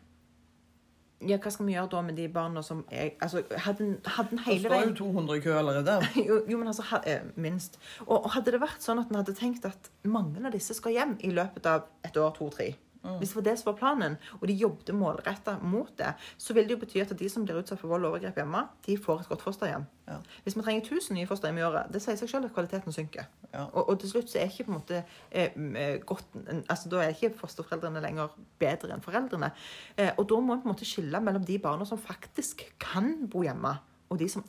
Ja, 1.27 1.37
hva 1.37 1.51
skal 1.51 1.65
vi 1.65 1.73
gjøre 1.75 1.89
da 1.91 2.01
med 2.01 2.15
de 2.15 2.27
barna 2.27 2.61
som 2.63 2.83
er 2.91 3.11
Altså, 3.21 3.43
hadde 3.65 3.77
den- 3.79 4.39
hele 4.45 4.69
veien 4.69 4.89
Det 4.93 4.97
står 4.97 5.07
jo 5.07 5.11
200 5.13 5.37
i 5.37 5.43
kø 5.45 5.53
allerede. 5.57 5.97
jo, 6.27 6.41
jo, 6.49 6.57
men 6.57 6.67
altså, 6.67 6.81
ha- 6.91 7.01
eh, 7.05 7.21
minst. 7.35 7.79
Og, 8.07 8.23
og 8.25 8.31
hadde 8.31 8.51
det 8.51 8.61
vært 8.61 8.81
sånn 8.83 8.99
at 8.99 9.09
en 9.11 9.15
hadde 9.21 9.33
tenkt 9.37 9.65
at 9.65 9.89
mange 10.03 10.43
av 10.45 10.51
disse 10.51 10.73
skal 10.73 10.91
hjem 10.91 11.17
i 11.23 11.31
løpet 11.31 11.65
av 11.65 11.83
et 12.03 12.17
år, 12.17 12.33
to, 12.37 12.49
tre 12.49 12.73
Hvis 13.03 13.33
det 13.33 13.35
var 13.35 13.45
det 13.49 13.53
som 13.59 13.67
var 13.71 13.79
planen, 13.79 14.15
og 14.39 14.47
de 14.47 14.53
jobbet 14.55 14.93
målretta 14.95 15.57
mot 15.59 15.91
det, 15.99 16.13
så 16.39 16.55
vil 16.55 16.67
det 16.67 16.77
jo 16.77 16.79
bety 16.85 17.01
at 17.03 17.11
de 17.19 17.29
som 17.29 17.43
blir 17.43 17.59
utsatt 17.59 17.81
for 17.81 17.91
vold 17.91 18.05
og 18.07 18.13
overgrep 18.13 18.37
hjemme, 18.39 18.61
de 18.85 18.95
får 18.97 19.23
et 19.23 19.31
godt 19.31 19.43
fosterhjem. 19.43 19.83
Ja. 20.07 20.17
Hvis 20.43 20.55
vi 20.55 20.63
trenger 20.63 20.85
1000 20.85 21.17
nye 21.17 21.27
fosterhjem 21.27 21.59
i 21.59 21.65
året, 21.67 21.91
det 21.91 22.01
sier 22.03 22.15
seg 22.19 22.31
selv 22.31 22.47
at 22.47 22.55
kvaliteten 22.55 22.95
synker. 22.95 23.27
Ja. 23.51 23.65
Og, 23.65 23.89
og 23.89 23.99
til 23.99 24.13
slutt 24.13 24.31
så 24.31 24.39
er 24.39 24.51
ikke 24.51 24.67
på 24.69 24.73
en 24.73 24.77
måte 24.77 25.01
eh, 25.31 25.51
eh, 25.53 25.97
godt 26.07 26.37
altså 26.71 26.89
Da 26.89 27.03
er 27.03 27.11
ikke 27.13 27.35
fosterforeldrene 27.37 28.01
lenger 28.03 28.31
bedre 28.59 28.95
enn 28.95 29.03
foreldrene. 29.03 29.51
Eh, 29.97 30.13
og 30.17 30.27
da 30.31 30.39
må 30.39 30.55
en 30.55 30.63
på 30.63 30.69
en 30.69 30.73
måte 30.73 30.87
skille 30.87 31.21
mellom 31.23 31.43
de 31.47 31.59
barna 31.59 31.87
som 31.87 31.99
faktisk 31.99 32.65
kan 32.81 33.27
bo 33.27 33.43
hjemme, 33.43 33.75
og 34.09 34.19
de 34.19 34.29
som 34.31 34.47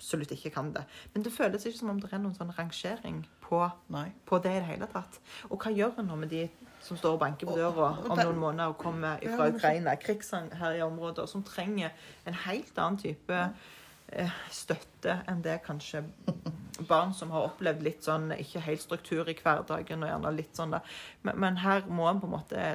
absolutt 0.00 0.32
ikke 0.32 0.54
kan 0.56 0.72
det. 0.72 0.86
Men 1.12 1.24
det 1.26 1.34
føles 1.36 1.66
ikke 1.66 1.82
som 1.82 1.92
om 1.92 2.00
det 2.00 2.08
er 2.12 2.22
noen 2.22 2.36
sånn 2.36 2.52
rangering 2.56 3.22
på, 3.44 3.60
på 4.26 4.42
det 4.44 4.56
i 4.56 4.60
det 4.62 4.68
hele 4.72 4.88
tatt. 4.88 5.20
Og 5.50 5.60
hva 5.60 5.72
gjør 5.74 6.00
en 6.00 6.08
nå 6.08 6.16
med 6.22 6.32
de 6.32 6.46
som 6.80 6.96
står 6.96 7.16
og 7.16 7.20
banker 7.22 7.48
på 7.48 7.56
døra 7.58 7.90
om 8.06 8.16
noen 8.18 8.40
måneder 8.40 8.72
og 8.72 8.80
kommer 8.80 9.20
fra 9.20 9.50
Ukraina, 9.52 9.96
krigsherja 10.00 10.86
områder, 10.86 11.28
som 11.30 11.44
trenger 11.46 11.92
en 12.28 12.38
helt 12.46 12.78
annen 12.78 12.98
type 13.00 13.40
eh, 14.08 14.38
støtte 14.52 15.20
enn 15.28 15.44
det 15.44 15.60
kanskje 15.66 16.04
barn 16.88 17.12
som 17.14 17.32
har 17.34 17.50
opplevd 17.50 17.82
litt 17.84 18.06
sånn 18.06 18.30
ikke 18.36 18.62
helt 18.64 18.82
struktur 18.82 19.28
i 19.28 19.36
hverdagen 19.36 20.04
og 20.04 20.12
gjerne 20.12 20.34
litt 20.36 20.56
sånn 20.56 20.76
da. 20.76 20.82
Men, 21.26 21.40
men 21.44 21.60
her 21.60 21.88
må 21.88 22.08
en 22.08 22.22
på 22.22 22.30
en 22.30 22.36
måte 22.38 22.68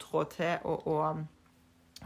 trå 0.00 0.24
til 0.32 0.66
og, 0.68 0.86
og, 0.90 1.24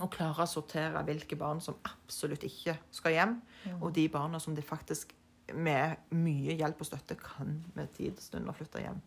og 0.01 0.14
klare 0.14 0.47
å 0.47 0.51
sortere 0.51 1.03
hvilke 1.07 1.38
barn 1.40 1.62
som 1.64 1.79
absolutt 1.90 2.47
ikke 2.47 2.77
skal 2.94 3.16
hjem, 3.16 3.37
og 3.81 3.92
de 3.97 4.09
barna 4.12 4.40
som 4.42 4.55
de 4.55 4.64
faktisk 4.64 5.14
med 5.55 5.99
mye 6.16 6.57
hjelp 6.57 6.81
og 6.81 6.88
støtte 6.88 7.18
kan 7.20 7.59
med 7.77 7.92
tid 7.97 8.16
og 8.16 8.25
stund 8.25 8.49
å 8.49 8.57
flytte 8.57 8.83
hjem. 8.85 9.03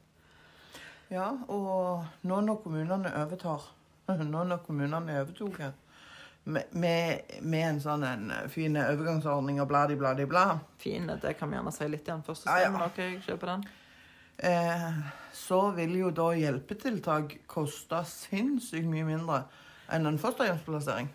Ja, 1.10 1.30
og 1.48 2.06
nå 2.28 2.40
når 2.44 2.62
kommunene 2.64 3.12
overtar 3.16 3.68
Nå 4.34 4.44
når 4.48 4.64
kommunene 4.66 5.20
overtok 5.22 5.60
med, 6.48 6.64
med, 6.72 7.32
med 7.44 7.64
en 7.68 7.80
sånn 7.84 8.04
en 8.08 8.30
fin 8.52 8.76
overgangsordning 8.80 9.60
og 9.60 9.68
bladi, 9.68 9.98
bladi, 10.00 10.24
bla, 10.30 10.60
Fin, 10.80 11.10
det 11.22 11.34
kan 11.40 11.52
vi 11.52 11.58
gjerne 11.58 11.74
si 11.76 11.88
litt 11.92 12.08
igjen 12.08 12.24
først. 12.24 12.48
Ja, 12.48 12.62
ja. 12.64 12.70
Men 12.72 12.86
ok, 12.86 13.02
kjøper 13.26 13.52
den. 13.52 13.66
eh, 14.48 15.00
så 15.36 15.60
vil 15.76 15.98
jo 16.00 16.12
da 16.16 16.30
hjelpetiltak 16.40 17.36
koste 17.52 18.00
sinnssykt 18.08 18.88
mye 18.88 19.04
mindre 19.10 19.42
enn 19.92 20.08
en 20.08 20.20
fosterhjemsplassering. 20.24 21.12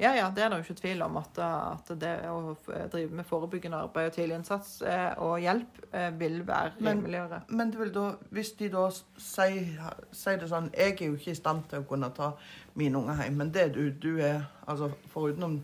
Ja, 0.00 0.14
ja, 0.16 0.30
det 0.32 0.42
er 0.42 0.48
det 0.48 0.56
jo 0.58 0.64
ikke 0.64 0.80
tvil 0.80 1.02
om. 1.04 1.16
At, 1.20 1.38
at 1.44 1.90
det 2.00 2.12
å 2.30 2.54
drive 2.92 3.10
med 3.18 3.26
forebyggende 3.28 3.76
arbeid 3.84 4.06
og 4.08 4.14
tidlig 4.16 4.38
innsats 4.38 4.78
eh, 4.82 5.10
og 5.20 5.34
hjelp 5.44 5.80
eh, 5.92 6.06
vil 6.16 6.38
være 6.48 6.72
Men- 6.80 7.02
rimeligere. 7.02 7.42
Men 7.48 7.70
det 7.74 7.78
vil 7.82 7.92
da, 7.92 8.06
hvis 8.32 8.52
de 8.56 8.70
da 8.72 8.86
sier, 9.20 9.90
sier 10.16 10.40
det 10.40 10.48
sånn 10.48 10.70
Jeg 10.72 10.94
er 10.96 11.04
jo 11.10 11.18
ikke 11.18 11.34
i 11.34 11.40
stand 11.42 11.66
til 11.68 11.82
å 11.82 11.88
kunne 11.90 12.08
ta 12.16 12.30
mine 12.80 12.96
unger 13.02 13.20
hjem, 13.26 13.36
men 13.42 13.52
det 13.52 13.68
du, 13.76 13.90
du 13.90 14.14
er 14.24 14.46
altså 14.66 14.88
Forutenom 15.12 15.60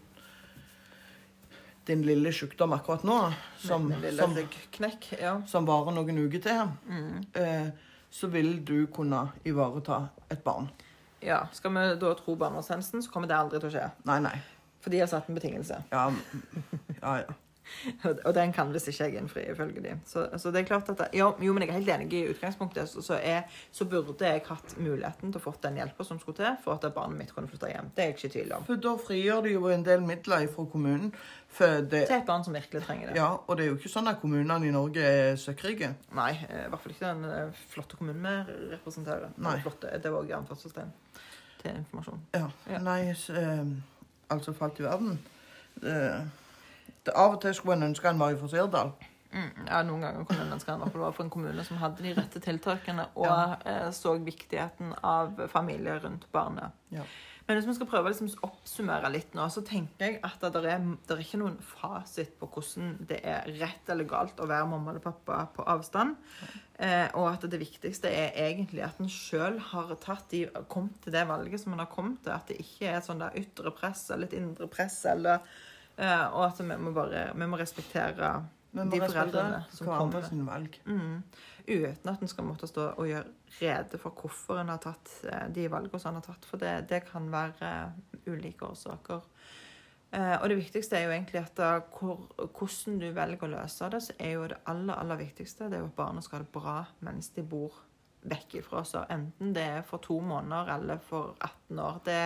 din 1.86 2.02
lille 2.02 2.32
sykdom 2.34 2.72
akkurat 2.74 3.04
nå, 3.06 3.16
som, 3.62 3.92
som, 4.18 4.32
knekk, 4.74 5.04
Ja. 5.22 5.36
som 5.46 5.66
varer 5.68 5.94
noen 5.94 6.18
uker 6.26 6.42
til, 6.42 6.64
Mm. 6.90 7.26
eh, 7.38 7.68
så 8.10 8.26
vil 8.32 8.64
du 8.64 8.86
kunne 8.86 9.28
ivareta 9.46 10.08
et 10.30 10.42
barn. 10.44 10.68
Ja. 11.26 11.40
Skal 11.56 11.74
vi 11.74 11.86
da 12.02 12.12
tro 12.18 12.36
barnevernstjenesten, 12.38 13.02
så 13.04 13.12
kommer 13.12 13.30
det 13.30 13.38
aldri 13.38 13.62
til 13.62 13.70
å 13.70 13.74
skje. 13.78 13.88
Nei, 14.08 14.20
nei. 14.28 14.36
For 14.84 14.94
de 14.94 15.02
har 15.02 15.10
satt 15.10 15.28
en 15.28 15.38
betingelse. 15.38 15.82
Ja, 15.90 16.06
ja. 17.02 17.18
ja. 17.24 17.36
Og 18.26 18.34
den 18.34 18.52
kan 18.54 18.72
visst 18.74 18.90
ikke 18.90 19.08
jeg 19.08 19.20
innfri, 19.20 19.44
ifølge 19.50 19.82
de. 19.82 19.94
Så, 20.08 20.26
så 20.40 20.52
det 20.54 20.62
er 20.62 20.68
klart 20.68 20.90
at 20.92 21.02
jo, 21.16 21.32
jo, 21.42 21.54
men 21.54 21.64
jeg 21.64 21.72
er 21.72 21.78
helt 21.80 21.92
enig 21.96 22.18
i 22.18 22.22
utgangspunktet. 22.30 22.90
Så, 22.90 23.02
så, 23.04 23.18
jeg, 23.22 23.44
så 23.74 23.86
burde 23.90 24.28
jeg 24.28 24.44
hatt 24.46 24.76
muligheten 24.78 25.32
til 25.32 25.40
å 25.40 25.44
få 25.44 25.54
den 25.64 25.80
hjelpa 25.80 26.06
som 26.06 26.20
skulle 26.22 26.38
til 26.40 26.60
for 26.64 26.76
at 26.76 26.86
barnet 26.94 27.18
mitt 27.20 27.32
kunne 27.34 27.50
flytte 27.50 27.70
hjem. 27.72 27.90
Det 27.96 28.04
er 28.04 28.12
jeg 28.12 28.16
ikke 28.16 28.28
i 28.28 28.34
tvil 28.36 28.54
om. 28.58 28.68
For 28.68 28.82
da 28.86 28.94
frigjør 29.08 29.42
det 29.46 29.56
jo 29.56 29.72
en 29.72 29.86
del 29.86 30.04
midler 30.06 30.46
fra 30.52 30.66
kommunen. 30.72 31.10
For 31.56 31.80
det, 31.80 32.04
Til 32.10 32.18
et 32.18 32.28
barn 32.28 32.44
som 32.44 32.56
virkelig 32.56 32.82
trenger 32.84 33.10
det. 33.10 33.16
ja, 33.16 33.30
og 33.38 33.56
det 33.56 33.64
er 33.64 33.72
jo 33.72 33.78
ikke 33.78 33.92
sånn 33.92 34.10
at 34.10 34.20
kommunene 34.20 34.68
i 34.68 34.74
Norge 34.74 35.02
er 35.02 35.40
søkkrike. 35.40 35.92
Nei, 36.18 36.32
eh, 36.50 36.66
i 36.66 36.70
hvert 36.72 36.82
fall 36.82 36.92
ikke 36.92 37.14
den 37.14 37.30
eh, 37.30 37.64
flotte 37.72 37.98
kommunen 37.98 38.26
vi 38.26 38.60
representerer. 38.74 39.32
Nei. 39.40 39.56
Flotte, 39.64 39.94
det 39.96 40.12
var 40.12 40.22
også 40.22 40.40
anførselstegn 40.42 40.94
til 41.62 41.76
informasjon. 41.76 42.20
Ja. 42.34 42.46
Ja. 42.70 42.78
Nei, 42.78 43.00
eh, 43.10 43.66
altså 44.30 44.52
falt 44.52 44.80
i 44.80 44.86
verden. 44.86 45.18
Det, 45.80 45.96
det, 47.06 47.12
av 47.14 47.36
og 47.36 47.40
til 47.42 47.54
skulle 47.54 47.76
en 47.76 47.82
ønske 47.90 48.08
en 48.08 48.18
var 48.18 48.30
i 48.34 48.48
Sirdal. 48.48 48.92
Mm, 49.32 49.66
ja, 49.66 49.82
Noen 49.82 50.00
ganger 50.00 50.24
kunne 50.24 50.46
en 50.46 50.52
ønske 50.56 50.72
en 50.72 50.80
var 50.80 50.88
på, 50.94 51.12
for 51.12 51.24
en 51.24 51.30
kommune 51.30 51.64
som 51.64 51.76
hadde 51.76 52.02
de 52.02 52.14
rette 52.16 52.40
tiltakene 52.40 53.08
og 53.14 53.26
Ja. 53.26 53.56
eh, 53.66 53.90
så 53.92 54.14
viktigheten 54.18 54.94
av 55.02 55.48
familie 55.52 55.98
rundt 55.98 56.26
barnet. 56.32 56.70
Ja. 56.90 57.02
Men 57.46 57.58
hvis 57.58 57.68
vi 57.68 57.74
skal 57.76 57.86
prøve 57.86 58.10
å 58.10 58.10
liksom 58.10 58.46
oppsummere 58.46 59.10
litt 59.14 59.34
nå, 59.38 59.44
så 59.54 59.62
tenker 59.66 60.08
jeg 60.08 60.16
at 60.26 60.42
det 60.42 60.62
er, 60.66 60.82
det 61.06 61.14
er 61.14 61.20
ikke 61.22 61.38
noen 61.38 61.58
fasit 61.62 62.32
på 62.40 62.48
hvordan 62.50 62.96
det 63.06 63.20
er 63.22 63.46
rett 63.60 63.92
eller 63.92 64.08
galt 64.10 64.42
å 64.42 64.48
være 64.50 64.66
mamma 64.72 64.90
eller 64.90 65.04
pappa 65.04 65.44
på 65.54 65.66
avstand. 65.70 66.16
Eh, 66.82 67.06
og 67.14 67.28
at 67.30 67.46
det 67.46 67.60
viktigste 67.62 68.10
er 68.10 68.34
egentlig 68.48 68.82
at 68.84 68.98
en 69.00 69.12
sjøl 69.12 69.60
har 69.70 69.94
tatt 70.02 70.26
de, 70.34 70.42
kommet 70.72 70.98
til 71.04 71.14
det 71.14 71.22
valget 71.30 71.62
som 71.62 71.76
en 71.76 71.84
har 71.84 71.92
kommet 71.92 72.18
til. 72.24 72.34
At 72.34 72.50
det 72.50 72.58
ikke 72.64 72.90
er 72.96 73.06
sånn 73.06 73.22
der 73.22 73.38
ytre 73.38 73.70
press 73.78 74.08
eller 74.10 74.26
et 74.26 74.36
indre 74.40 74.66
press. 74.72 74.98
Eller, 75.06 75.46
eh, 75.94 76.26
og 76.26 76.48
at 76.48 76.58
vi 76.60 76.66
må 76.82 76.96
bare 76.98 77.28
vi 77.30 77.46
må 77.46 77.62
respektere 77.62 78.34
Må 78.76 78.86
de 78.92 79.00
foreldrene 79.00 79.60
som 79.72 79.88
kommer. 79.88 79.98
kommer. 79.98 80.28
sin 80.28 80.46
valg. 80.46 80.80
Mm. 80.84 81.22
Uten 81.66 82.12
at 82.12 82.22
en 82.22 82.30
skal 82.30 82.46
måtte 82.46 82.68
stå 82.70 82.90
og 82.94 83.08
gjøre 83.08 83.24
rede 83.60 84.00
for 84.02 84.14
hvorfor 84.20 84.60
en 84.60 84.72
har 84.74 84.82
tatt 84.84 85.12
eh, 85.30 85.46
de 85.54 85.68
valgene 85.72 86.00
som 86.02 86.12
en 86.12 86.20
har 86.20 86.26
tatt. 86.26 86.48
For 86.48 86.60
det, 86.60 86.74
det 86.90 87.04
kan 87.08 87.30
være 87.32 87.70
eh, 87.70 88.28
ulike 88.28 88.68
årsaker. 88.68 89.24
Eh, 90.12 90.36
og 90.36 90.48
det 90.52 90.60
viktigste 90.60 90.98
er 90.98 91.08
jo 91.08 91.16
egentlig 91.16 91.42
at 91.42 91.56
da, 91.58 91.72
hvor, 91.96 92.28
hvordan 92.44 93.00
du 93.02 93.08
velger 93.16 93.48
å 93.48 93.52
løse 93.56 93.90
det, 93.92 94.02
så 94.04 94.16
er 94.18 94.36
jo 94.36 94.46
det 94.52 94.60
aller, 94.70 94.94
aller 94.94 95.20
viktigste 95.24 95.70
det 95.72 95.80
er 95.80 95.84
jo 95.84 95.90
at 95.90 95.98
barna 95.98 96.22
skal 96.24 96.40
ha 96.40 96.46
det 96.46 96.54
bra 96.54 96.78
mens 97.06 97.32
de 97.34 97.44
bor 97.46 97.82
vekk 98.26 98.60
ifra 98.60 98.82
oss. 98.82 98.94
Enten 99.10 99.52
det 99.56 99.66
er 99.80 99.84
for 99.86 100.02
to 100.02 100.20
måneder 100.22 100.72
eller 100.76 101.02
for 101.02 101.34
18 101.40 101.82
år. 101.82 102.00
Det, 102.06 102.22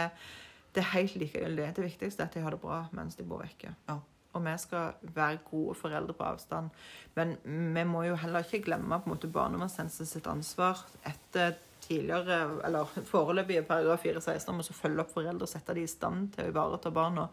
det 0.74 0.85
er 0.85 0.95
helt 0.95 1.18
likegyldig. 1.22 1.72
Det 1.77 1.87
viktigste 1.87 2.24
er 2.24 2.31
at 2.31 2.37
de 2.37 2.45
har 2.45 2.57
det 2.57 2.62
bra 2.62 2.83
mens 2.97 3.18
de 3.18 3.27
bor 3.27 3.43
vekke. 3.43 3.74
Ja. 3.89 4.01
Og 4.33 4.45
vi 4.45 4.53
skal 4.62 4.93
være 5.03 5.41
gode 5.51 5.74
foreldre 5.74 6.14
på 6.14 6.26
avstand. 6.28 6.70
Men 7.16 7.35
vi 7.45 7.85
må 7.85 8.05
jo 8.07 8.18
heller 8.20 8.47
ikke 8.47 8.62
glemme 8.68 9.01
på 9.01 9.11
en 9.11 9.16
måte 9.16 9.33
barnevernstjenesten 9.33 10.07
sitt 10.07 10.28
ansvar 10.31 10.85
etter 11.09 11.57
tidligere, 11.81 12.61
eller 12.66 12.93
foreløpige 13.09 13.64
paragraf 13.66 14.05
416 14.05 14.53
om 14.53 14.61
å 14.62 14.76
følge 14.76 15.03
opp 15.03 15.14
foreldre 15.14 15.49
og 15.49 15.51
sette 15.51 15.74
dem 15.74 15.87
i 15.87 15.91
stand 15.91 16.31
til 16.35 16.47
å 16.47 16.53
ivareta 16.53 16.93
barna. 16.95 17.26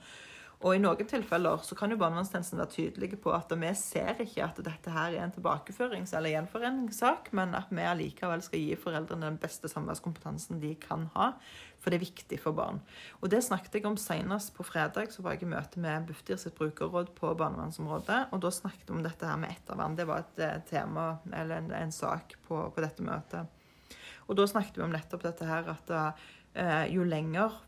Og 0.65 0.73
i 0.73 0.79
noen 0.81 1.05
tilfeller 1.05 1.61
så 1.61 1.75
kan 1.77 1.91
jo 1.93 1.99
barnevernstjenesten 2.01 2.57
være 2.57 2.73
tydelige 2.73 3.19
på 3.21 3.29
at 3.35 3.51
vi 3.61 3.69
ser 3.77 4.23
ikke 4.23 4.41
at 4.47 4.61
dette 4.65 4.93
her 4.93 5.13
er 5.13 5.27
en 5.27 5.33
tilbakeførings- 5.35 6.15
eller 6.17 6.33
gjenforeningssak, 6.33 7.29
men 7.37 7.53
at 7.53 7.69
vi 7.69 7.85
allikevel 7.85 8.41
skal 8.41 8.63
gi 8.63 8.79
foreldrene 8.81 9.29
den 9.29 9.37
beste 9.41 9.69
samværskompetansen 9.69 10.57
de 10.63 10.73
kan 10.81 11.05
ha. 11.13 11.33
For 11.77 11.93
det 11.93 11.99
er 11.99 12.07
viktig 12.07 12.39
for 12.41 12.57
barn. 12.57 12.81
Og 13.21 13.29
det 13.29 13.43
snakket 13.45 13.77
jeg 13.77 13.85
om 13.85 13.99
senest 14.01 14.55
på 14.57 14.65
fredag. 14.65 15.13
Så 15.13 15.21
var 15.21 15.35
jeg 15.35 15.45
i 15.45 15.51
møte 15.51 15.79
med 15.79 16.09
Bufdir 16.09 16.41
sitt 16.41 16.57
brukerråd 16.57 17.13
på 17.15 17.35
barnevernsområdet. 17.37 18.33
Og 18.33 18.41
da 18.41 18.51
snakket 18.51 18.89
vi 18.89 18.97
om 18.97 19.05
dette 19.05 19.29
her 19.29 19.37
med 19.37 19.53
ettervern. 19.53 19.95
Det 19.95 20.07
var 20.09 20.25
et 20.25 20.41
eh, 20.41 20.57
tema, 20.65 21.05
eller 21.29 21.61
en, 21.61 21.69
en 21.83 21.93
sak, 21.93 22.33
på, 22.49 22.63
på, 22.73 22.81
dette 22.81 23.05
møtet. 23.05 23.93
Og 24.25 24.35
da 24.41 24.49
snakket 24.49 24.81
vi 24.81 24.87
om 24.87 24.91
nettopp 24.91 25.29
dette 25.29 25.47
her 25.47 25.69
at 25.77 25.93
eh, 25.93 26.85
jo 26.97 27.05
lenger 27.05 27.61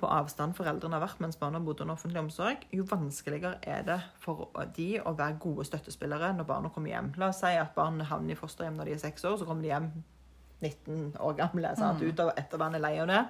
på 0.00 0.08
avstand 0.10 0.56
foreldrene 0.58 0.98
har 0.98 1.04
vært 1.04 1.20
mens 1.22 1.38
barna 1.40 1.60
bodde 1.62 1.84
under 1.84 1.94
offentlig 1.94 2.20
omsorg, 2.24 2.66
jo 2.74 2.86
vanskeligere 2.90 3.60
er 3.62 3.86
det 3.86 4.00
for 4.22 4.50
de 4.76 4.88
å 5.00 5.14
være 5.16 5.38
gode 5.42 5.66
støttespillere 5.68 6.32
når 6.36 6.48
barna 6.48 6.72
kommer 6.74 6.92
hjem. 6.92 7.12
La 7.20 7.30
oss 7.30 7.42
si 7.44 7.54
at 7.54 7.74
barn 7.76 8.02
havner 8.02 8.34
i 8.34 8.38
fosterhjem 8.38 8.76
når 8.78 8.90
de 8.90 8.96
er 8.96 9.02
seks 9.06 9.26
år, 9.28 9.38
så 9.38 9.48
kommer 9.48 9.66
de 9.66 9.72
hjem 9.72 9.90
19 10.62 11.16
år 11.20 11.36
gamle. 11.36 11.72
Sant? 11.76 12.00
Mm. 12.00 12.08
Ut 12.08 12.22
av 12.24 12.30
ettervern 12.38 12.76
er 12.78 12.82
lei 12.82 12.94
av 13.02 13.10
det. 13.10 13.20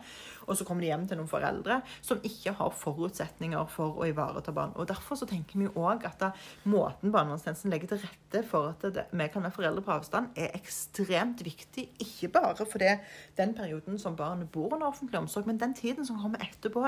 Og 0.46 0.58
så 0.58 0.66
kommer 0.66 0.84
de 0.84 0.90
hjem 0.92 1.06
til 1.10 1.18
noen 1.18 1.30
foreldre 1.30 1.80
som 2.04 2.22
ikke 2.26 2.54
har 2.58 2.74
forutsetninger 2.78 3.66
for 3.72 3.98
å 3.98 4.06
ivareta 4.08 4.54
barn. 4.54 4.74
Og 4.78 4.86
Derfor 4.90 5.18
så 5.18 5.28
tenker 5.28 5.58
vi 5.58 5.70
òg 5.72 6.06
at 6.06 6.20
da, 6.22 6.30
måten 6.70 7.14
barnevernstjenesten 7.14 7.72
legger 7.74 7.94
til 7.94 8.04
rette 8.04 8.44
for 8.46 8.72
at 8.74 8.86
det, 8.94 9.08
vi 9.10 9.28
kan 9.32 9.46
være 9.46 9.56
foreldre 9.58 9.84
på 9.86 9.96
avstand, 9.96 10.30
er 10.38 10.54
ekstremt 10.58 11.42
viktig. 11.46 11.88
Ikke 12.06 12.30
bare 12.38 12.68
fordi 12.68 12.94
den 13.38 13.56
perioden 13.58 13.98
som 13.98 14.16
barnet 14.18 14.50
bor 14.54 14.74
under 14.74 14.92
offentlig 14.92 15.20
omsorg, 15.24 15.50
men 15.50 15.60
den 15.60 15.74
tiden 15.74 16.06
som 16.06 16.20
kommer 16.22 16.42
etterpå. 16.46 16.86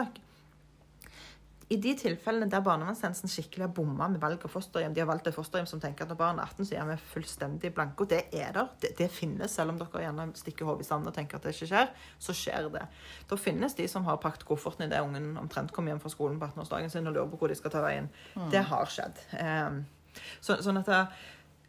I 1.69 1.77
de 1.77 1.93
tilfellene 2.01 2.49
der 2.49 2.63
barnevernstjenesten 2.65 3.29
skikkelig 3.29 3.67
har 3.67 3.73
bomma 3.77 4.07
med 4.09 4.23
valg 4.23 4.45
av 4.47 4.53
fosterhjem, 4.53 4.95
de 4.97 5.03
har 5.03 5.09
valgt 5.11 5.27
et 5.29 5.37
fosterhjem 5.37 5.69
som 5.69 5.83
tenker 5.83 6.07
at 6.07 6.13
når 6.13 6.19
barn 6.21 6.41
er 6.41 6.49
18, 6.49 6.65
så 6.65 6.79
er 6.81 6.87
vi 6.89 6.97
fullstendig 7.11 7.73
blanke. 7.77 8.07
Og 8.07 8.13
det 8.13 8.23
er 8.33 8.55
der. 8.57 8.71
Det, 8.81 8.95
det, 8.97 9.11
finnes, 9.13 9.53
selv 9.53 9.75
om 9.75 9.81
dere 9.81 10.05
gjerne 10.07 10.29
stikker 10.39 10.69
hodet 10.69 10.87
i 10.87 10.89
sanden 10.89 11.13
og 11.13 11.17
tenker 11.19 11.37
at 11.37 11.45
det 11.45 11.53
ikke 11.53 11.69
skjer. 11.69 11.93
Så 12.25 12.37
skjer 12.37 12.71
det. 12.73 12.87
Da 13.29 13.41
finnes 13.41 13.77
de 13.77 13.89
som 13.93 14.09
har 14.09 14.21
pakket 14.23 14.47
kofferten 14.49 14.87
idet 14.89 15.03
ungen 15.05 15.37
omtrent 15.41 15.75
kommer 15.77 15.93
hjem 15.93 16.01
fra 16.01 16.13
skolen 16.15 16.41
på 16.41 16.49
18-årsdagen 16.49 16.95
sin 16.95 17.11
og 17.11 17.19
lurer 17.19 17.31
på 17.35 17.43
hvor 17.43 17.53
de 17.53 17.61
skal 17.61 17.75
ta 17.75 17.85
veien. 17.85 18.09
Mm. 18.33 18.49
Det 18.55 18.65
har 18.73 18.95
skjedd. 18.95 19.21
Um, 19.37 19.83
så, 20.41 20.57
sånn 20.65 20.81
at 20.81 20.89
det, 20.89 21.03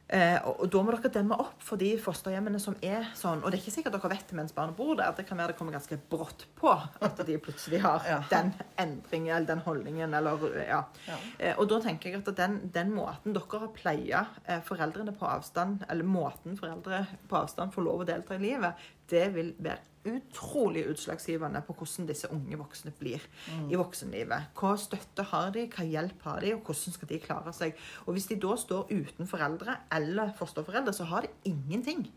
Eh, 0.10 0.38
og, 0.42 0.64
og, 0.64 0.70
Da 0.74 0.82
må 0.82 0.94
dere 0.96 1.12
demme 1.14 1.38
opp 1.38 1.62
for 1.64 1.82
de 1.82 1.92
fosterhjemmene 2.02 2.60
som 2.62 2.78
er 2.86 3.12
sånn. 3.18 3.44
Og 3.44 3.52
det 3.52 3.60
er 3.60 3.64
ikke 3.64 3.76
sikkert 3.76 3.98
dere 3.98 4.12
vet 4.16 4.32
det 4.32 4.38
mens 4.40 4.56
barnet 4.56 4.78
bor 4.78 4.96
der. 4.98 5.14
Det 5.18 5.26
kan 5.30 5.38
være 5.38 5.54
det 5.54 5.60
kommer 5.60 5.76
ganske 5.76 6.00
brått 6.10 6.48
på 6.58 6.72
at 6.74 7.22
de 7.28 7.38
plutselig 7.42 7.82
har 7.86 8.06
ja. 8.10 8.20
den 8.32 8.52
endringen 8.82 9.36
eller 9.36 9.52
den 9.52 9.64
holdningen. 9.66 10.16
Eller, 10.20 10.46
ja. 10.66 10.82
Ja. 11.06 11.20
Eh, 11.38 11.54
og 11.58 11.70
da 11.72 11.82
tenker 11.86 12.10
jeg 12.10 12.24
at 12.24 12.32
den, 12.40 12.60
den 12.74 12.94
måten 12.96 13.38
dere 13.38 13.64
har 13.66 13.74
pleia 13.76 14.24
eh, 14.46 14.64
foreldrene 14.66 15.14
på 15.18 15.30
avstand, 15.30 15.86
eller 15.90 16.08
måten 16.08 16.58
foreldre 16.60 17.06
på 17.30 17.44
avstand 17.44 17.76
får 17.76 17.86
lov 17.86 18.04
å 18.04 18.10
delta 18.10 18.38
i 18.38 18.42
livet, 18.42 18.90
det 19.10 19.28
vil 19.36 19.54
være 19.60 19.90
utrolig 20.10 20.86
utslagsgivende 20.90 21.62
på 21.68 21.76
hvordan 21.76 22.08
disse 22.08 22.30
unge 22.32 22.58
voksne 22.58 22.92
blir 23.00 23.24
mm. 23.50 23.68
i 23.72 23.80
voksenlivet. 23.80 24.52
Hva 24.58 24.74
støtte 24.80 25.26
har 25.32 25.52
de, 25.56 25.66
hva 25.74 25.86
hjelp 25.86 26.24
har 26.28 26.44
de, 26.44 26.54
og 26.56 26.70
hvordan 26.70 26.96
skal 26.96 27.12
de 27.12 27.22
klare 27.24 27.54
seg. 27.56 27.80
Og 28.06 28.16
Hvis 28.16 28.30
de 28.32 28.40
da 28.40 28.56
står 28.60 28.94
uten 28.94 29.28
foreldre 29.30 29.76
eller 29.96 30.34
fosterforeldre, 30.40 30.96
så 30.96 31.10
har 31.12 31.28
de 31.28 31.52
ingenting. 31.52 32.08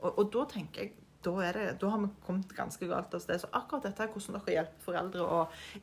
Og, 0.00 0.18
og 0.18 0.30
da 0.34 0.46
tenker 0.54 0.86
jeg 0.86 0.94
da, 1.24 1.32
det, 1.56 1.68
da, 1.80 1.88
har 1.88 2.02
vi 2.02 2.10
kommet 2.26 2.50
ganske 2.52 2.86
galt 2.88 3.14
av 3.16 3.22
sted. 3.24 3.40
Så 3.40 3.48
akkurat 3.56 3.86
dette 3.88 4.08
hvordan 4.12 4.36
dere 4.38 4.58
hjelper 4.58 4.84
foreldre 4.84 5.24
å 5.24 5.38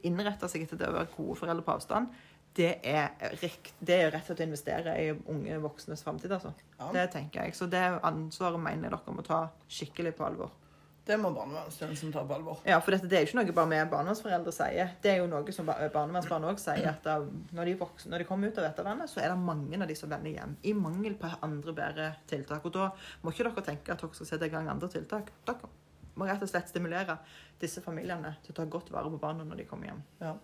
innrette 0.07 0.49
seg 0.51 0.67
etter 0.67 0.79
det 0.79 0.91
å 0.91 0.97
være 0.99 1.13
gode 1.15 1.39
foreldre 1.39 1.65
på 1.65 1.73
avstand, 1.73 2.11
det 2.57 2.71
er, 2.83 3.13
det 3.79 3.95
er 3.95 4.09
rett 4.11 4.25
og 4.25 4.31
slett 4.31 4.41
å 4.43 4.47
investere 4.49 4.95
i 4.99 5.11
unge 5.11 5.59
voksnes 5.63 6.03
framtid. 6.03 6.33
Altså. 6.35 6.51
Ja. 6.77 6.89
Det 6.95 7.05
tenker 7.13 7.45
jeg. 7.45 7.55
Så 7.55 7.67
det 7.71 7.83
ansvaret 8.03 8.59
mener 8.59 8.89
jeg 8.89 8.97
dere 8.97 9.15
må 9.15 9.23
ta 9.25 9.45
skikkelig 9.71 10.15
på 10.17 10.27
alvor. 10.27 10.51
Det 11.05 11.15
må 11.17 11.31
barnevernstjenesten 11.33 12.11
ta 12.13 12.21
på 12.27 12.35
alvor. 12.35 12.59
Ja, 12.67 12.77
for 12.83 12.93
dette, 12.93 13.07
det 13.09 13.17
er 13.17 13.23
jo 13.23 13.31
ikke 13.31 13.39
noe 13.39 13.55
bare 13.57 13.69
vi 13.71 13.79
barnevernsforeldre 13.89 14.51
sier. 14.53 14.91
Det 15.01 15.13
er 15.13 15.21
jo 15.23 15.29
noe 15.31 15.55
som 15.55 15.65
barnevernsbarn 15.67 16.45
òg 16.51 16.59
sier. 16.61 16.91
at 16.91 17.01
da, 17.07 17.15
når, 17.57 17.71
de 17.71 17.77
vokser, 17.79 18.11
når 18.11 18.21
de 18.21 18.27
kommer 18.29 18.51
ut 18.51 18.59
av 18.61 18.67
etterlandet, 18.67 19.09
så 19.09 19.23
er 19.23 19.31
det 19.31 19.39
mange 19.41 19.79
av 19.81 19.89
de 19.89 19.97
som 19.97 20.11
vender 20.11 20.35
hjem. 20.35 20.53
I 20.69 20.75
mangel 20.77 21.17
på 21.17 21.31
andre 21.41 21.75
bedre 21.77 22.09
tiltak. 22.29 22.67
Og 22.69 22.75
da 22.75 22.91
må 23.23 23.33
ikke 23.33 23.47
dere 23.47 23.65
tenke 23.71 23.95
at 23.95 24.03
dere 24.03 24.19
skal 24.19 24.29
sette 24.29 24.51
i 24.51 24.53
gang 24.53 24.69
andre 24.69 24.91
tiltak. 24.93 25.33
Dere 25.47 25.71
må 26.19 26.27
rett 26.29 26.45
og 26.45 26.51
slett 26.51 26.69
stimulere 26.69 27.17
disse 27.61 27.81
familiene 27.81 28.35
til 28.45 28.53
å 28.53 28.59
ta 28.59 28.69
godt 28.69 28.93
vare 28.93 29.09
på 29.09 29.21
barna 29.21 29.47
når 29.47 29.63
de 29.63 29.69
kommer 29.71 29.89
hjem. 29.89 30.05
Ja. 30.21 30.35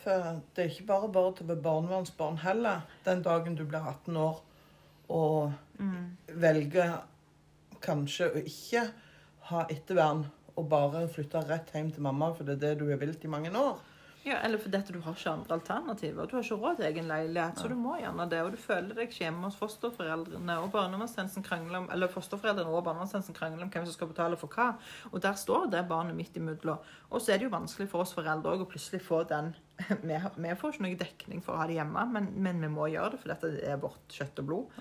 For 0.00 0.40
det 0.56 0.64
er 0.64 0.72
ikke 0.72 0.88
bare 0.88 1.12
bare 1.12 1.34
til 1.36 1.44
å 1.44 1.52
være 1.52 1.64
barnevernsbarn 1.64 2.40
heller 2.40 2.86
den 3.04 3.20
dagen 3.26 3.58
du 3.58 3.66
blir 3.68 3.84
18 3.84 4.16
år 4.16 4.40
og 5.10 5.52
mm. 5.78 6.04
velger 6.40 7.00
kanskje 7.84 8.30
å 8.30 8.42
ikke 8.44 8.86
ha 9.50 9.66
ettervern 9.72 10.24
og 10.56 10.66
bare 10.70 11.06
flytte 11.10 11.42
rett 11.48 11.72
hjem 11.74 11.90
til 11.94 12.04
mamma, 12.04 12.30
for 12.36 12.46
det 12.46 12.58
er 12.58 12.64
det 12.64 12.80
du 12.80 12.90
har 12.90 13.00
villet 13.00 13.24
i 13.24 13.30
mange 13.32 13.52
år. 13.56 13.78
Ja, 14.22 14.36
Eller 14.44 14.58
fordi 14.58 14.78
du 14.92 15.00
har 15.00 15.14
ikke 15.16 15.30
andre 15.30 15.54
alternativer. 15.54 16.26
Du 16.26 16.34
har 16.36 16.42
ikke 16.44 16.54
råd 16.60 16.76
til 16.76 16.84
egen 16.90 17.06
leilighet, 17.08 17.58
så 17.58 17.68
du 17.68 17.74
må 17.74 17.94
gjerne 17.96 18.26
det. 18.28 18.42
Og 18.44 18.52
du 18.52 18.58
føler 18.60 18.92
deg 18.92 19.08
ikke 19.08 19.22
hjemme 19.24 19.48
hos 19.48 19.56
fosterforeldrene, 19.56 20.58
og 20.60 20.68
barnevernstjenesten 20.74 21.46
krangler 21.46 21.78
om 21.78 21.88
eller 21.92 22.12
fosterforeldrene 22.12 22.68
og 22.68 22.84
barnevernstjenesten 22.84 23.38
krangler 23.38 23.64
om 23.64 23.72
hvem 23.72 23.86
som 23.88 23.96
skal 23.96 24.10
betale 24.12 24.36
for 24.36 24.52
hva. 24.52 24.74
Og 25.12 25.22
der 25.24 25.40
står 25.40 25.70
det 25.72 25.86
barnet 25.88 26.18
midt 26.18 26.36
imellom. 26.36 26.84
Og 27.08 27.22
så 27.22 27.32
er 27.32 27.40
det 27.40 27.48
jo 27.48 27.56
vanskelig 27.56 27.88
for 27.88 28.04
oss 28.04 28.12
foreldre 28.12 28.58
å 28.60 28.68
plutselig 28.68 29.00
få 29.06 29.22
den 29.30 29.54
vi, 30.02 30.16
vi, 30.36 30.54
får 30.58 30.74
ikke 30.74 30.84
noe 30.84 30.98
dekning 30.98 31.42
for 31.44 31.54
å 31.54 31.62
ha 31.62 31.66
det 31.68 31.76
hjemme, 31.78 32.04
men, 32.14 32.28
men, 32.42 32.62
vi 32.64 32.70
må 32.72 32.88
gjøre 32.92 33.14
det, 33.14 33.20
for 33.22 33.32
dette 33.32 33.50
er 33.66 33.80
vårt 33.80 34.16
kjøtt 34.16 34.42
og 34.42 34.48
blod. 34.50 34.80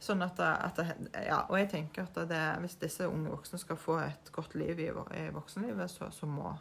Sånn 0.00 0.24
at, 0.24 0.40
at 0.40 0.80
ja, 1.26 1.42
Og 1.48 1.58
jeg 1.60 1.70
tenker 1.74 2.06
at 2.08 2.20
det, 2.30 2.42
hvis 2.64 2.78
disse 2.80 3.08
unge 3.08 3.32
voksne 3.32 3.60
skal 3.60 3.80
få 3.80 3.98
et 4.04 4.32
godt 4.34 4.56
liv 4.58 4.80
i, 4.80 4.90
i 4.90 5.24
voksenlivet, 5.34 5.92
så, 5.92 6.10
så, 6.14 6.28
må, 6.30 6.54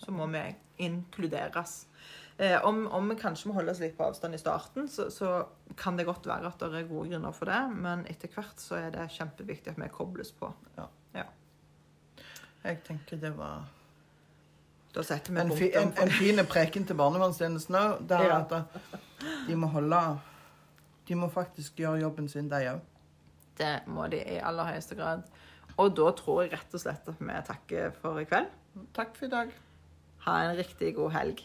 så, 0.00 0.14
må, 0.14 0.28
vi 0.32 0.44
inkluderes. 0.86 1.78
Eh, 2.36 2.56
om, 2.68 2.84
om, 2.92 3.12
vi 3.12 3.18
kanskje 3.20 3.50
må 3.50 3.56
holde 3.56 3.72
oss 3.72 3.80
litt 3.80 3.96
på 3.96 4.06
avstand 4.06 4.36
i 4.36 4.40
starten, 4.40 4.90
så, 4.92 5.08
så, 5.12 5.38
kan 5.76 5.96
det 5.98 6.06
godt 6.08 6.28
være 6.28 6.48
at 6.52 6.60
det 6.62 6.82
er 6.82 6.88
gode 6.88 7.10
grunner 7.10 7.34
for 7.36 7.50
det, 7.50 7.62
men 7.74 8.04
etter 8.10 8.32
hvert 8.32 8.60
så 8.62 8.78
er 8.80 8.92
det 8.94 9.10
kjempeviktig 9.16 9.74
at 9.74 9.80
vi 9.80 9.92
kobles 9.92 10.32
på. 10.36 10.52
Ja. 10.76 10.86
ja. 11.16 11.26
Jeg 12.66 12.84
tenker 12.86 13.20
det 13.20 13.32
var 13.36 13.66
da 14.96 15.02
setter 15.04 15.34
vi 15.34 15.40
en, 15.42 15.50
fi, 15.52 15.66
en, 15.76 15.90
en 16.00 16.12
fin 16.16 16.40
preken 16.48 16.86
til 16.88 16.96
barnevernstjenesten 16.96 17.76
òg. 17.76 18.12
Ja. 18.24 18.40
At 18.40 18.54
de 19.48 19.56
må 19.58 19.68
holde 19.72 20.00
De 21.06 21.14
må 21.14 21.28
faktisk 21.30 21.76
gjøre 21.78 22.00
jobben 22.00 22.30
sin, 22.32 22.48
de 22.50 22.62
òg. 22.72 22.80
Det 23.56 23.74
må 23.88 24.08
de 24.12 24.20
i 24.20 24.38
aller 24.40 24.72
høyeste 24.72 24.96
grad. 24.98 25.26
Og 25.76 25.92
da 25.96 26.08
tror 26.16 26.42
jeg 26.42 26.54
rett 26.54 26.74
og 26.74 26.82
slett 26.82 27.08
at 27.12 27.20
vi 27.20 27.36
takker 27.50 27.92
for 28.00 28.20
i 28.20 28.24
kveld. 28.28 28.48
Takk 28.96 29.12
for 29.16 29.28
i 29.28 29.32
dag. 29.32 29.52
Ha 30.24 30.38
en 30.46 30.56
riktig 30.58 30.94
god 30.96 31.12
helg. 31.14 31.44